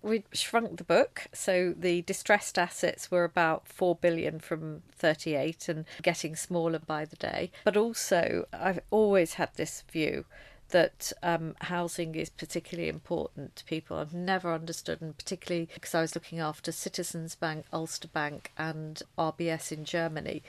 We 0.02 0.24
shrunk 0.32 0.78
the 0.78 0.84
book 0.84 1.28
so 1.34 1.74
the 1.78 2.02
distressed 2.02 2.58
assets 2.58 3.12
were 3.12 3.26
about 3.26 3.68
4 3.68 3.96
billion 3.96 4.40
from 4.40 4.84
38 4.94 5.70
and 5.70 5.86
getting 6.02 6.36
smaller 6.36 6.80
by 6.80 7.06
the 7.06 7.18
day. 7.18 7.52
But 7.64 7.78
also 7.78 8.48
I've 8.54 8.80
always 8.92 9.34
had 9.34 9.50
this 9.56 9.84
view 9.92 10.26
that 10.70 11.12
um, 11.24 11.56
housing 11.62 12.16
is 12.16 12.30
particularly 12.30 12.90
important 12.90 13.56
to 13.56 13.66
people. 13.66 13.98
I've 13.98 14.14
never 14.14 14.54
understood, 14.54 15.02
and 15.02 15.18
particularly 15.18 15.70
because 15.74 15.96
I 15.96 16.02
was 16.02 16.16
looking 16.16 16.40
after 16.40 16.72
Citizens 16.72 17.36
Bank, 17.36 17.66
Ulster 17.74 18.08
Bank, 18.08 18.52
and 18.58 19.02
RBS 19.18 19.72
in 19.72 19.86
Germany, 19.86 20.44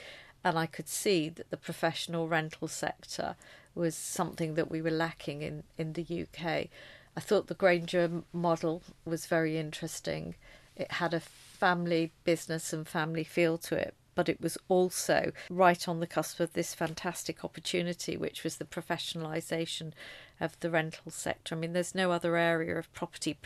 and 0.44 0.58
I 0.58 0.66
could 0.66 0.88
see 0.88 1.28
that 1.28 1.50
the 1.50 1.56
professional 1.56 2.28
rental 2.28 2.68
sector 2.68 3.36
was 3.74 3.94
something 3.94 4.54
that 4.54 4.70
we 4.70 4.82
were 4.82 4.90
lacking 4.90 5.42
in, 5.42 5.62
in 5.78 5.92
the 5.92 6.02
UK. 6.02 6.68
I 7.16 7.20
thought 7.20 7.48
the 7.48 7.54
Grainger 7.54 8.22
model 8.32 8.82
was 9.04 9.26
very 9.26 9.58
interesting. 9.58 10.34
It 10.76 10.92
had 10.92 11.12
a 11.12 11.20
family 11.20 12.12
business 12.24 12.72
and 12.72 12.86
family 12.86 13.24
feel 13.24 13.58
to 13.58 13.76
it, 13.76 13.94
but 14.20 14.28
it 14.28 14.42
was 14.42 14.58
also 14.68 15.32
right 15.48 15.88
on 15.88 16.00
the 16.00 16.06
cusp 16.06 16.40
of 16.40 16.52
this 16.52 16.74
fantastic 16.74 17.42
opportunity, 17.42 18.18
which 18.18 18.44
was 18.44 18.58
the 18.58 18.66
professionalisation 18.66 19.92
of 20.38 20.60
the 20.60 20.68
rental 20.68 21.10
sector. 21.10 21.54
I 21.54 21.58
mean, 21.58 21.72
there's 21.72 21.94
no 21.94 22.12
other 22.12 22.36
area 22.36 22.76
of 22.76 22.92
property, 22.92 23.38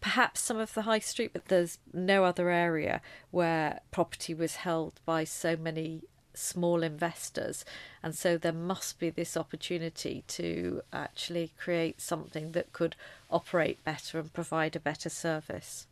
perhaps 0.00 0.40
some 0.40 0.56
of 0.56 0.74
the 0.74 0.82
high 0.82 0.98
street, 0.98 1.30
but 1.32 1.44
there's 1.44 1.78
no 1.92 2.24
other 2.24 2.50
area 2.50 3.00
where 3.30 3.82
property 3.92 4.34
was 4.34 4.56
held 4.56 4.94
by 5.04 5.22
so 5.22 5.56
many 5.56 6.02
small 6.34 6.82
investors. 6.82 7.64
And 8.02 8.12
so 8.12 8.36
there 8.36 8.52
must 8.52 8.98
be 8.98 9.10
this 9.10 9.36
opportunity 9.36 10.24
to 10.26 10.82
actually 10.92 11.52
create 11.56 12.00
something 12.00 12.50
that 12.50 12.72
could 12.72 12.96
operate 13.30 13.84
better 13.84 14.18
and 14.18 14.32
provide 14.32 14.74
a 14.74 14.80
better 14.80 15.08
service. 15.08 15.86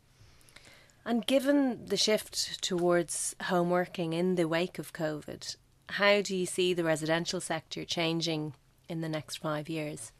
And 1.05 1.25
given 1.27 1.85
the 1.85 1.97
shift 1.97 2.63
towards 2.63 3.35
home 3.43 3.69
working 3.69 4.13
in 4.13 4.35
the 4.35 4.47
wake 4.47 4.79
of 4.79 4.91
COVID, 4.91 5.55
how 5.89 6.21
do 6.21 6.35
you 6.35 6.47
see 6.47 6.73
the 6.73 6.83
residential 6.83 7.39
sector 7.39 7.85
changing 7.85 8.55
in 8.89 9.01
the 9.01 9.09
next 9.09 9.37
five 9.37 9.69
years? 9.69 10.11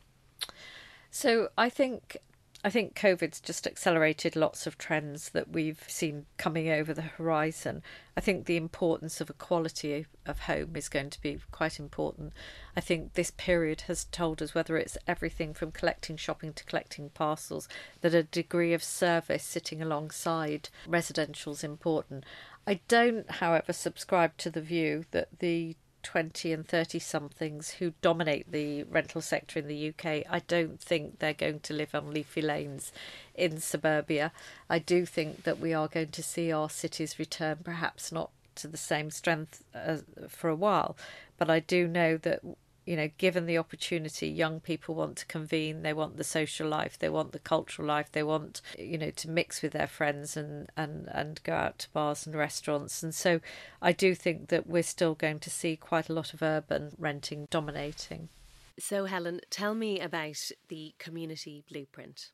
So 1.10 1.50
I 1.58 1.70
think 1.70 2.18
I 2.66 2.72
think 2.72 2.96
COVID's 2.96 3.40
just 3.42 3.68
accelerated 3.68 4.36
lots 4.36 4.66
of 4.66 4.80
trends 4.80 5.30
that 5.30 5.52
we've 5.52 5.84
seen 5.88 6.26
coming 6.38 6.68
over 6.72 6.96
the 6.96 7.04
horizon. 7.04 7.84
I 8.18 8.22
think 8.22 8.48
the 8.48 8.58
importance 8.58 9.22
of 9.22 9.30
equality 9.30 10.08
of 10.26 10.40
home 10.40 10.76
is 10.76 10.90
going 10.90 11.12
to 11.12 11.22
be 11.22 11.38
quite 11.52 11.80
important. 11.80 12.34
I 12.76 12.82
think 12.82 13.14
this 13.14 13.30
period 13.30 13.82
has 13.82 14.06
told 14.06 14.42
us 14.42 14.56
whether 14.56 14.78
it's 14.78 14.98
everything 15.08 15.54
from 15.54 15.72
collecting 15.74 16.18
shopping 16.18 16.54
to 16.54 16.64
collecting 16.64 17.12
parcels, 17.12 17.70
that 18.02 18.16
a 18.16 18.24
degree 18.24 18.74
of 18.74 18.84
service 18.84 19.44
sitting 19.44 19.80
alongside 19.80 20.70
residential 20.88 21.54
is 21.54 21.64
important. 21.64 22.24
I 22.66 22.80
don't, 22.88 23.30
however, 23.30 23.74
subscribe 23.74 24.38
to 24.38 24.50
the 24.50 24.62
view 24.62 25.06
that 25.12 25.28
the 25.38 25.76
20 26.06 26.54
and 26.54 26.68
30 26.68 27.00
somethings 27.00 27.72
who 27.72 27.94
dominate 28.04 28.52
the 28.52 28.84
rental 28.84 29.22
sector 29.22 29.58
in 29.60 29.68
the 29.68 29.90
UK, 29.90 30.24
I 30.30 30.42
don't 30.48 30.80
think 30.80 31.18
they're 31.18 31.34
going 31.34 31.62
to 31.62 31.74
live 31.74 31.96
on 31.96 32.14
leafy 32.14 32.44
lanes 32.44 32.94
in 33.34 33.60
suburbia. 33.60 34.32
I 34.70 34.78
do 34.78 35.06
think 35.08 35.44
that 35.44 35.60
we 35.60 35.74
are 35.74 35.88
going 35.88 36.10
to 36.10 36.24
see 36.24 36.52
our 36.52 36.70
cities 36.70 37.18
return, 37.18 37.58
perhaps 37.64 38.12
not 38.12 38.30
to 38.56 38.68
the 38.68 38.78
same 38.78 39.10
strength 39.10 39.64
as 39.74 40.04
for 40.30 40.50
a 40.50 40.56
while, 40.56 40.96
but 41.38 41.50
I 41.50 41.60
do 41.60 41.88
know 41.88 42.18
that 42.18 42.42
you 42.86 42.96
know, 42.96 43.10
given 43.18 43.46
the 43.46 43.58
opportunity, 43.58 44.28
young 44.28 44.60
people 44.60 44.96
want 44.96 45.18
to 45.18 45.26
convene, 45.26 45.82
they 45.82 45.94
want 45.94 46.18
the 46.18 46.24
social 46.24 46.68
life, 46.68 46.98
they 47.00 47.10
want 47.10 47.32
the 47.32 47.40
cultural 47.40 47.88
life, 47.88 48.12
they 48.12 48.24
want, 48.24 48.62
you 48.78 48.98
know, 48.98 49.10
to 49.12 49.30
mix 49.30 49.62
with 49.62 49.74
their 49.74 49.88
friends 49.88 50.38
and, 50.38 50.70
and, 50.78 51.08
and 51.12 51.42
go 51.44 51.54
out 51.54 51.80
to 51.80 51.90
bars 51.92 52.28
and 52.28 52.36
restaurants. 52.36 53.02
And 53.02 53.14
so 53.14 53.40
I 53.82 53.92
do 53.92 54.14
think 54.14 54.50
that 54.50 54.68
we're 54.68 54.84
still 54.84 55.16
going 55.16 55.40
to 55.40 55.50
see 55.50 55.76
quite 55.76 56.10
a 56.10 56.14
lot 56.14 56.34
of 56.34 56.44
urban 56.44 56.92
renting 56.98 57.48
dominating. 57.50 58.30
So, 58.78 59.06
Helen, 59.06 59.42
tell 59.50 59.74
me 59.74 60.00
about 60.00 60.52
the 60.68 60.94
community 61.00 61.64
blueprint. 61.70 62.32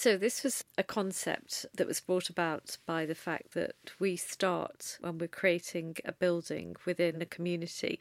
So, 0.00 0.16
this 0.16 0.44
was 0.44 0.62
a 0.78 0.84
concept 0.84 1.66
that 1.74 1.88
was 1.88 1.98
brought 1.98 2.30
about 2.30 2.78
by 2.86 3.04
the 3.04 3.16
fact 3.16 3.54
that 3.54 3.74
we 3.98 4.14
start 4.14 4.96
when 5.00 5.18
we're 5.18 5.26
creating 5.26 5.96
a 6.04 6.12
building 6.12 6.76
within 6.86 7.20
a 7.20 7.26
community 7.26 7.98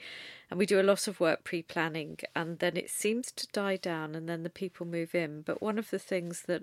and 0.51 0.59
we 0.59 0.67
do 0.67 0.79
a 0.79 0.83
lot 0.83 1.07
of 1.07 1.19
work 1.19 1.43
pre 1.43 1.63
planning 1.63 2.19
and 2.35 2.59
then 2.59 2.77
it 2.77 2.91
seems 2.91 3.31
to 3.31 3.47
die 3.47 3.77
down 3.77 4.13
and 4.13 4.29
then 4.29 4.43
the 4.43 4.51
people 4.51 4.85
move 4.85 5.15
in. 5.15 5.41
But 5.41 5.59
one 5.59 5.79
of 5.79 5.89
the 5.89 5.97
things 5.97 6.43
that 6.43 6.61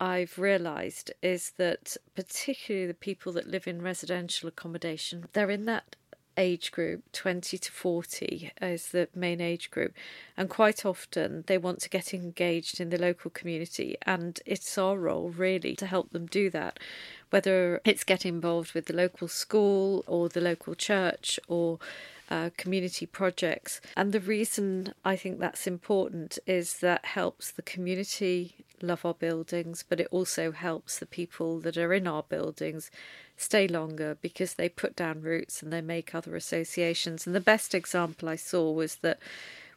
I've 0.00 0.36
realised 0.36 1.12
is 1.22 1.52
that 1.56 1.96
particularly 2.16 2.88
the 2.88 2.94
people 2.94 3.30
that 3.34 3.46
live 3.46 3.68
in 3.68 3.82
residential 3.82 4.48
accommodation, 4.48 5.26
they're 5.32 5.48
in 5.48 5.66
that 5.66 5.94
age 6.38 6.72
group, 6.72 7.02
20 7.12 7.58
to 7.58 7.72
40 7.72 8.52
is 8.62 8.88
the 8.88 9.08
main 9.14 9.40
age 9.40 9.70
group, 9.70 9.92
and 10.36 10.48
quite 10.48 10.86
often 10.86 11.44
they 11.46 11.58
want 11.58 11.80
to 11.80 11.90
get 11.90 12.14
engaged 12.14 12.80
in 12.80 12.88
the 12.88 12.98
local 12.98 13.30
community, 13.30 13.96
and 14.02 14.40
it's 14.46 14.78
our 14.78 14.98
role 14.98 15.28
really 15.28 15.74
to 15.76 15.86
help 15.86 16.10
them 16.12 16.26
do 16.26 16.48
that. 16.50 16.78
Whether 17.30 17.82
it's 17.84 18.04
get 18.04 18.24
involved 18.24 18.72
with 18.72 18.86
the 18.86 18.96
local 18.96 19.28
school 19.28 20.04
or 20.06 20.30
the 20.30 20.40
local 20.40 20.74
church 20.74 21.38
or 21.48 21.78
uh, 22.30 22.50
community 22.56 23.06
projects. 23.06 23.80
And 23.96 24.12
the 24.12 24.20
reason 24.20 24.94
I 25.04 25.16
think 25.16 25.38
that's 25.38 25.66
important 25.66 26.38
is 26.46 26.78
that 26.80 27.04
helps 27.04 27.50
the 27.50 27.62
community 27.62 28.54
love 28.82 29.04
our 29.04 29.14
buildings, 29.14 29.84
but 29.88 30.00
it 30.00 30.08
also 30.10 30.52
helps 30.52 30.98
the 30.98 31.06
people 31.06 31.58
that 31.60 31.76
are 31.76 31.92
in 31.92 32.06
our 32.06 32.22
buildings 32.22 32.90
stay 33.38 33.68
longer 33.68 34.18
because 34.20 34.54
they 34.54 34.68
put 34.68 34.96
down 34.96 35.22
roots 35.22 35.62
and 35.62 35.72
they 35.72 35.80
make 35.80 36.14
other 36.14 36.36
associations. 36.36 37.26
And 37.26 37.34
the 37.34 37.40
best 37.40 37.74
example 37.74 38.28
I 38.28 38.36
saw 38.36 38.70
was 38.70 38.96
that 38.96 39.18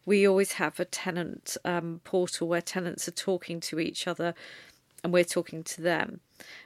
we 0.06 0.28
always 0.28 0.54
have 0.54 0.80
a 0.80 0.86
tenant 0.86 1.56
um, 1.64 2.02
portal 2.04 2.48
where 2.48 2.62
tenants 2.62 3.08
are 3.08 3.12
talking 3.12 3.60
to 3.62 3.80
each 3.80 4.08
other 4.08 4.34
and 5.04 5.12
we're 5.12 5.24
talking 5.24 5.64
to 5.64 5.82
them. 5.82 6.20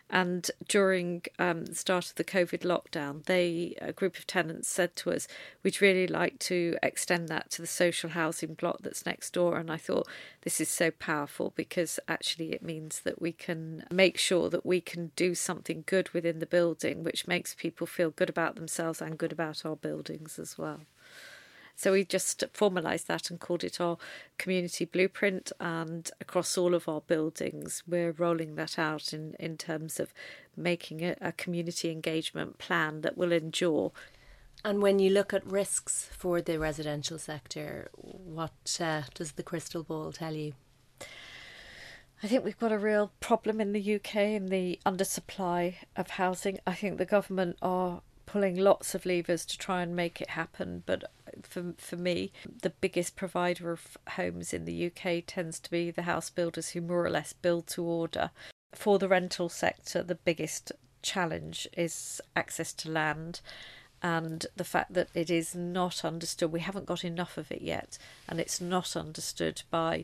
And 0.10 0.50
during 0.68 1.24
um, 1.40 1.66
the 1.66 1.76
start 1.76 2.10
of 2.10 2.16
the 2.16 2.24
COVID 2.24 2.60
lockdown, 2.62 3.24
they 3.26 3.76
a 3.82 3.92
group 3.92 4.18
of 4.18 4.28
tenants 4.28 4.70
said 4.70 4.96
to 4.98 5.12
us, 5.12 5.28
"We'd 5.64 5.82
really 5.82 6.08
like 6.08 6.40
to 6.40 6.78
extend 6.84 7.28
that 7.30 7.50
to 7.52 7.62
the 7.62 7.68
social 7.68 8.12
housing 8.12 8.54
block 8.54 8.80
that's 8.82 9.06
next 9.06 9.32
door." 9.32 9.58
And 9.58 9.72
I 9.72 9.78
thought 9.78 10.08
this 10.42 10.62
is 10.62 10.70
so 10.70 10.92
powerful 10.92 11.54
because 11.56 12.00
actually 12.08 12.54
it 12.54 12.62
means 12.62 13.02
that 13.02 13.22
we 13.22 13.32
can 13.32 13.86
make 13.92 14.18
sure 14.18 14.50
that 14.50 14.66
we 14.66 14.80
can 14.80 15.12
do 15.16 15.36
something 15.36 15.84
good 15.86 16.10
within 16.10 16.40
the 16.40 16.46
building, 16.46 17.04
which 17.04 17.28
makes 17.28 17.56
people 17.56 17.88
feel 17.88 18.12
good 18.12 18.30
about 18.30 18.56
themselves 18.56 19.02
and 19.02 19.18
good 19.18 19.32
about 19.32 19.66
our 19.66 19.76
buildings 19.76 20.40
as 20.40 20.58
well. 20.58 20.82
So 21.76 21.92
we 21.92 22.06
just 22.06 22.40
formalised 22.54 23.08
that 23.08 23.30
and 23.30 23.40
called 23.40 23.64
it 23.64 23.82
our 23.82 23.98
community 24.38 24.86
blueprint. 24.86 25.52
And 25.60 26.10
across 26.22 26.58
all 26.58 26.74
of 26.74 26.88
our 26.88 27.02
buildings, 27.02 27.84
we're 27.86 28.12
rolling 28.12 28.56
that 28.56 28.80
out 28.80 29.14
in, 29.14 29.36
in 29.40 29.58
terms 29.58 30.00
of 30.00 30.14
making 30.56 31.02
a, 31.02 31.16
a 31.20 31.32
community 31.34 31.92
engagement 31.92 32.58
plan 32.58 33.02
that 33.02 33.18
will 33.18 33.34
endure. 33.34 33.92
And 34.64 34.82
when 34.82 35.00
you 35.00 35.10
look 35.10 35.34
at 35.34 35.46
risks 35.46 36.10
for 36.18 36.42
the 36.42 36.58
residential 36.58 37.20
sector, 37.20 37.90
what 37.94 38.80
uh, 38.80 39.04
does 39.14 39.34
the 39.34 39.44
crystal 39.44 39.84
ball 39.84 40.12
tell 40.12 40.34
you? 40.34 40.54
I 42.24 42.28
think 42.28 42.46
we've 42.46 42.58
got 42.58 42.72
a 42.72 42.80
real 42.80 43.12
problem 43.20 43.60
in 43.60 43.74
the 43.74 43.96
UK 43.96 44.16
in 44.16 44.48
the 44.48 44.80
undersupply 44.86 45.76
of 45.96 46.12
housing. 46.12 46.60
I 46.66 46.74
think 46.74 46.98
the 46.98 47.06
government 47.06 47.58
are 47.62 48.02
pulling 48.26 48.56
lots 48.56 48.96
of 48.96 49.06
levers 49.06 49.46
to 49.46 49.58
try 49.58 49.82
and 49.82 49.96
make 49.96 50.22
it 50.22 50.32
happen, 50.32 50.84
but 50.86 51.04
for 51.44 51.74
for 51.78 51.96
me, 51.96 52.32
the 52.62 52.70
biggest 52.70 53.16
provider 53.16 53.72
of 53.72 53.98
homes 54.10 54.54
in 54.54 54.66
the 54.66 54.88
UK 54.88 55.24
tends 55.26 55.60
to 55.60 55.72
be 55.72 55.92
the 55.92 56.04
house 56.04 56.30
builders 56.30 56.70
who 56.70 56.82
more 56.82 57.06
or 57.06 57.10
less 57.10 57.34
build 57.34 57.68
to 57.68 57.84
order. 57.84 58.32
For 58.74 59.00
the 59.00 59.08
rental 59.08 59.50
sector, 59.50 60.04
the 60.04 60.16
biggest 60.16 60.72
challenge 61.02 61.68
is 61.78 62.20
access 62.36 62.74
to 62.74 62.92
land 62.92 63.42
and 64.02 64.46
the 64.56 64.64
fact 64.64 64.94
that 64.94 65.10
it 65.14 65.30
is 65.30 65.56
not 65.56 66.04
understood. 66.04 66.52
We 66.52 66.60
haven't 66.60 66.86
got 66.86 67.04
enough 67.04 67.38
of 67.38 67.52
it 67.52 67.62
yet, 67.62 67.98
and 68.28 68.40
it's 68.40 68.62
not 68.62 68.96
understood 68.96 69.64
by 69.72 70.04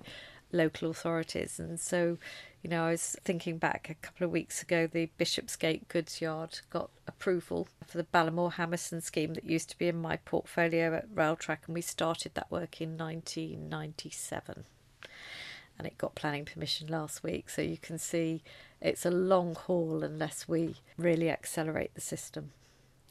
local 0.51 0.89
authorities. 0.89 1.59
And 1.59 1.79
so, 1.79 2.17
you 2.61 2.69
know, 2.69 2.85
I 2.85 2.91
was 2.91 3.15
thinking 3.23 3.57
back 3.57 3.89
a 3.89 3.95
couple 3.95 4.25
of 4.25 4.31
weeks 4.31 4.61
ago, 4.61 4.87
the 4.87 5.09
Bishopsgate 5.17 5.87
Goods 5.87 6.21
Yard 6.21 6.59
got 6.69 6.89
approval 7.07 7.67
for 7.85 7.97
the 7.97 8.03
Ballymore 8.03 8.53
Hammerson 8.53 9.01
scheme 9.01 9.33
that 9.33 9.45
used 9.45 9.69
to 9.69 9.77
be 9.77 9.87
in 9.87 10.01
my 10.01 10.17
portfolio 10.17 10.95
at 10.95 11.13
Railtrack, 11.13 11.59
and 11.65 11.75
we 11.75 11.81
started 11.81 12.35
that 12.35 12.51
work 12.51 12.81
in 12.81 12.97
1997. 12.97 14.65
And 15.77 15.87
it 15.87 15.97
got 15.97 16.15
planning 16.15 16.45
permission 16.45 16.87
last 16.87 17.23
week, 17.23 17.49
so 17.49 17.61
you 17.61 17.77
can 17.77 17.97
see 17.97 18.43
it's 18.79 19.05
a 19.05 19.11
long 19.11 19.55
haul 19.55 20.03
unless 20.03 20.47
we 20.47 20.75
really 20.97 21.29
accelerate 21.29 21.95
the 21.95 22.01
system. 22.01 22.51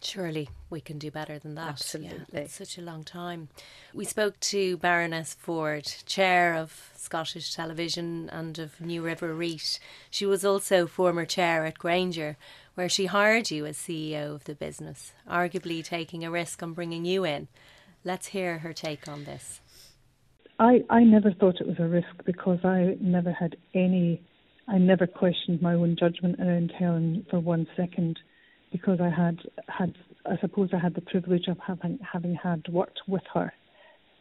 Surely 0.03 0.49
we 0.71 0.81
can 0.81 0.99
do 0.99 1.11
better 1.11 1.39
than 1.39 1.55
that. 1.57 1.69
Absolutely. 1.69 2.25
Yeah, 2.33 2.47
such 2.47 2.79
a 2.79 2.83
long 2.83 3.05
time. 3.05 3.49
We 3.93 4.07
spoke 4.07 4.41
to 4.41 4.79
Baroness 4.79 5.35
Ford, 5.35 5.85
chair 6.07 6.55
of 6.55 6.91
Scottish 6.97 7.55
Television 7.55 8.31
and 8.31 8.59
of 8.59 8.81
New 8.81 9.03
River 9.03 9.35
REIT. 9.35 9.79
She 10.11 10.25
was 10.25 10.45
also 10.45 10.87
former 10.87 11.27
chair 11.27 11.67
at 11.67 11.79
Grainger, 11.79 12.39
where 12.75 12.89
she 12.89 13.07
hired 13.07 13.51
you 13.51 13.67
as 13.67 13.77
CEO 13.77 14.35
of 14.35 14.45
the 14.45 14.55
business, 14.55 15.13
arguably 15.29 15.85
taking 15.85 16.25
a 16.25 16.31
risk 16.31 16.63
on 16.63 16.73
bringing 16.73 17.05
you 17.05 17.25
in. 17.25 17.49
Let's 18.03 18.29
hear 18.29 18.61
her 18.61 18.73
take 18.73 19.07
on 19.07 19.25
this. 19.25 19.61
I, 20.59 20.83
I 20.89 21.05
never 21.05 21.33
thought 21.33 21.61
it 21.61 21.67
was 21.67 21.79
a 21.79 21.89
risk 21.89 22.09
because 22.25 22.59
I 22.65 22.97
never 23.01 23.33
had 23.33 23.57
any, 23.75 24.23
I 24.67 24.79
never 24.79 25.07
questioned 25.07 25.61
my 25.61 25.75
own 25.75 25.97
judgment 25.99 26.41
around 26.41 26.73
Helen 26.79 27.27
for 27.31 27.39
one 27.39 27.67
second 27.77 28.19
because 28.73 29.01
I 29.01 29.09
had 29.11 29.39
had 29.69 29.95
I 30.27 30.37
suppose 30.41 30.71
I 30.73 30.79
had 30.79 30.95
the 30.95 31.01
privilege 31.01 31.49
of 31.49 31.59
having 31.67 31.99
having 32.01 32.35
had 32.35 32.63
worked 32.69 33.01
with 33.07 33.23
her 33.35 33.53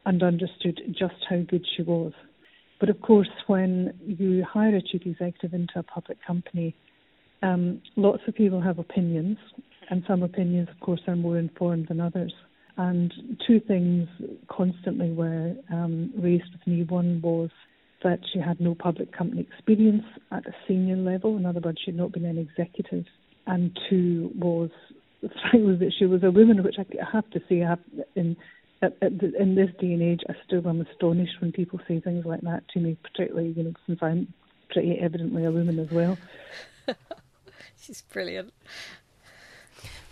and 0.06 0.24
understood 0.24 0.82
just 0.98 1.16
how 1.30 1.42
good 1.42 1.66
she 1.76 1.84
was. 1.84 2.14
But 2.80 2.90
of 2.90 3.02
course, 3.02 3.30
when 3.48 3.94
you 4.06 4.46
hire 4.46 4.76
a 4.76 4.82
chief 4.82 5.02
executive 5.06 5.54
into 5.54 5.80
a 5.80 5.84
public 5.84 6.18
company, 6.26 6.76
um, 7.42 7.82
lots 7.96 8.22
of 8.28 8.36
people 8.36 8.62
have 8.62 8.80
opinions, 8.80 9.38
and 9.90 10.04
some 10.08 10.24
opinions, 10.24 10.70
of 10.70 10.80
course, 10.80 11.02
are 11.08 11.16
more 11.16 11.38
informed 11.38 11.88
than 11.90 12.00
others. 12.00 12.34
And 12.78 13.14
two 13.46 13.60
things 13.60 14.08
constantly 14.48 15.12
were 15.12 15.54
um, 15.70 16.14
raised 16.18 16.52
with 16.54 16.66
me. 16.66 16.84
One 16.84 17.20
was 17.22 17.50
that 18.04 18.20
she 18.32 18.40
had 18.40 18.62
no 18.62 18.74
public 18.74 19.12
company 19.12 19.42
experience 19.42 20.06
at 20.32 20.48
a 20.48 20.56
senior 20.66 20.96
level. 20.96 21.36
In 21.36 21.46
other 21.46 21.60
words, 21.60 21.80
she 21.84 21.92
had 21.92 21.98
not 21.98 22.14
been 22.14 22.26
an 22.26 22.38
executive 22.38 23.06
and 23.50 23.78
two 23.90 24.32
was 24.36 24.70
the 25.22 25.30
fact 25.30 25.80
that 25.80 25.94
she 25.98 26.06
was 26.06 26.24
a 26.24 26.32
woman, 26.32 26.64
which 26.64 26.76
I 26.80 26.86
have 27.12 27.30
to 27.32 27.42
say, 27.50 27.64
I 27.64 27.70
have, 27.70 27.80
in 28.16 28.38
at, 28.82 28.96
at 29.02 29.20
the, 29.20 29.34
in 29.38 29.56
this 29.56 29.70
day 29.80 29.92
and 29.92 30.02
age, 30.02 30.22
I 30.30 30.34
still 30.46 30.66
am 30.68 30.82
astonished 30.82 31.42
when 31.42 31.52
people 31.52 31.80
say 31.88 32.00
things 32.00 32.26
like 32.26 32.42
that 32.42 32.64
to 32.70 32.80
me, 32.80 32.98
particularly 33.04 33.50
you 33.50 33.64
know 33.64 33.74
since 33.86 34.00
I'm 34.02 34.34
pretty 34.70 34.98
evidently 35.00 35.46
a 35.46 35.52
woman 35.52 35.80
as 35.80 35.90
well. 35.92 36.18
She's 37.82 38.02
brilliant. 38.04 38.54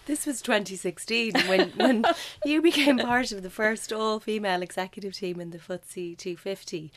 This 0.05 0.25
was 0.25 0.41
2016 0.41 1.33
when, 1.47 1.69
when 1.71 2.05
you 2.45 2.61
became 2.61 2.97
part 2.97 3.31
of 3.31 3.43
the 3.43 3.49
first 3.49 3.91
all 3.91 4.19
female 4.19 4.61
executive 4.61 5.13
team 5.13 5.39
in 5.41 5.51
the 5.51 5.57
FTSE 5.57 6.17
250. 6.17 6.91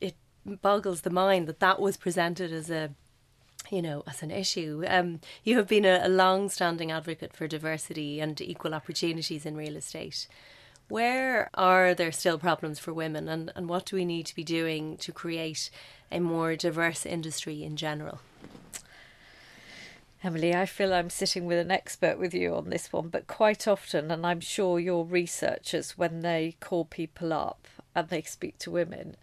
It 0.00 0.16
boggles 0.44 1.02
the 1.02 1.10
mind 1.10 1.46
that 1.46 1.60
that 1.60 1.80
was 1.80 1.96
presented 1.96 2.52
as 2.52 2.70
a 2.70 2.90
you 3.70 3.82
know, 3.82 4.02
as 4.06 4.22
an 4.22 4.30
issue. 4.30 4.84
Um, 4.86 5.20
you 5.42 5.56
have 5.56 5.68
been 5.68 5.84
a, 5.84 6.00
a 6.02 6.08
long 6.08 6.48
standing 6.48 6.90
advocate 6.90 7.34
for 7.34 7.46
diversity 7.48 8.20
and 8.20 8.40
equal 8.40 8.74
opportunities 8.74 9.46
in 9.46 9.56
real 9.56 9.76
estate. 9.76 10.26
Where 10.88 11.48
are 11.54 11.94
there 11.94 12.12
still 12.12 12.38
problems 12.38 12.78
for 12.78 12.92
women, 12.92 13.28
and, 13.28 13.50
and 13.56 13.68
what 13.68 13.86
do 13.86 13.96
we 13.96 14.04
need 14.04 14.26
to 14.26 14.34
be 14.34 14.44
doing 14.44 14.96
to 14.98 15.12
create 15.12 15.70
a 16.12 16.20
more 16.20 16.56
diverse 16.56 17.06
industry 17.06 17.64
in 17.64 17.76
general? 17.76 18.20
Emily, 20.22 20.54
I 20.54 20.64
feel 20.64 20.94
I'm 20.94 21.10
sitting 21.10 21.44
with 21.44 21.58
an 21.58 21.70
expert 21.70 22.18
with 22.18 22.32
you 22.32 22.54
on 22.54 22.70
this 22.70 22.90
one, 22.90 23.08
but 23.08 23.26
quite 23.26 23.68
often, 23.68 24.10
and 24.10 24.24
I'm 24.24 24.40
sure 24.40 24.80
your 24.80 25.04
researchers, 25.04 25.98
when 25.98 26.20
they 26.20 26.56
call 26.60 26.86
people 26.86 27.32
up 27.32 27.68
and 27.94 28.08
they 28.08 28.22
speak 28.22 28.56
to 28.60 28.70
women, 28.70 29.16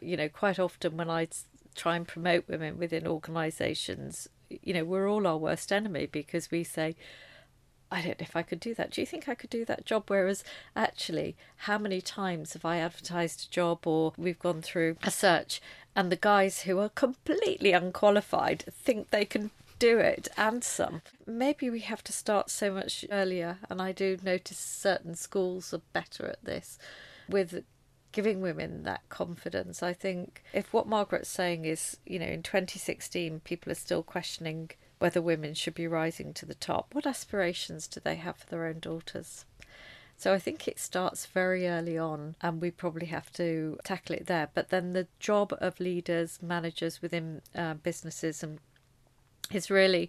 you 0.00 0.16
know, 0.16 0.28
quite 0.28 0.60
often 0.60 0.96
when 0.96 1.10
I 1.10 1.26
try 1.74 1.96
and 1.96 2.06
promote 2.06 2.48
women 2.48 2.78
within 2.78 3.06
organisations, 3.06 4.28
you 4.48 4.74
know, 4.74 4.84
we're 4.84 5.08
all 5.08 5.26
our 5.26 5.36
worst 5.36 5.72
enemy 5.72 6.06
because 6.06 6.50
we 6.50 6.64
say, 6.64 6.96
I 7.90 8.02
don't 8.02 8.20
know 8.20 8.26
if 8.26 8.36
I 8.36 8.42
could 8.42 8.60
do 8.60 8.74
that. 8.74 8.90
Do 8.90 9.00
you 9.00 9.06
think 9.06 9.28
I 9.28 9.34
could 9.34 9.50
do 9.50 9.64
that 9.66 9.84
job? 9.84 10.04
Whereas 10.08 10.42
actually, 10.74 11.36
how 11.58 11.78
many 11.78 12.00
times 12.00 12.54
have 12.54 12.64
I 12.64 12.78
advertised 12.78 13.46
a 13.46 13.50
job 13.50 13.86
or 13.86 14.12
we've 14.16 14.38
gone 14.38 14.62
through 14.62 14.96
a 15.02 15.10
search 15.10 15.60
and 15.94 16.10
the 16.10 16.16
guys 16.16 16.62
who 16.62 16.78
are 16.78 16.88
completely 16.88 17.72
unqualified 17.72 18.64
think 18.72 19.10
they 19.10 19.24
can 19.24 19.50
do 19.78 19.98
it 19.98 20.28
and 20.36 20.64
some. 20.64 21.02
Maybe 21.26 21.70
we 21.70 21.80
have 21.80 22.02
to 22.04 22.12
start 22.12 22.50
so 22.50 22.72
much 22.72 23.04
earlier, 23.10 23.58
and 23.68 23.82
I 23.82 23.92
do 23.92 24.18
notice 24.22 24.58
certain 24.58 25.14
schools 25.14 25.74
are 25.74 25.82
better 25.92 26.26
at 26.26 26.44
this 26.44 26.78
with 27.28 27.64
giving 28.14 28.40
women 28.40 28.84
that 28.84 29.06
confidence. 29.08 29.82
I 29.82 29.92
think 29.92 30.44
if 30.52 30.72
what 30.72 30.86
Margaret's 30.86 31.28
saying 31.28 31.64
is, 31.64 31.96
you 32.06 32.20
know, 32.20 32.26
in 32.26 32.44
2016, 32.44 33.40
people 33.40 33.72
are 33.72 33.74
still 33.74 34.04
questioning 34.04 34.70
whether 35.00 35.20
women 35.20 35.52
should 35.52 35.74
be 35.74 35.88
rising 35.88 36.32
to 36.32 36.46
the 36.46 36.54
top, 36.54 36.94
what 36.94 37.06
aspirations 37.06 37.88
do 37.88 37.98
they 37.98 38.14
have 38.14 38.36
for 38.36 38.46
their 38.46 38.66
own 38.66 38.78
daughters? 38.78 39.44
So 40.16 40.32
I 40.32 40.38
think 40.38 40.68
it 40.68 40.78
starts 40.78 41.26
very 41.26 41.66
early 41.66 41.98
on, 41.98 42.36
and 42.40 42.62
we 42.62 42.70
probably 42.70 43.08
have 43.08 43.32
to 43.32 43.78
tackle 43.82 44.14
it 44.14 44.26
there. 44.26 44.48
But 44.54 44.68
then 44.68 44.92
the 44.92 45.08
job 45.18 45.52
of 45.58 45.80
leaders, 45.80 46.38
managers 46.40 47.02
within 47.02 47.42
uh, 47.52 47.74
businesses, 47.74 48.44
and 48.44 48.60
is 49.50 49.70
really 49.70 50.08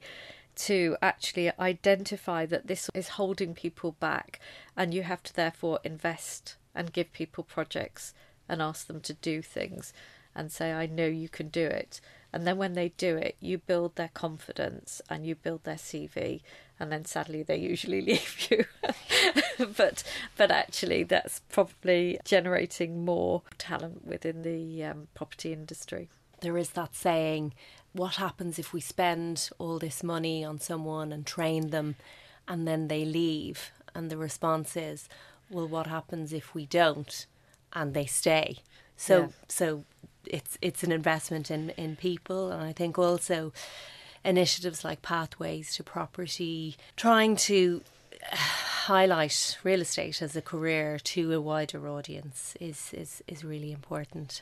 to 0.57 0.95
actually 1.01 1.51
identify 1.59 2.45
that 2.45 2.67
this 2.67 2.87
is 2.93 3.09
holding 3.09 3.55
people 3.55 3.93
back, 3.93 4.39
and 4.77 4.93
you 4.93 5.01
have 5.01 5.23
to 5.23 5.35
therefore 5.35 5.79
invest 5.83 6.55
and 6.75 6.93
give 6.93 7.13
people 7.13 7.43
projects 7.43 8.13
and 8.47 8.61
ask 8.61 8.87
them 8.87 8.99
to 9.01 9.13
do 9.13 9.41
things 9.41 9.93
and 10.35 10.51
say, 10.51 10.73
I 10.73 10.85
know 10.85 11.07
you 11.07 11.29
can 11.29 11.47
do 11.47 11.65
it. 11.65 12.01
And 12.33 12.45
then 12.45 12.57
when 12.57 12.73
they 12.73 12.89
do 12.89 13.15
it, 13.15 13.37
you 13.39 13.57
build 13.57 13.95
their 13.95 14.09
confidence 14.09 15.01
and 15.09 15.25
you 15.25 15.35
build 15.35 15.63
their 15.63 15.75
CV. 15.75 16.41
And 16.77 16.91
then 16.91 17.05
sadly, 17.05 17.43
they 17.43 17.55
usually 17.55 18.01
leave 18.05 18.47
you. 18.51 18.65
but 19.77 20.03
but 20.35 20.51
actually, 20.51 21.03
that's 21.03 21.39
probably 21.49 22.19
generating 22.25 23.05
more 23.05 23.43
talent 23.57 24.05
within 24.05 24.41
the 24.41 24.83
um, 24.83 25.07
property 25.15 25.53
industry. 25.53 26.09
There 26.41 26.57
is 26.57 26.71
that 26.71 26.93
saying, 26.93 27.53
what 27.93 28.15
happens 28.15 28.59
if 28.59 28.73
we 28.73 28.81
spend 28.81 29.49
all 29.57 29.79
this 29.79 30.03
money 30.03 30.43
on 30.43 30.59
someone 30.59 31.13
and 31.13 31.25
train 31.25 31.69
them 31.69 31.95
and 32.45 32.67
then 32.67 32.89
they 32.89 33.05
leave? 33.05 33.71
And 33.95 34.09
the 34.09 34.17
response 34.17 34.75
is, 34.75 35.07
well, 35.49 35.67
what 35.67 35.87
happens 35.87 36.33
if 36.33 36.53
we 36.53 36.65
don't 36.65 37.25
and 37.73 37.93
they 37.93 38.05
stay? 38.05 38.57
So 38.97 39.19
yeah. 39.19 39.27
so 39.47 39.85
it's 40.25 40.57
it's 40.61 40.83
an 40.83 40.91
investment 40.91 41.51
in 41.51 41.71
in 41.71 41.95
people, 41.95 42.51
and 42.51 42.61
I 42.63 42.73
think 42.73 42.97
also 42.97 43.53
initiatives 44.23 44.83
like 44.83 45.01
Pathways 45.01 45.75
to 45.75 45.83
Property, 45.83 46.75
trying 46.95 47.35
to 47.35 47.81
uh, 48.31 48.35
highlight 48.35 49.57
real 49.63 49.81
estate 49.81 50.21
as 50.21 50.35
a 50.35 50.41
career 50.41 50.99
to 50.99 51.33
a 51.33 51.41
wider 51.41 51.87
audience 51.87 52.55
is 52.59 52.91
is 52.93 53.23
is 53.27 53.43
really 53.43 53.71
important. 53.71 54.41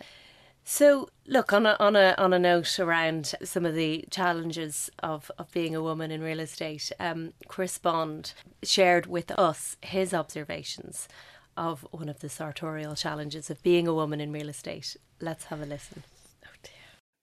So, 0.66 1.10
look 1.28 1.52
on 1.52 1.66
a 1.66 1.76
on 1.80 1.96
a 1.96 2.16
on 2.18 2.32
a 2.32 2.40
note 2.40 2.80
around 2.80 3.36
some 3.44 3.66
of 3.66 3.76
the 3.76 4.06
challenges 4.10 4.90
of, 5.00 5.30
of 5.38 5.52
being 5.52 5.76
a 5.76 5.84
woman 5.84 6.10
in 6.10 6.22
real 6.22 6.40
estate. 6.40 6.92
Um, 7.00 7.34
Chris 7.48 7.78
Bond 7.78 8.34
shared 8.64 9.06
with 9.06 9.32
us 9.32 9.76
his 9.82 10.14
observations 10.14 11.10
of 11.58 11.86
one 11.92 12.08
of 12.08 12.20
the 12.20 12.30
sartorial 12.30 12.96
challenges 12.96 13.50
of 13.50 13.62
being 13.62 13.88
a 13.88 13.94
woman 13.94 14.22
in 14.22 14.32
real 14.32 14.50
estate. 14.50 14.96
Let's 15.20 15.46
have 15.46 15.62
a 15.62 15.66
listen. 15.66 16.04
Oh 16.46 16.50
dear. 16.64 16.72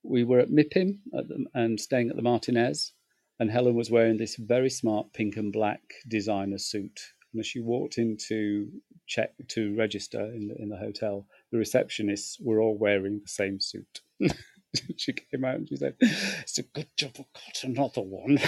We 0.03 0.25
were 0.25 0.41
at 0.41 0.51
MIPIM 0.51 0.99
at 1.17 1.29
the, 1.29 1.47
and 1.55 1.81
staying 1.81 2.11
at 2.11 2.17
the 2.17 2.23
Martinez, 2.23 2.93
and 3.39 3.51
Helen 3.51 3.75
was 3.75 3.91
wearing 3.91 4.19
this 4.19 4.37
very 4.37 4.71
smart 4.71 5.13
pink 5.15 5.37
and 5.37 5.51
black 5.51 5.81
designer 6.09 6.59
suit. 6.59 7.01
And 7.33 7.41
as 7.41 7.47
she 7.47 7.61
walked 7.61 7.97
in 7.97 8.19
to 8.29 8.69
check 9.07 9.33
to 9.49 9.75
register 9.77 10.21
in 10.21 10.49
the, 10.49 10.57
in 10.61 10.69
the 10.69 10.77
hotel, 10.77 11.27
the 11.51 11.59
receptionists 11.59 12.37
were 12.41 12.61
all 12.61 12.77
wearing 12.77 13.21
the 13.23 13.29
same 13.29 13.61
suit. 13.61 14.01
she 14.97 15.13
came 15.13 15.45
out 15.45 15.57
and 15.57 15.69
she 15.69 15.77
said, 15.77 15.95
"It's 16.01 16.59
a 16.59 16.63
good 16.63 16.89
job 16.97 17.13
I 17.19 17.25
got 17.35 17.65
another 17.65 18.03
one." 18.03 18.39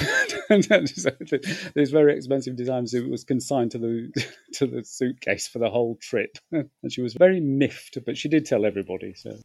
this 1.74 1.90
very 1.90 2.14
expensive 2.14 2.56
design 2.56 2.86
suit 2.86 3.10
was 3.10 3.24
consigned 3.24 3.72
to 3.72 3.78
the 3.78 4.26
to 4.54 4.66
the 4.66 4.84
suitcase 4.84 5.48
for 5.48 5.58
the 5.58 5.70
whole 5.70 5.96
trip, 6.00 6.38
and 6.52 6.70
she 6.90 7.02
was 7.02 7.14
very 7.14 7.40
miffed, 7.40 7.98
but 8.04 8.16
she 8.16 8.28
did 8.28 8.46
tell 8.46 8.64
everybody. 8.64 9.14
So 9.14 9.38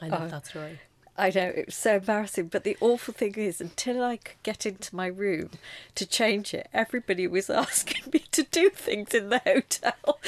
I 0.00 0.06
oh. 0.06 0.10
love 0.10 0.22
oh. 0.22 0.28
that 0.28 0.46
story. 0.46 0.78
I 1.20 1.30
know 1.34 1.52
it 1.54 1.66
was 1.66 1.74
so 1.74 1.96
embarrassing, 1.96 2.48
but 2.48 2.64
the 2.64 2.78
awful 2.80 3.12
thing 3.12 3.34
is, 3.34 3.60
until 3.60 4.02
I 4.02 4.16
could 4.16 4.42
get 4.42 4.64
into 4.64 4.96
my 4.96 5.06
room 5.06 5.50
to 5.96 6.06
change 6.06 6.54
it, 6.54 6.66
everybody 6.72 7.26
was 7.26 7.50
asking 7.50 8.10
me 8.10 8.20
to 8.32 8.42
do 8.44 8.70
things 8.70 9.12
in 9.12 9.28
the 9.28 9.42
hotel, 9.44 10.18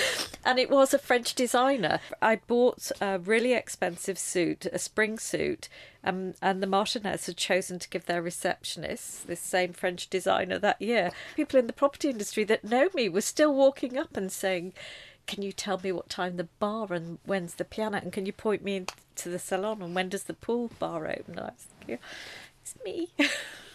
and 0.44 0.58
it 0.58 0.68
was 0.68 0.92
a 0.92 0.98
French 0.98 1.34
designer. 1.34 1.98
I 2.20 2.36
bought 2.46 2.92
a 3.00 3.18
really 3.18 3.54
expensive 3.54 4.18
suit, 4.18 4.66
a 4.66 4.78
spring 4.78 5.18
suit, 5.18 5.70
um, 6.04 6.34
and 6.42 6.62
the 6.62 6.66
Martinez 6.66 7.24
had 7.24 7.38
chosen 7.38 7.78
to 7.78 7.88
give 7.88 8.04
their 8.04 8.20
receptionist 8.20 9.26
this 9.26 9.40
same 9.40 9.72
French 9.72 10.10
designer 10.10 10.58
that 10.58 10.82
year. 10.82 11.10
People 11.36 11.58
in 11.58 11.68
the 11.68 11.72
property 11.72 12.10
industry 12.10 12.44
that 12.44 12.64
know 12.64 12.90
me 12.92 13.08
were 13.08 13.22
still 13.22 13.54
walking 13.54 13.96
up 13.96 14.14
and 14.14 14.30
saying 14.30 14.74
can 15.26 15.42
you 15.42 15.52
tell 15.52 15.80
me 15.82 15.92
what 15.92 16.08
time 16.08 16.36
the 16.36 16.48
bar 16.58 16.92
and 16.92 17.18
when's 17.24 17.54
the 17.54 17.64
piano 17.64 17.98
and 17.98 18.12
can 18.12 18.26
you 18.26 18.32
point 18.32 18.62
me 18.62 18.86
to 19.16 19.28
the 19.28 19.38
salon 19.38 19.82
and 19.82 19.94
when 19.94 20.08
does 20.08 20.24
the 20.24 20.34
pool 20.34 20.70
bar 20.78 21.06
open? 21.06 21.38
I 21.38 21.42
was 21.42 21.66
thinking, 21.78 21.98
it's 22.62 22.74
me. 22.84 23.08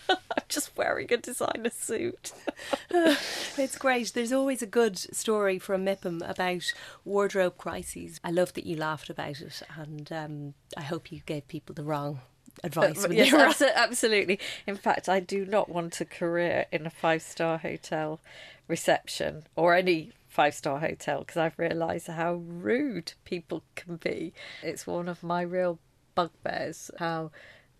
I'm 0.10 0.44
just 0.48 0.76
wearing 0.78 1.12
a 1.12 1.18
designer 1.18 1.70
suit. 1.70 2.32
it's 2.90 3.78
great. 3.78 4.14
There's 4.14 4.32
always 4.32 4.62
a 4.62 4.68
good 4.68 4.98
story 4.98 5.60
from 5.60 5.86
MIPIM 5.86 6.28
about 6.28 6.74
wardrobe 7.04 7.58
crises. 7.58 8.20
I 8.24 8.32
love 8.32 8.54
that 8.54 8.66
you 8.66 8.78
laughed 8.78 9.10
about 9.10 9.42
it, 9.42 9.62
and 9.76 10.12
um, 10.12 10.54
I 10.78 10.82
hope 10.82 11.12
you 11.12 11.22
gave 11.26 11.48
people 11.48 11.76
the 11.76 11.84
wrong 11.84 12.22
advice. 12.64 13.04
Uh, 13.04 13.10
yes, 13.12 13.62
absolutely. 13.62 14.40
In 14.66 14.76
fact, 14.76 15.10
I 15.10 15.20
do 15.20 15.46
not 15.46 15.70
want 15.70 16.00
a 16.02 16.06
career 16.06 16.66
in 16.72 16.86
a 16.86 16.90
five 16.90 17.22
star 17.22 17.58
hotel 17.58 18.20
reception 18.68 19.44
or 19.56 19.74
any 19.74 20.12
five 20.38 20.54
star 20.54 20.80
hotel 20.80 21.21
because 21.21 21.38
I've 21.38 21.58
realised 21.58 22.06
how 22.06 22.36
rude 22.36 23.13
people 23.26 23.63
can 23.76 23.95
be. 23.95 24.34
It's 24.62 24.86
one 24.86 25.10
of 25.10 25.23
my 25.23 25.41
real 25.41 25.80
bugbears 26.13 26.91
how 27.00 27.32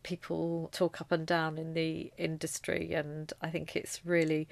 people 0.02 0.70
talk 0.72 1.00
up 1.00 1.12
and 1.12 1.28
down 1.28 1.60
in 1.60 1.76
the 1.76 2.12
industry, 2.18 2.94
and 2.94 3.32
I 3.42 3.52
think 3.52 3.76
it's 3.76 4.04
really, 4.04 4.48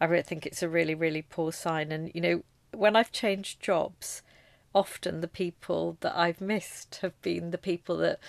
I 0.00 0.04
really 0.04 0.22
think 0.22 0.46
it's 0.46 0.62
a 0.62 0.68
really, 0.68 0.94
really 0.94 1.22
poor 1.22 1.50
sign. 1.50 1.90
And 1.90 2.12
you 2.14 2.20
know, 2.20 2.44
when 2.72 2.94
I've 2.94 3.10
changed 3.10 3.60
jobs, 3.60 4.22
often 4.72 5.20
the 5.20 5.26
people 5.26 5.96
that 5.98 6.16
I've 6.16 6.40
missed 6.40 7.00
have 7.02 7.20
been 7.22 7.50
the 7.50 7.58
people 7.58 7.96
that 7.96 8.20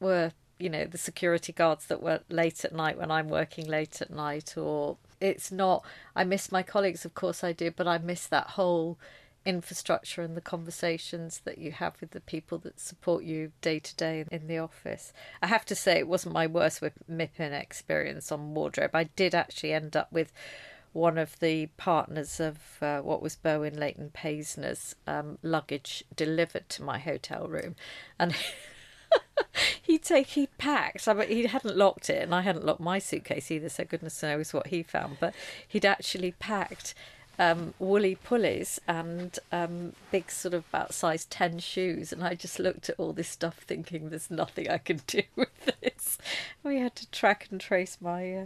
were 0.00 0.32
you 0.58 0.70
know 0.70 0.86
the 0.86 0.96
security 0.96 1.52
guards 1.52 1.86
that 1.88 2.00
were 2.00 2.20
late 2.30 2.64
at 2.64 2.72
night 2.72 2.96
when 2.96 3.10
I'm 3.10 3.28
working 3.28 3.66
late 3.66 4.00
at 4.00 4.10
night 4.10 4.56
or 4.56 4.96
it's 5.24 5.50
not 5.50 5.84
I 6.14 6.24
miss 6.24 6.52
my 6.52 6.62
colleagues 6.62 7.04
of 7.04 7.14
course 7.14 7.42
I 7.42 7.52
do 7.52 7.70
but 7.70 7.88
I 7.88 7.98
miss 7.98 8.26
that 8.26 8.50
whole 8.50 8.98
infrastructure 9.44 10.22
and 10.22 10.36
the 10.36 10.40
conversations 10.40 11.42
that 11.44 11.58
you 11.58 11.72
have 11.72 12.00
with 12.00 12.12
the 12.12 12.20
people 12.20 12.58
that 12.58 12.80
support 12.80 13.24
you 13.24 13.52
day 13.60 13.78
to 13.78 13.94
day 13.96 14.24
in 14.30 14.46
the 14.46 14.58
office. 14.58 15.12
I 15.42 15.48
have 15.48 15.64
to 15.66 15.74
say 15.74 15.98
it 15.98 16.08
wasn't 16.08 16.34
my 16.34 16.46
worst 16.46 16.80
with 16.80 16.94
MIPIM 17.10 17.52
experience 17.52 18.32
on 18.32 18.54
wardrobe. 18.54 18.94
I 18.94 19.04
did 19.04 19.34
actually 19.34 19.72
end 19.72 19.96
up 19.96 20.10
with 20.10 20.32
one 20.92 21.18
of 21.18 21.38
the 21.40 21.66
partners 21.76 22.40
of 22.40 22.58
uh, 22.80 23.00
what 23.00 23.20
was 23.20 23.36
Berwin 23.36 23.78
Leighton 23.78 24.10
Paisner's 24.10 24.94
um, 25.06 25.38
luggage 25.42 26.04
delivered 26.14 26.68
to 26.70 26.82
my 26.82 26.98
hotel 26.98 27.48
room, 27.48 27.74
and 28.18 28.34
he'd 29.82 30.02
take 30.02 30.28
he'd 30.28 30.56
packed. 30.58 31.06
I 31.08 31.14
mean, 31.14 31.28
he 31.28 31.46
hadn't 31.46 31.76
locked 31.76 32.10
it, 32.10 32.22
and 32.22 32.34
I 32.34 32.42
hadn't 32.42 32.64
locked 32.64 32.80
my 32.80 32.98
suitcase 32.98 33.50
either. 33.50 33.68
So 33.68 33.84
goodness 33.84 34.22
knows 34.22 34.52
what 34.52 34.68
he 34.68 34.82
found. 34.82 35.18
But 35.20 35.34
he'd 35.66 35.84
actually 35.84 36.32
packed 36.32 36.94
um, 37.38 37.74
woolly 37.78 38.14
pulleys 38.14 38.80
and 38.86 39.38
um, 39.50 39.92
big 40.10 40.30
sort 40.30 40.54
of 40.54 40.64
about 40.68 40.94
size 40.94 41.24
10 41.26 41.58
shoes 41.58 42.12
and 42.12 42.22
I 42.22 42.34
just 42.34 42.58
looked 42.58 42.88
at 42.88 42.98
all 42.98 43.12
this 43.12 43.28
stuff 43.28 43.58
thinking 43.66 44.10
there's 44.10 44.30
nothing 44.30 44.70
I 44.70 44.78
can 44.78 45.00
do 45.06 45.22
with 45.34 45.48
this. 45.82 46.18
We 46.62 46.78
had 46.78 46.94
to 46.96 47.10
track 47.10 47.48
and 47.50 47.60
trace 47.60 47.98
my 48.00 48.34
uh, 48.34 48.44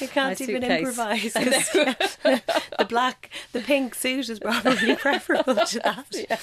You 0.00 0.08
can't 0.08 0.40
even 0.40 0.64
improvise. 0.64 1.32
the 1.32 2.86
black, 2.88 3.30
the 3.52 3.60
pink 3.60 3.94
suit 3.94 4.28
is 4.28 4.38
probably 4.38 4.96
preferable 4.96 5.54
to 5.54 5.78
that. 5.80 6.06
Yeah. 6.12 6.38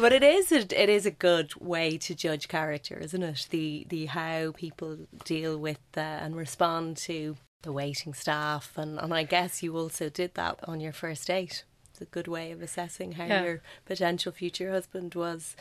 But 0.00 0.12
it 0.12 0.22
is 0.22 0.52
a, 0.52 0.60
it 0.82 0.88
is 0.88 1.06
a 1.06 1.10
good 1.10 1.54
way 1.56 1.98
to 1.98 2.14
judge 2.14 2.48
character, 2.48 2.96
isn't 2.98 3.22
it? 3.22 3.46
The 3.50 3.86
the 3.88 4.06
how 4.06 4.52
people 4.52 4.98
deal 5.24 5.58
with 5.58 5.80
uh, 5.96 6.00
and 6.00 6.36
respond 6.36 6.96
to 6.98 7.36
the 7.62 7.72
waiting 7.72 8.14
staff, 8.14 8.72
and, 8.76 8.98
and 8.98 9.12
I 9.12 9.24
guess 9.24 9.62
you 9.62 9.76
also 9.76 10.08
did 10.08 10.34
that 10.34 10.60
on 10.64 10.80
your 10.80 10.92
first 10.92 11.26
date. 11.26 11.64
It's 11.90 12.00
a 12.00 12.04
good 12.04 12.28
way 12.28 12.52
of 12.52 12.60
assessing 12.60 13.12
how 13.12 13.24
yeah. 13.24 13.42
your 13.42 13.62
potential 13.86 14.30
future 14.30 14.70
husband 14.70 15.14
was 15.14 15.56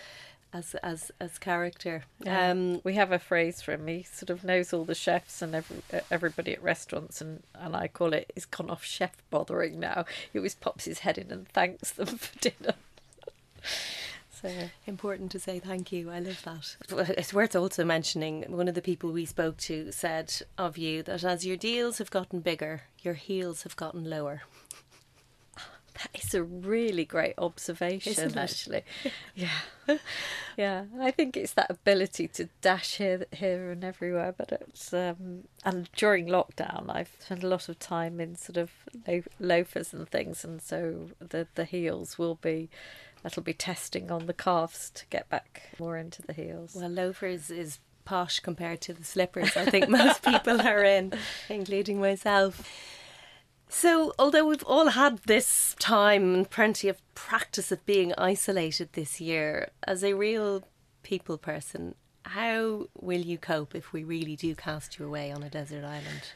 as 0.56 0.76
as 0.76 1.12
as 1.20 1.38
character. 1.38 2.04
Yeah. 2.24 2.52
Um, 2.52 2.82
we 2.84 2.94
have 2.96 3.12
a 3.12 3.20
phrase 3.20 3.62
for 3.62 3.74
him. 3.74 3.88
He 3.88 4.04
sort 4.04 4.30
of 4.30 4.44
knows 4.44 4.74
all 4.74 4.86
the 4.86 4.96
chefs 4.96 5.42
and 5.42 5.54
every, 5.54 5.82
everybody 6.10 6.54
at 6.54 6.64
restaurants, 6.64 7.22
and, 7.22 7.44
and 7.54 7.76
I 7.76 7.88
call 7.88 8.14
it. 8.14 8.32
He's 8.34 8.46
gone 8.46 8.70
off 8.70 8.84
chef 8.84 9.12
bothering 9.30 9.80
now. 9.80 10.06
He 10.32 10.40
always 10.40 10.56
pops 10.56 10.86
his 10.86 11.00
head 11.00 11.18
in 11.18 11.32
and 11.32 11.48
thanks 11.50 11.92
them 11.92 12.08
for 12.18 12.40
dinner. 12.40 12.76
So 14.42 14.52
important 14.86 15.32
to 15.32 15.40
say 15.40 15.60
thank 15.60 15.94
you. 15.94 16.12
I 16.12 16.20
love 16.20 16.44
that. 16.44 17.16
It's 17.18 17.34
worth 17.34 17.56
also 17.56 17.86
mentioning 17.86 18.44
one 18.50 18.68
of 18.68 18.76
the 18.76 18.82
people 18.82 19.12
we 19.12 19.26
spoke 19.26 19.58
to 19.60 19.92
said 19.94 20.34
of 20.58 20.78
you 20.78 21.02
that 21.04 21.24
as 21.24 21.46
your 21.46 21.56
deals 21.56 22.00
have 22.00 22.12
gotten 22.12 22.42
bigger, 22.42 22.82
your 23.02 23.14
heels 23.14 23.64
have 23.64 23.78
gotten 23.78 24.08
lower. 24.08 24.44
It's 26.14 26.34
a 26.34 26.44
really 26.44 27.06
great 27.06 27.36
observation, 27.38 28.38
actually. 28.38 28.84
Yeah, 29.36 29.98
yeah. 30.58 30.86
I 31.00 31.12
think 31.12 31.38
it's 31.38 31.54
that 31.54 31.70
ability 31.70 32.28
to 32.30 32.50
dash 32.62 32.98
here, 32.98 33.26
here, 33.32 33.72
and 33.72 33.84
everywhere. 33.84 34.34
But 34.36 34.52
it's 34.52 34.94
um, 34.94 35.44
and 35.64 35.90
during 35.96 36.28
lockdown, 36.28 36.86
I've 36.90 37.16
spent 37.20 37.44
a 37.44 37.48
lot 37.48 37.70
of 37.70 37.78
time 37.80 38.20
in 38.20 38.36
sort 38.36 38.58
of 38.58 38.72
lo- 39.08 39.24
loafers 39.40 39.94
and 39.94 40.10
things, 40.10 40.44
and 40.44 40.62
so 40.62 41.10
the 41.20 41.48
the 41.56 41.66
heels 41.66 42.18
will 42.18 42.36
be 42.36 42.70
that'll 43.24 43.44
be 43.44 43.54
testing 43.54 44.12
on 44.12 44.26
the 44.28 44.34
calves 44.34 44.90
to 44.96 45.06
get 45.08 45.30
back 45.30 45.64
more 45.80 45.98
into 45.98 46.22
the 46.22 46.34
heels. 46.34 46.76
Well, 46.76 46.90
loafers 46.90 47.50
is 47.52 47.80
posh 48.06 48.40
compared 48.40 48.82
to 48.82 48.94
the 48.94 49.04
slippers 49.04 49.58
I 49.58 49.66
think 49.66 49.90
most 49.90 50.24
people 50.24 50.62
are 50.62 50.84
in, 50.84 51.12
including 51.50 52.00
myself. 52.00 52.64
So, 53.68 54.14
although 54.20 54.46
we've 54.46 54.64
all 54.64 54.90
had 54.90 55.20
this 55.24 55.76
time 55.80 56.34
and 56.34 56.50
plenty 56.50 56.88
of 56.88 57.02
practice 57.16 57.72
of 57.72 57.86
being 57.86 58.14
isolated 58.18 58.94
this 58.94 59.20
year, 59.20 59.70
as 59.84 60.04
a 60.04 60.14
real 60.14 60.64
people 61.04 61.38
person, 61.38 61.96
how 62.24 62.88
will 63.00 63.22
you 63.22 63.38
cope 63.38 63.76
if 63.76 63.92
we 63.94 64.04
really 64.04 64.36
do 64.36 64.56
cast 64.56 64.98
you 64.98 65.06
away 65.06 65.32
on 65.32 65.44
a 65.44 65.50
desert 65.50 65.84
island? 65.84 66.34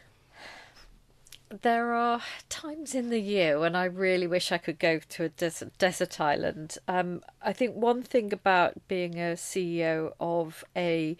There 1.62 1.94
are 1.94 2.22
times 2.48 2.94
in 2.94 3.10
the 3.10 3.20
year 3.20 3.60
when 3.60 3.76
I 3.76 3.86
really 3.86 4.28
wish 4.28 4.52
I 4.52 4.60
could 4.60 4.78
go 4.78 5.00
to 5.00 5.24
a 5.24 5.30
desert, 5.30 5.76
desert 5.80 6.22
island. 6.22 6.78
Um, 6.88 7.24
I 7.42 7.54
think 7.54 7.76
one 7.76 8.04
thing 8.04 8.32
about 8.32 8.88
being 8.88 9.20
a 9.20 9.34
CEO 9.34 10.14
of 10.20 10.64
a 10.76 11.18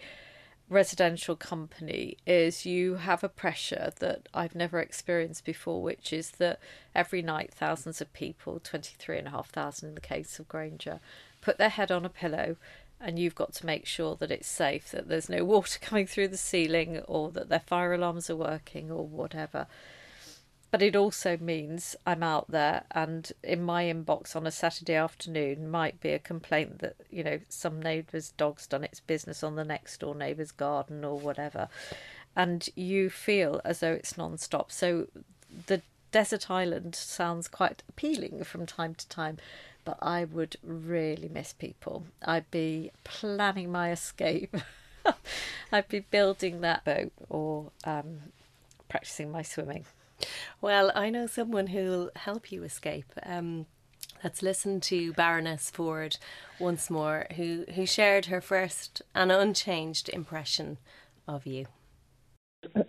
residential 0.70 1.34
company 1.34 2.16
is 2.26 2.64
you 2.64 2.94
have 2.94 3.24
a 3.24 3.28
pressure 3.28 3.92
that 3.98 4.28
I've 4.32 4.54
never 4.54 4.78
experienced 4.78 5.44
before, 5.44 5.82
which 5.82 6.12
is 6.12 6.30
that 6.32 6.60
every 6.94 7.20
night 7.20 7.52
thousands 7.52 8.00
of 8.00 8.12
people, 8.12 8.60
23,500 8.62 9.82
in 9.82 9.94
the 9.96 10.00
case 10.00 10.38
of 10.38 10.48
Grainger, 10.48 11.00
put 11.40 11.58
their 11.58 11.68
head 11.68 11.90
on 11.90 12.04
a 12.04 12.08
pillow 12.08 12.56
and 13.00 13.18
you've 13.18 13.34
got 13.34 13.52
to 13.54 13.66
make 13.66 13.84
sure 13.84 14.14
that 14.16 14.30
it's 14.30 14.48
safe, 14.48 14.90
that 14.92 15.08
there's 15.08 15.28
no 15.28 15.44
water 15.44 15.78
coming 15.82 16.06
through 16.06 16.28
the 16.28 16.36
ceiling 16.36 17.00
or 17.08 17.30
that 17.32 17.48
their 17.48 17.60
fire 17.60 17.92
alarms 17.92 18.30
are 18.30 18.36
working 18.36 18.90
or 18.90 19.04
whatever. 19.04 19.66
But 20.70 20.82
it 20.82 20.94
also 20.94 21.36
means 21.36 21.96
I'm 22.06 22.22
out 22.22 22.50
there, 22.50 22.84
and 22.92 23.32
in 23.42 23.62
my 23.62 23.84
inbox 23.84 24.36
on 24.36 24.46
a 24.46 24.52
Saturday 24.52 24.94
afternoon 24.94 25.68
might 25.68 26.00
be 26.00 26.10
a 26.10 26.18
complaint 26.20 26.78
that, 26.78 26.94
you 27.10 27.24
know, 27.24 27.40
some 27.48 27.82
neighbour's 27.82 28.30
dog's 28.30 28.68
done 28.68 28.84
its 28.84 29.00
business 29.00 29.42
on 29.42 29.56
the 29.56 29.64
next 29.64 29.98
door 29.98 30.14
neighbour's 30.14 30.52
garden 30.52 31.04
or 31.04 31.18
whatever. 31.18 31.68
And 32.36 32.68
you 32.76 33.10
feel 33.10 33.60
as 33.64 33.80
though 33.80 33.92
it's 33.92 34.16
non 34.16 34.38
stop. 34.38 34.70
So 34.70 35.08
the 35.66 35.82
desert 36.12 36.50
island 36.50 36.94
sounds 36.94 37.48
quite 37.48 37.82
appealing 37.88 38.44
from 38.44 38.64
time 38.64 38.94
to 38.94 39.08
time, 39.08 39.38
but 39.84 39.98
I 40.00 40.24
would 40.24 40.56
really 40.62 41.28
miss 41.28 41.52
people. 41.52 42.04
I'd 42.22 42.48
be 42.52 42.92
planning 43.02 43.72
my 43.72 43.90
escape. 43.90 44.56
I'd 45.72 45.88
be 45.88 46.00
building 46.00 46.60
that 46.60 46.84
boat 46.84 47.12
or 47.28 47.72
um, 47.84 48.20
practicing 48.88 49.32
my 49.32 49.42
swimming. 49.42 49.84
Well, 50.60 50.92
I 50.94 51.10
know 51.10 51.26
someone 51.26 51.68
who'll 51.68 52.10
help 52.16 52.52
you 52.52 52.64
escape. 52.64 53.12
Um, 53.24 53.66
let's 54.22 54.42
listen 54.42 54.80
to 54.82 55.12
Baroness 55.12 55.70
Ford 55.70 56.16
once 56.58 56.90
more, 56.90 57.26
who, 57.36 57.64
who 57.74 57.86
shared 57.86 58.26
her 58.26 58.40
first 58.40 59.02
and 59.14 59.32
unchanged 59.32 60.08
impression 60.08 60.78
of 61.26 61.46
you. 61.46 61.66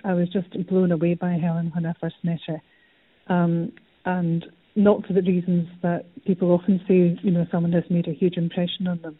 I 0.03 0.13
was 0.13 0.29
just 0.29 0.49
blown 0.67 0.91
away 0.91 1.13
by 1.13 1.33
Helen 1.33 1.71
when 1.73 1.85
I 1.85 1.93
first 2.01 2.15
met 2.23 2.39
her. 2.47 2.61
Um, 3.27 3.71
and 4.05 4.45
not 4.75 5.05
for 5.05 5.13
the 5.13 5.21
reasons 5.21 5.67
that 5.81 6.05
people 6.25 6.51
often 6.51 6.81
say, 6.87 7.17
you 7.23 7.31
know, 7.31 7.45
someone 7.51 7.71
has 7.73 7.83
made 7.89 8.07
a 8.07 8.13
huge 8.13 8.37
impression 8.37 8.87
on 8.87 9.01
them. 9.01 9.19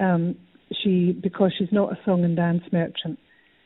Um, 0.00 0.36
she, 0.82 1.12
because 1.12 1.52
she's 1.58 1.72
not 1.72 1.92
a 1.92 1.98
song 2.04 2.24
and 2.24 2.36
dance 2.36 2.62
merchant, 2.72 3.18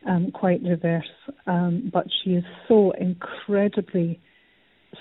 um, 0.06 0.30
quite 0.32 0.62
reverse. 0.62 1.08
Um, 1.46 1.90
but 1.92 2.06
she 2.22 2.30
is 2.30 2.44
so 2.66 2.92
incredibly 2.92 4.20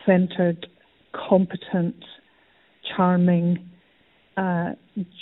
centered, 0.05 0.67
competent, 1.13 2.03
charming, 2.95 3.69
uh, 4.37 4.71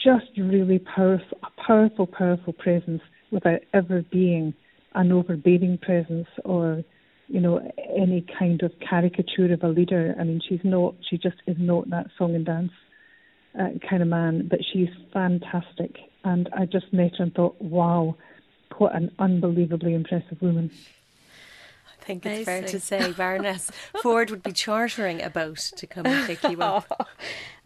just 0.03 0.26
really 0.38 0.80
powerful, 0.80 1.38
a 1.43 1.61
powerful, 1.61 2.07
powerful 2.07 2.53
presence 2.53 3.01
without 3.32 3.61
ever 3.73 4.03
being 4.11 4.53
an 4.93 5.11
overbearing 5.11 5.78
presence 5.78 6.28
or, 6.43 6.84
you 7.28 7.41
know, 7.41 7.59
any 7.97 8.26
kind 8.39 8.61
of 8.63 8.71
caricature 8.88 9.51
of 9.53 9.63
a 9.63 9.67
leader. 9.67 10.15
I 10.19 10.23
mean, 10.23 10.41
she's 10.47 10.59
not, 10.63 10.95
she 11.09 11.17
just 11.17 11.38
is 11.47 11.57
not 11.59 11.89
that 11.89 12.07
song 12.17 12.36
and 12.36 12.45
dance 12.45 12.71
uh, 13.59 13.69
kind 13.89 14.01
of 14.01 14.07
man, 14.07 14.47
but 14.49 14.59
she's 14.71 14.89
fantastic. 15.13 15.95
And 16.23 16.49
I 16.57 16.65
just 16.65 16.91
met 16.91 17.11
her 17.17 17.23
and 17.23 17.34
thought, 17.34 17.61
wow, 17.61 18.15
what 18.80 18.95
an 18.95 19.11
unbelievably 19.19 19.93
impressive 19.93 20.41
woman. 20.41 20.71
I 21.88 22.03
think 22.05 22.26
it's 22.26 22.45
fair 22.45 22.61
to 22.61 22.80
say 22.80 23.13
Baroness 23.13 23.71
Ford 24.03 24.30
would 24.30 24.43
be 24.43 24.51
chartering 24.51 25.23
a 25.23 25.30
boat 25.30 25.71
to 25.76 25.88
come 25.88 26.05
and 26.05 26.28
pick 26.28 26.43
you 26.43 26.61
up. 26.61 26.86
oh, 26.99 27.05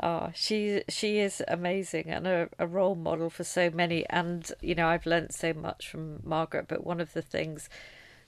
oh, 0.08 0.32
she 0.34 0.84
she 0.88 1.20
is 1.20 1.44
amazing 1.50 2.06
and 2.08 2.26
a, 2.26 2.50
a 2.58 2.66
role 2.66 2.96
model 2.96 3.30
for 3.30 3.44
so 3.44 3.70
many. 3.70 4.06
And 4.10 4.50
you 4.62 4.76
know, 4.76 4.88
I've 4.88 5.06
learnt 5.06 5.34
so 5.34 5.54
much 5.54 5.90
from 5.90 6.22
Margaret. 6.24 6.70
But 6.70 6.86
one 6.86 7.02
of 7.02 7.12
the 7.12 7.22
things 7.22 7.70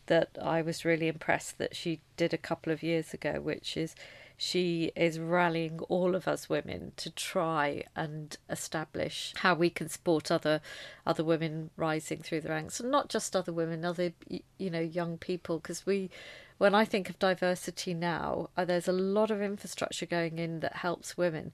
that 0.08 0.38
I 0.42 0.62
was 0.62 0.84
really 0.84 1.08
impressed 1.08 1.58
that 1.60 1.78
she 1.78 2.02
did 2.18 2.34
a 2.34 2.38
couple 2.38 2.74
of 2.74 2.84
years 2.84 3.14
ago, 3.14 3.40
which 3.40 3.78
is 3.78 3.96
she 4.44 4.92
is 4.96 5.20
rallying 5.20 5.80
all 5.82 6.16
of 6.16 6.28
us 6.28 6.50
women 6.50 6.94
to 6.98 7.12
try 7.12 7.84
and 7.96 8.38
establish 8.50 9.36
how 9.38 9.54
we 9.54 9.70
can 9.70 9.88
support 9.88 10.32
other 10.32 10.62
other 11.06 11.24
women 11.24 11.70
rising 11.78 12.24
through 12.24 12.42
the 12.42 12.50
ranks. 12.50 12.80
And 12.80 12.90
not 12.90 13.08
just 13.08 13.36
other 13.36 13.54
women 13.54 13.86
other 13.86 14.14
you 14.58 14.72
know 14.72 14.80
young 14.80 15.20
people 15.20 15.60
because 15.60 15.86
we 15.86 16.10
when 16.58 16.74
I 16.74 16.86
think 16.86 17.08
of 17.08 17.20
diversity 17.20 17.94
now 17.94 18.50
uh, 18.58 18.66
there's 18.66 18.88
a 18.88 18.92
lot 18.92 19.30
of 19.30 19.44
infrastructure 19.44 20.08
going 20.08 20.40
in 20.40 20.62
that 20.62 20.78
helps 20.78 21.16
women 21.16 21.52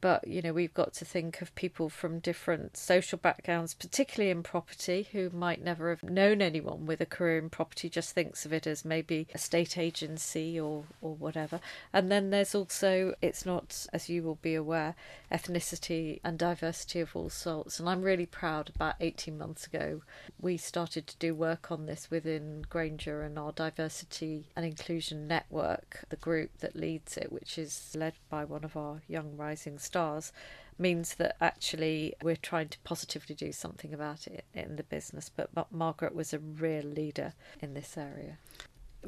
but 0.00 0.26
you 0.26 0.40
know 0.42 0.52
we've 0.52 0.74
got 0.74 0.92
to 0.92 1.04
think 1.04 1.40
of 1.40 1.54
people 1.54 1.88
from 1.88 2.18
different 2.18 2.76
social 2.76 3.18
backgrounds 3.18 3.74
particularly 3.74 4.30
in 4.30 4.42
property 4.42 5.08
who 5.12 5.30
might 5.30 5.62
never 5.62 5.90
have 5.90 6.02
known 6.02 6.40
anyone 6.40 6.86
with 6.86 7.00
a 7.00 7.06
career 7.06 7.38
in 7.38 7.50
property 7.50 7.88
just 7.88 8.12
thinks 8.12 8.44
of 8.44 8.52
it 8.52 8.66
as 8.66 8.84
maybe 8.84 9.26
a 9.34 9.38
state 9.38 9.78
agency 9.78 10.58
or 10.58 10.84
or 11.00 11.14
whatever. 11.14 11.60
And 11.92 12.10
then 12.10 12.30
there's 12.30 12.54
also 12.54 13.14
it's 13.22 13.44
not 13.44 13.86
as 13.92 14.08
you 14.08 14.22
will 14.22 14.38
be 14.42 14.54
aware 14.54 14.94
ethnicity 15.32 16.20
and 16.24 16.38
diversity 16.38 17.00
of 17.00 17.14
all 17.14 17.30
sorts. 17.30 17.78
And 17.78 17.88
I'm 17.88 18.02
really 18.02 18.26
proud 18.26 18.70
about 18.74 18.94
18 19.00 19.36
months 19.36 19.66
ago 19.66 20.02
we 20.40 20.56
started 20.56 21.06
to 21.06 21.16
do 21.16 21.34
work 21.34 21.70
on 21.70 21.86
this 21.86 22.10
within 22.10 22.64
Grainger 22.68 23.22
and 23.22 23.38
our 23.38 23.52
diversity 23.52 24.48
and 24.56 24.64
inclusion 24.64 25.26
network 25.26 26.04
the 26.08 26.16
group 26.16 26.50
that 26.58 26.76
leads 26.76 27.16
it 27.16 27.32
which 27.32 27.58
is 27.58 27.94
led 27.94 28.14
by 28.30 28.44
one 28.44 28.64
of 28.64 28.76
our 28.76 29.02
young 29.08 29.36
rising 29.36 29.78
stars 29.88 30.32
means 30.78 31.14
that 31.16 31.36
actually 31.40 32.14
we're 32.22 32.36
trying 32.36 32.68
to 32.68 32.78
positively 32.84 33.34
do 33.34 33.50
something 33.52 33.92
about 33.92 34.26
it 34.26 34.44
in 34.54 34.76
the 34.76 34.84
business. 34.84 35.30
But 35.34 35.50
Margaret 35.72 36.14
was 36.14 36.32
a 36.32 36.38
real 36.38 36.84
leader 36.84 37.32
in 37.60 37.74
this 37.74 37.96
area. 37.96 38.38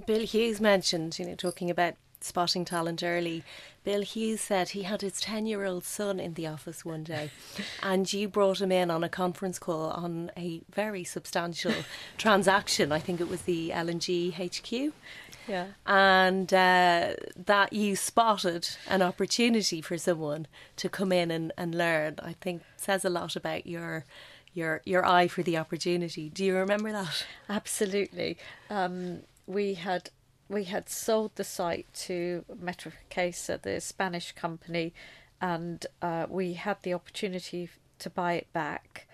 Bill 0.06 0.24
Hughes 0.24 0.60
mentioned, 0.60 1.18
you 1.18 1.26
know, 1.26 1.34
talking 1.34 1.70
about 1.70 1.94
spotting 2.20 2.64
talent 2.64 3.02
early. 3.02 3.42
Bill 3.82 4.02
Hughes 4.02 4.40
said 4.40 4.70
he 4.70 4.82
had 4.82 5.00
his 5.00 5.20
10 5.20 5.46
year 5.46 5.64
old 5.64 5.84
son 5.84 6.20
in 6.20 6.34
the 6.34 6.46
office 6.46 6.84
one 6.84 7.04
day, 7.04 7.30
and 7.82 8.12
you 8.12 8.28
brought 8.28 8.60
him 8.60 8.72
in 8.72 8.90
on 8.90 9.02
a 9.02 9.08
conference 9.08 9.58
call 9.58 9.90
on 9.90 10.30
a 10.36 10.60
very 10.70 11.04
substantial 11.04 11.74
transaction. 12.18 12.92
I 12.92 12.98
think 12.98 13.20
it 13.20 13.28
was 13.28 13.42
the 13.42 13.72
L&G 13.72 14.30
HQ. 14.32 14.92
Yeah. 15.48 15.66
And 15.86 16.52
uh, 16.52 17.14
that 17.36 17.72
you 17.72 17.96
spotted 17.96 18.68
an 18.88 19.02
opportunity 19.02 19.80
for 19.80 19.98
someone 19.98 20.46
to 20.76 20.88
come 20.88 21.12
in 21.12 21.30
and, 21.30 21.52
and 21.56 21.74
learn, 21.74 22.16
I 22.22 22.34
think 22.40 22.62
says 22.76 23.04
a 23.04 23.10
lot 23.10 23.36
about 23.36 23.66
your 23.66 24.04
your 24.52 24.82
your 24.84 25.04
eye 25.06 25.28
for 25.28 25.42
the 25.42 25.56
opportunity. 25.56 26.28
Do 26.28 26.44
you 26.44 26.56
remember 26.56 26.92
that? 26.92 27.26
Absolutely. 27.48 28.36
Um, 28.68 29.20
we 29.46 29.74
had 29.74 30.10
we 30.48 30.64
had 30.64 30.88
sold 30.88 31.36
the 31.36 31.44
site 31.44 31.86
to 31.94 32.44
Metrovacesa, 32.52 33.62
the 33.62 33.80
Spanish 33.80 34.32
company, 34.32 34.92
and 35.40 35.86
uh, 36.02 36.26
we 36.28 36.54
had 36.54 36.78
the 36.82 36.92
opportunity 36.92 37.70
to 38.00 38.10
buy 38.10 38.34
it 38.34 38.52
back. 38.52 39.06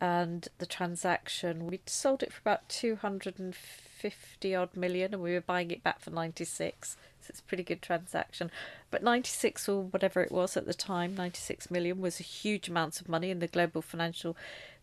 And 0.00 0.46
the 0.58 0.66
transaction, 0.66 1.66
we 1.66 1.80
sold 1.86 2.22
it 2.22 2.32
for 2.32 2.40
about 2.40 2.68
two 2.68 2.96
hundred 2.96 3.38
and 3.38 3.54
50 3.98 4.54
odd 4.54 4.76
million 4.76 5.12
and 5.12 5.22
we 5.22 5.32
were 5.32 5.40
buying 5.40 5.70
it 5.70 5.82
back 5.82 6.00
for 6.00 6.10
96 6.10 6.96
so 7.20 7.26
it's 7.28 7.40
a 7.40 7.42
pretty 7.42 7.64
good 7.64 7.82
transaction 7.82 8.48
but 8.92 9.02
96 9.02 9.68
or 9.68 9.82
whatever 9.82 10.22
it 10.22 10.30
was 10.30 10.56
at 10.56 10.66
the 10.66 10.74
time 10.74 11.16
96 11.16 11.68
million 11.70 12.00
was 12.00 12.20
a 12.20 12.22
huge 12.22 12.68
amount 12.68 13.00
of 13.00 13.08
money 13.08 13.30
in 13.30 13.40
the 13.40 13.48
global 13.48 13.82
financial 13.82 14.36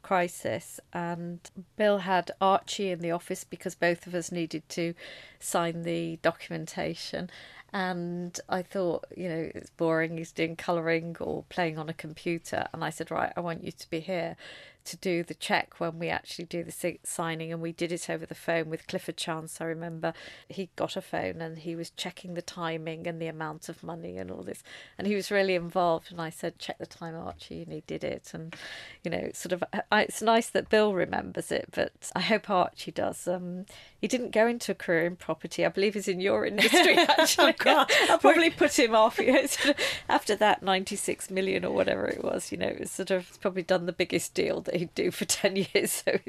crisis 0.03 0.81
and 0.91 1.39
bill 1.77 1.99
had 1.99 2.29
archie 2.41 2.91
in 2.91 2.99
the 2.99 3.11
office 3.11 3.45
because 3.45 3.73
both 3.73 4.05
of 4.05 4.13
us 4.13 4.33
needed 4.33 4.67
to 4.67 4.93
sign 5.39 5.83
the 5.83 6.19
documentation 6.21 7.29
And 7.73 8.39
I 8.47 8.61
thought, 8.61 9.03
you 9.17 9.27
know, 9.27 9.51
it's 9.53 9.69
boring. 9.69 10.17
He's 10.17 10.31
doing 10.31 10.55
colouring 10.55 11.17
or 11.19 11.43
playing 11.49 11.77
on 11.77 11.89
a 11.89 11.93
computer. 11.93 12.67
And 12.71 12.85
I 12.85 12.89
said, 12.89 13.11
right, 13.11 13.33
I 13.35 13.41
want 13.41 13.65
you 13.65 13.71
to 13.73 13.89
be 13.89 13.99
here 13.99 14.37
to 14.85 14.97
do 14.97 15.23
the 15.23 15.33
check 15.33 15.79
when 15.79 15.99
we 15.99 16.09
actually 16.09 16.45
do 16.45 16.63
the 16.63 16.97
signing, 17.03 17.51
and 17.51 17.61
we 17.61 17.71
did 17.71 17.91
it 17.91 18.09
over 18.09 18.25
the 18.25 18.35
phone 18.35 18.69
with 18.69 18.87
Clifford 18.87 19.17
Chance. 19.17 19.59
I 19.59 19.65
remember 19.65 20.13
he 20.47 20.69
got 20.75 20.95
a 20.95 21.01
phone 21.01 21.41
and 21.41 21.59
he 21.59 21.75
was 21.75 21.89
checking 21.91 22.33
the 22.33 22.41
timing 22.41 23.07
and 23.07 23.21
the 23.21 23.27
amount 23.27 23.69
of 23.69 23.83
money 23.83 24.17
and 24.17 24.31
all 24.31 24.43
this, 24.43 24.63
and 24.97 25.07
he 25.07 25.15
was 25.15 25.31
really 25.31 25.55
involved. 25.55 26.11
And 26.11 26.21
I 26.21 26.29
said, 26.29 26.59
"Check 26.59 26.77
the 26.77 26.85
time, 26.85 27.15
Archie," 27.15 27.63
and 27.63 27.73
he 27.73 27.83
did 27.87 28.03
it. 28.03 28.31
And 28.33 28.55
you 29.03 29.11
know, 29.11 29.29
sort 29.33 29.53
of, 29.53 29.63
it's 29.91 30.21
nice 30.21 30.49
that 30.49 30.69
Bill 30.69 30.93
remembers 30.93 31.51
it, 31.51 31.69
but 31.71 32.11
I 32.15 32.21
hope 32.21 32.49
Archie 32.49 32.91
does. 32.91 33.27
Um, 33.27 33.65
he 33.99 34.07
didn't 34.07 34.31
go 34.31 34.45
into 34.47 34.71
a 34.71 34.75
career 34.75 35.05
in 35.05 35.15
property. 35.15 35.65
I 35.65 35.69
believe 35.69 35.95
he's 35.95 36.07
in 36.07 36.19
your 36.19 36.45
industry. 36.45 36.95
Actually, 37.17 37.55
oh, 37.65 37.85
I'll 38.09 38.19
probably 38.19 38.51
put 38.51 38.77
him 38.77 38.95
off. 38.95 39.17
You 39.17 39.33
know, 39.33 39.45
sort 39.47 39.75
of, 39.77 39.85
after 40.07 40.35
that 40.35 40.61
ninety-six 40.61 41.31
million 41.31 41.65
or 41.65 41.73
whatever 41.73 42.05
it 42.05 42.23
was, 42.23 42.51
you 42.51 42.57
know, 42.57 42.67
it 42.67 42.79
was 42.79 42.91
sort 42.91 43.11
of 43.11 43.39
probably 43.41 43.63
done 43.63 43.85
the 43.85 43.93
biggest 43.93 44.33
deal 44.33 44.61
that 44.61 44.74
he'd 44.77 44.95
do 44.95 45.11
for 45.11 45.25
10 45.25 45.55
years. 45.55 46.03
So 46.05 46.19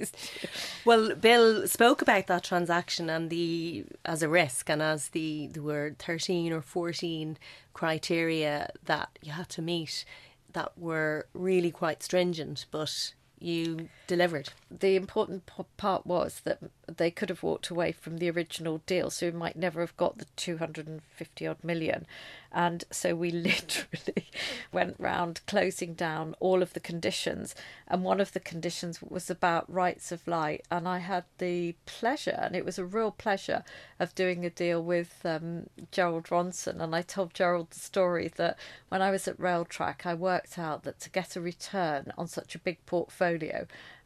well, 0.84 1.14
Bill 1.14 1.66
spoke 1.66 2.02
about 2.02 2.26
that 2.26 2.44
transaction 2.44 3.10
and 3.10 3.30
the 3.30 3.84
as 4.04 4.22
a 4.22 4.28
risk 4.28 4.70
and 4.70 4.82
as 4.82 5.08
the 5.08 5.48
there 5.48 5.62
were 5.62 5.94
13 5.98 6.52
or 6.52 6.62
14 6.62 7.38
criteria 7.72 8.70
that 8.84 9.18
you 9.22 9.32
had 9.32 9.48
to 9.50 9.62
meet 9.62 10.04
that 10.52 10.72
were 10.78 11.26
really 11.34 11.70
quite 11.70 12.02
stringent, 12.02 12.64
but 12.70 13.12
you 13.38 13.88
delivered. 14.06 14.50
The 14.70 14.96
important 14.96 15.50
part 15.76 16.06
was 16.06 16.40
that 16.44 16.58
they 16.86 17.10
could 17.10 17.28
have 17.28 17.42
walked 17.42 17.68
away 17.68 17.92
from 17.92 18.18
the 18.18 18.30
original 18.30 18.82
deal, 18.86 19.10
so 19.10 19.26
we 19.26 19.32
might 19.32 19.56
never 19.56 19.80
have 19.80 19.96
got 19.96 20.18
the 20.18 20.26
250 20.36 21.46
odd 21.46 21.62
million. 21.62 22.06
And 22.52 22.84
so 22.90 23.14
we 23.14 23.30
literally 23.32 24.28
went 24.72 24.96
round 24.98 25.40
closing 25.46 25.94
down 25.94 26.34
all 26.40 26.62
of 26.62 26.72
the 26.72 26.80
conditions. 26.80 27.54
And 27.86 28.02
one 28.02 28.20
of 28.20 28.32
the 28.32 28.40
conditions 28.40 29.02
was 29.02 29.28
about 29.28 29.72
rights 29.72 30.10
of 30.12 30.26
light. 30.26 30.64
And 30.70 30.88
I 30.88 30.98
had 30.98 31.24
the 31.38 31.74
pleasure, 31.84 32.38
and 32.40 32.56
it 32.56 32.64
was 32.64 32.78
a 32.78 32.84
real 32.84 33.10
pleasure, 33.10 33.64
of 34.00 34.14
doing 34.14 34.44
a 34.44 34.50
deal 34.50 34.82
with 34.82 35.20
um, 35.24 35.68
Gerald 35.90 36.24
Ronson. 36.24 36.80
And 36.80 36.94
I 36.94 37.02
told 37.02 37.34
Gerald 37.34 37.70
the 37.70 37.80
story 37.80 38.32
that 38.36 38.58
when 38.88 39.02
I 39.02 39.10
was 39.10 39.28
at 39.28 39.38
Railtrack, 39.38 40.06
I 40.06 40.14
worked 40.14 40.58
out 40.58 40.84
that 40.84 41.00
to 41.00 41.10
get 41.10 41.36
a 41.36 41.40
return 41.40 42.12
on 42.16 42.26
such 42.26 42.54
a 42.54 42.60
big 42.60 42.84
portfolio, 42.86 43.25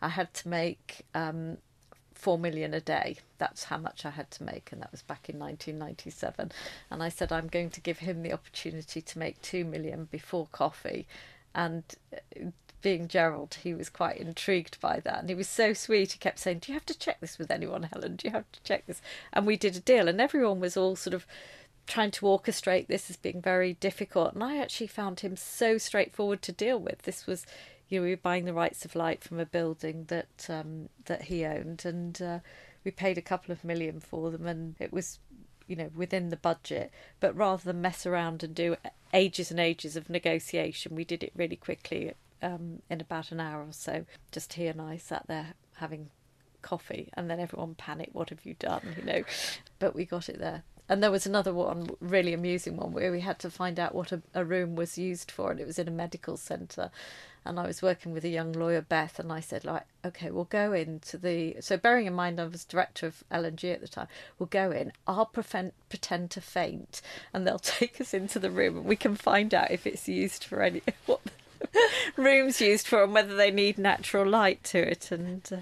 I 0.03 0.09
had 0.09 0.33
to 0.35 0.49
make 0.49 1.03
um, 1.15 1.59
four 2.15 2.39
million 2.39 2.75
a 2.75 2.81
day. 2.81 3.17
That's 3.39 3.65
how 3.65 3.79
much 3.79 4.05
I 4.05 4.11
had 4.11 4.31
to 4.33 4.45
make, 4.45 4.71
and 4.73 4.81
that 4.83 4.93
was 4.93 5.03
back 5.03 5.29
in 5.29 5.39
1997. 5.39 6.53
And 6.91 7.03
I 7.03 7.09
said, 7.09 7.33
I'm 7.33 7.49
going 7.49 7.71
to 7.71 7.81
give 7.81 7.99
him 7.99 8.23
the 8.23 8.33
opportunity 8.33 9.01
to 9.01 9.19
make 9.19 9.41
two 9.43 9.65
million 9.65 10.05
before 10.11 10.47
coffee. 10.53 11.07
And 11.55 11.83
uh, 12.15 12.51
being 12.83 13.09
Gerald, 13.09 13.59
he 13.63 13.75
was 13.75 13.89
quite 13.89 14.19
intrigued 14.19 14.81
by 14.81 15.01
that. 15.01 15.21
And 15.21 15.29
he 15.29 15.35
was 15.35 15.49
so 15.49 15.73
sweet. 15.73 16.13
He 16.13 16.19
kept 16.19 16.39
saying, 16.39 16.61
Do 16.61 16.73
you 16.73 16.75
have 16.75 16.87
to 16.87 16.99
check 16.99 17.21
this 17.21 17.39
with 17.39 17.51
anyone, 17.51 17.85
Helen? 17.85 18.17
Do 18.17 18.29
you 18.29 18.33
have 18.33 18.51
to 18.53 18.63
check 18.63 18.87
this? 18.87 19.03
And 19.33 19.47
we 19.47 19.57
did 19.57 19.77
a 19.77 19.81
deal, 19.81 20.09
and 20.09 20.21
everyone 20.21 20.61
was 20.61 20.77
all 20.77 20.97
sort 20.97 21.15
of 21.15 21.27
trying 21.87 22.11
to 22.13 22.27
orchestrate 22.27 22.87
this 22.87 23.11
as 23.11 23.17
being 23.17 23.41
very 23.41 23.75
difficult. 23.75 24.35
And 24.35 24.45
I 24.45 24.59
actually 24.59 24.87
found 24.87 25.21
him 25.21 25.37
so 25.37 25.77
straightforward 25.77 26.43
to 26.43 26.53
deal 26.53 26.79
with. 26.79 27.03
This 27.03 27.27
was 27.27 27.47
you 27.91 27.99
know, 27.99 28.05
we 28.05 28.11
were 28.11 28.17
buying 28.17 28.45
the 28.45 28.55
rights 28.55 28.85
of 28.85 28.95
light 28.95 29.23
from 29.23 29.41
a 29.41 29.45
building 29.45 30.05
that 30.09 30.47
um, 30.49 30.89
that 31.05 31.23
he 31.23 31.45
owned, 31.45 31.85
and 31.85 32.23
uh, 32.23 32.39
we 32.85 32.91
paid 32.93 33.19
a 33.19 33.23
couple 33.23 33.53
of 33.53 33.65
million 33.65 34.01
for 34.01 34.31
them, 34.31 34.47
and 34.47 34.77
it 34.79 34.93
was, 34.93 35.19
you 35.67 35.75
know, 35.77 35.91
within 35.95 36.31
the 36.31 36.37
budget. 36.37 36.93
But 37.19 37.37
rather 37.37 37.65
than 37.65 37.83
mess 37.83 38.07
around 38.07 38.43
and 38.43 38.55
do 38.55 38.77
ages 39.13 39.51
and 39.51 39.59
ages 39.59 39.97
of 39.97 40.09
negotiation, 40.09 40.95
we 40.95 41.05
did 41.05 41.25
it 41.25 41.33
really 41.35 41.57
quickly 41.57 42.15
um, 42.41 42.81
in 42.89 43.01
about 43.01 43.33
an 43.33 43.41
hour 43.41 43.63
or 43.63 43.73
so. 43.73 44.07
Just 44.31 44.53
he 44.53 44.69
and 44.69 44.81
I 44.81 44.97
sat 44.97 45.27
there 45.27 45.55
having 45.77 46.11
coffee, 46.63 47.11
and 47.15 47.29
then 47.29 47.41
everyone 47.41 47.75
panicked. 47.75 48.15
What 48.15 48.31
have 48.31 48.47
you 48.47 48.55
done? 48.55 48.95
You 48.97 49.05
know, 49.05 49.23
but 49.81 49.97
we 49.97 50.05
got 50.05 50.29
it 50.29 50.39
there. 50.39 50.63
And 50.89 51.05
there 51.05 51.11
was 51.13 51.25
another 51.25 51.55
one, 51.55 51.89
really 52.01 52.33
amusing 52.33 52.77
one, 52.77 52.93
where 52.93 53.13
we 53.13 53.21
had 53.21 53.39
to 53.41 53.51
find 53.51 53.79
out 53.79 53.95
what 53.95 54.11
a, 54.11 54.23
a 54.35 54.45
room 54.45 54.75
was 54.75 54.99
used 54.99 55.31
for, 55.31 55.51
and 55.51 55.61
it 55.61 55.67
was 55.67 55.79
in 55.79 55.87
a 55.89 55.93
medical 55.93 56.37
centre 56.37 56.91
and 57.45 57.59
I 57.59 57.67
was 57.67 57.83
working 57.83 58.13
with 58.13 58.25
a 58.25 58.29
young 58.29 58.53
lawyer, 58.53 58.83
Beth, 58.83 59.19
and 59.19 59.33
I 59.33 59.41
said, 59.41 59.65
like, 59.65 59.85
okay, 60.05 60.31
we'll 60.31 60.45
go 60.45 60.73
into 60.73 61.17
the. 61.17 61.57
So, 61.61 61.77
bearing 61.77 62.07
in 62.07 62.13
mind 62.13 62.41
I 62.41 62.45
was 62.45 62.65
director 62.65 63.07
of 63.07 63.25
L&G 63.31 63.71
at 63.71 63.81
the 63.81 63.89
time, 63.89 64.09
we'll 64.39 64.47
go 64.47 64.71
in. 64.71 64.93
I'll 65.07 65.27
pretend, 65.27 65.73
pretend 65.89 66.31
to 66.33 66.41
faint, 66.41 67.01
and 67.33 67.47
they'll 67.47 67.59
take 67.59 68.01
us 68.01 68.15
into 68.15 68.39
the 68.39 68.51
room, 68.51 68.79
and 68.79 68.87
we 68.87 68.97
can 68.97 69.17
find 69.17 69.55
out 69.55 69.71
if 69.71 69.87
it's 69.87 70.09
used 70.09 70.45
for 70.45 70.63
any 70.63 70.83
what 71.07 71.21
rooms 72.17 72.61
used 72.61 72.87
for, 72.87 73.03
and 73.03 73.15
whether 73.15 73.35
they 73.35 73.51
need 73.51 73.79
natural 73.79 74.27
light 74.27 74.63
to 74.65 74.79
it, 74.79 75.11
and. 75.11 75.49
Uh, 75.53 75.57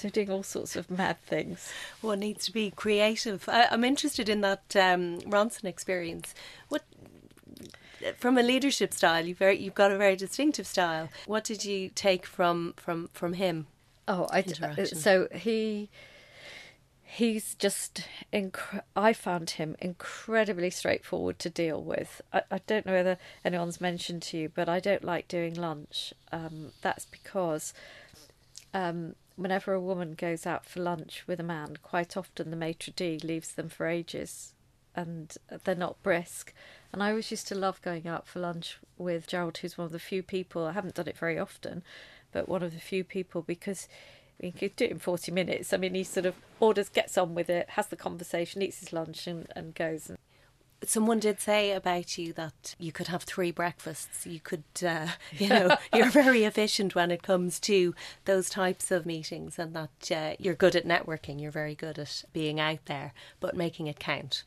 they're 0.00 0.10
doing 0.10 0.30
all 0.30 0.44
sorts 0.44 0.76
of 0.76 0.90
mad 0.90 1.20
things. 1.26 1.72
One 2.02 2.20
needs 2.20 2.44
to 2.46 2.52
be 2.52 2.70
creative. 2.70 3.48
I, 3.48 3.66
am 3.70 3.82
interested 3.82 4.28
in 4.28 4.42
that 4.42 4.76
um, 4.76 5.18
Ronson 5.22 5.64
experience. 5.64 6.34
What 6.68 6.84
from 8.18 8.38
a 8.38 8.42
leadership 8.42 8.92
style, 8.92 9.26
you've 9.26 9.38
very, 9.38 9.58
you've 9.58 9.74
got 9.74 9.90
a 9.90 9.98
very 9.98 10.16
distinctive 10.16 10.66
style. 10.66 11.08
What 11.26 11.44
did 11.44 11.64
you 11.64 11.90
take 11.94 12.26
from 12.26 12.74
from 12.76 13.08
from 13.12 13.34
him? 13.34 13.66
Oh, 14.06 14.26
I 14.30 14.44
uh, 14.62 14.84
so 14.84 15.28
he 15.34 15.90
he's 17.02 17.54
just 17.54 18.04
inc- 18.32 18.82
I 18.94 19.12
found 19.12 19.50
him 19.50 19.76
incredibly 19.80 20.70
straightforward 20.70 21.38
to 21.40 21.50
deal 21.50 21.82
with. 21.82 22.20
I, 22.32 22.42
I 22.50 22.60
don't 22.66 22.86
know 22.86 22.92
whether 22.92 23.18
anyone's 23.44 23.80
mentioned 23.80 24.22
to 24.22 24.38
you, 24.38 24.48
but 24.48 24.68
I 24.68 24.78
don't 24.78 25.04
like 25.04 25.26
doing 25.26 25.54
lunch. 25.54 26.12
Um, 26.32 26.72
that's 26.82 27.06
because 27.06 27.72
um, 28.74 29.14
whenever 29.36 29.72
a 29.72 29.80
woman 29.80 30.14
goes 30.14 30.46
out 30.46 30.66
for 30.66 30.80
lunch 30.80 31.24
with 31.26 31.40
a 31.40 31.44
man, 31.44 31.78
quite 31.82 32.16
often 32.16 32.50
the 32.50 32.56
maitre 32.56 32.92
d 32.94 33.18
leaves 33.22 33.52
them 33.52 33.68
for 33.68 33.86
ages 33.86 34.52
and 34.94 35.36
they're 35.64 35.74
not 35.74 36.02
brisk. 36.02 36.52
And 36.92 37.02
I 37.02 37.10
always 37.10 37.30
used 37.30 37.48
to 37.48 37.54
love 37.54 37.82
going 37.82 38.06
out 38.06 38.26
for 38.26 38.40
lunch 38.40 38.78
with 38.96 39.26
Gerald, 39.26 39.58
who's 39.58 39.76
one 39.76 39.86
of 39.86 39.92
the 39.92 39.98
few 39.98 40.22
people, 40.22 40.64
I 40.64 40.72
haven't 40.72 40.94
done 40.94 41.08
it 41.08 41.18
very 41.18 41.38
often, 41.38 41.82
but 42.32 42.48
one 42.48 42.62
of 42.62 42.72
the 42.72 42.80
few 42.80 43.04
people 43.04 43.42
because 43.42 43.88
he 44.40 44.52
could 44.52 44.76
do 44.76 44.84
it 44.84 44.90
in 44.92 44.98
40 44.98 45.32
minutes. 45.32 45.72
I 45.72 45.76
mean, 45.76 45.94
he 45.94 46.04
sort 46.04 46.26
of 46.26 46.36
orders, 46.60 46.88
gets 46.88 47.18
on 47.18 47.34
with 47.34 47.50
it, 47.50 47.70
has 47.70 47.88
the 47.88 47.96
conversation, 47.96 48.62
eats 48.62 48.80
his 48.80 48.92
lunch, 48.92 49.26
and, 49.26 49.48
and 49.56 49.74
goes. 49.74 50.12
Someone 50.84 51.18
did 51.18 51.40
say 51.40 51.72
about 51.72 52.16
you 52.16 52.32
that 52.34 52.76
you 52.78 52.92
could 52.92 53.08
have 53.08 53.24
three 53.24 53.50
breakfasts. 53.50 54.26
You 54.26 54.38
could, 54.38 54.62
uh, 54.86 55.08
you 55.32 55.48
know, 55.48 55.76
you're 55.92 56.10
very 56.10 56.44
efficient 56.44 56.94
when 56.94 57.10
it 57.10 57.22
comes 57.22 57.58
to 57.60 57.94
those 58.26 58.48
types 58.48 58.92
of 58.92 59.04
meetings, 59.04 59.58
and 59.58 59.74
that 59.74 60.10
uh, 60.12 60.36
you're 60.38 60.54
good 60.54 60.76
at 60.76 60.86
networking. 60.86 61.40
You're 61.40 61.50
very 61.50 61.74
good 61.74 61.98
at 61.98 62.24
being 62.32 62.60
out 62.60 62.86
there, 62.86 63.12
but 63.40 63.56
making 63.56 63.88
it 63.88 63.98
count. 63.98 64.44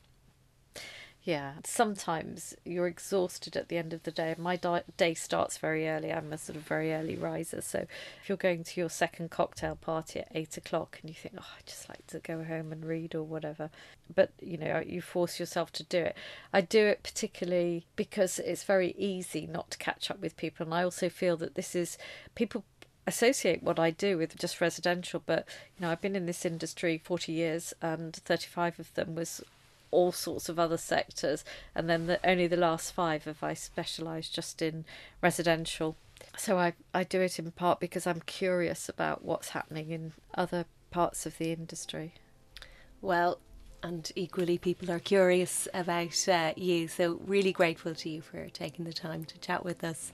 Yeah, 1.24 1.54
sometimes 1.64 2.56
you're 2.66 2.88
exhausted 2.88 3.56
at 3.56 3.70
the 3.70 3.78
end 3.78 3.94
of 3.94 4.02
the 4.04 4.12
day. 4.12 4.34
My 4.40 4.56
di- 4.56 4.82
day 4.98 5.14
starts 5.14 5.60
very 5.60 5.88
early. 5.88 6.12
I'm 6.12 6.34
a 6.34 6.38
sort 6.38 6.56
of 6.56 6.64
very 6.64 6.92
early 6.92 7.16
riser. 7.16 7.62
So 7.62 7.86
if 8.22 8.28
you're 8.28 8.40
going 8.40 8.64
to 8.64 8.80
your 8.80 8.90
second 8.90 9.30
cocktail 9.30 9.76
party 9.76 10.22
at 10.22 10.30
eight 10.34 10.58
o'clock 10.58 10.98
and 11.00 11.12
you 11.12 11.16
think, 11.16 11.36
oh, 11.38 11.46
I'd 11.60 11.68
just 11.68 11.88
like 11.88 12.08
to 12.08 12.20
go 12.20 12.44
home 12.44 12.72
and 12.72 12.84
read 12.84 13.14
or 13.14 13.22
whatever, 13.22 13.70
but 14.14 14.32
you 14.42 14.58
know, 14.58 14.82
you 14.84 15.00
force 15.00 15.40
yourself 15.40 15.72
to 15.74 15.84
do 15.84 16.00
it. 16.00 16.18
I 16.52 16.62
do 16.62 16.88
it 16.88 17.04
particularly 17.04 17.86
because 17.96 18.40
it's 18.40 18.64
very 18.64 18.96
easy 18.98 19.46
not 19.46 19.70
to 19.72 19.78
catch 19.78 20.10
up 20.10 20.20
with 20.22 20.38
people. 20.38 20.66
And 20.66 20.74
I 20.74 20.84
also 20.84 21.08
feel 21.08 21.38
that 21.38 21.54
this 21.54 21.76
is 21.76 22.00
people 22.34 22.64
associate 23.06 23.62
what 23.62 23.78
I 23.78 23.92
do 23.92 24.18
with 24.18 24.36
just 24.38 24.60
residential, 24.60 25.22
but 25.24 25.46
you 25.78 25.86
know, 25.86 25.92
I've 25.92 26.02
been 26.02 26.16
in 26.16 26.26
this 26.26 26.46
industry 26.46 27.00
40 27.04 27.32
years 27.32 27.76
and 27.80 28.16
35 28.16 28.80
of 28.80 28.94
them 28.96 29.14
was 29.14 29.44
all 29.92 30.12
sorts 30.12 30.50
of 30.50 30.58
other 30.58 30.78
sectors, 30.78 31.44
and 31.76 31.90
then 31.90 32.08
the, 32.08 32.20
only 32.28 32.48
the 32.48 32.58
last 32.58 32.92
five 32.94 33.26
have 33.26 33.44
I 33.44 33.54
specialised 33.54 34.34
just 34.34 34.62
in 34.62 34.86
residential. 35.22 35.96
So 36.38 36.58
I, 36.58 36.74
I 36.94 37.04
do 37.04 37.22
it 37.22 37.40
in 37.40 37.52
part 37.52 37.80
because 37.80 38.08
I'm 38.08 38.22
curious 38.22 38.90
about 38.90 39.24
what's 39.24 39.50
happening 39.50 39.92
in 39.92 40.14
other 40.36 40.66
parts 40.92 41.26
of 41.26 41.38
the 41.38 41.52
industry. 41.52 42.14
Well, 43.02 43.40
and 43.84 44.12
equally, 44.16 44.58
people 44.58 44.92
are 44.92 45.00
curious 45.00 45.68
about 45.74 46.28
uh, 46.30 46.54
you. 46.56 46.88
So, 46.88 47.20
really 47.26 47.52
grateful 47.52 47.96
to 47.96 48.10
you 48.10 48.22
for 48.22 48.48
taking 48.50 48.86
the 48.86 48.94
time 48.94 49.26
to 49.26 49.40
chat 49.40 49.66
with 49.66 49.84
us 49.84 50.12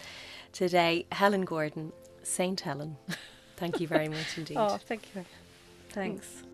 today. 0.54 1.06
Helen 1.12 1.44
Gordon, 1.44 1.92
St. 2.24 2.60
Helen, 2.62 2.96
thank 3.58 3.82
you 3.82 3.88
very 3.88 4.08
much 4.08 4.38
indeed. 4.38 4.58
oh, 4.58 4.78
thank 4.78 5.14
you. 5.14 5.26
Thanks. 5.90 6.47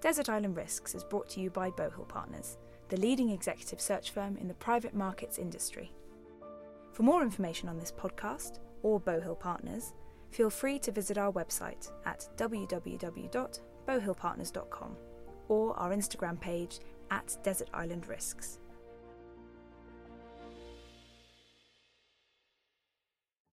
Desert 0.00 0.28
Island 0.30 0.56
Risks 0.56 0.94
is 0.94 1.04
brought 1.04 1.28
to 1.30 1.40
you 1.40 1.50
by 1.50 1.70
Bowhill 1.70 2.08
Partners, 2.08 2.56
the 2.88 2.96
leading 2.96 3.30
executive 3.30 3.80
search 3.80 4.12
firm 4.12 4.36
in 4.38 4.48
the 4.48 4.54
private 4.54 4.94
markets 4.94 5.38
industry. 5.38 5.92
For 6.92 7.02
more 7.02 7.22
information 7.22 7.68
on 7.68 7.78
this 7.78 7.92
podcast 7.92 8.60
or 8.82 9.00
Bowhill 9.00 9.38
Partners, 9.38 9.92
feel 10.30 10.48
free 10.48 10.78
to 10.78 10.92
visit 10.92 11.18
our 11.18 11.32
website 11.32 11.90
at 12.06 12.28
www.bohill.com. 12.36 13.50
bowhillpartners.com 13.86 14.96
or 15.48 15.76
our 15.78 15.90
Instagram 15.90 16.40
page 16.40 16.78
at 17.10 17.36
Desert 17.42 17.68
Island 17.74 18.06
Risks. 18.06 18.59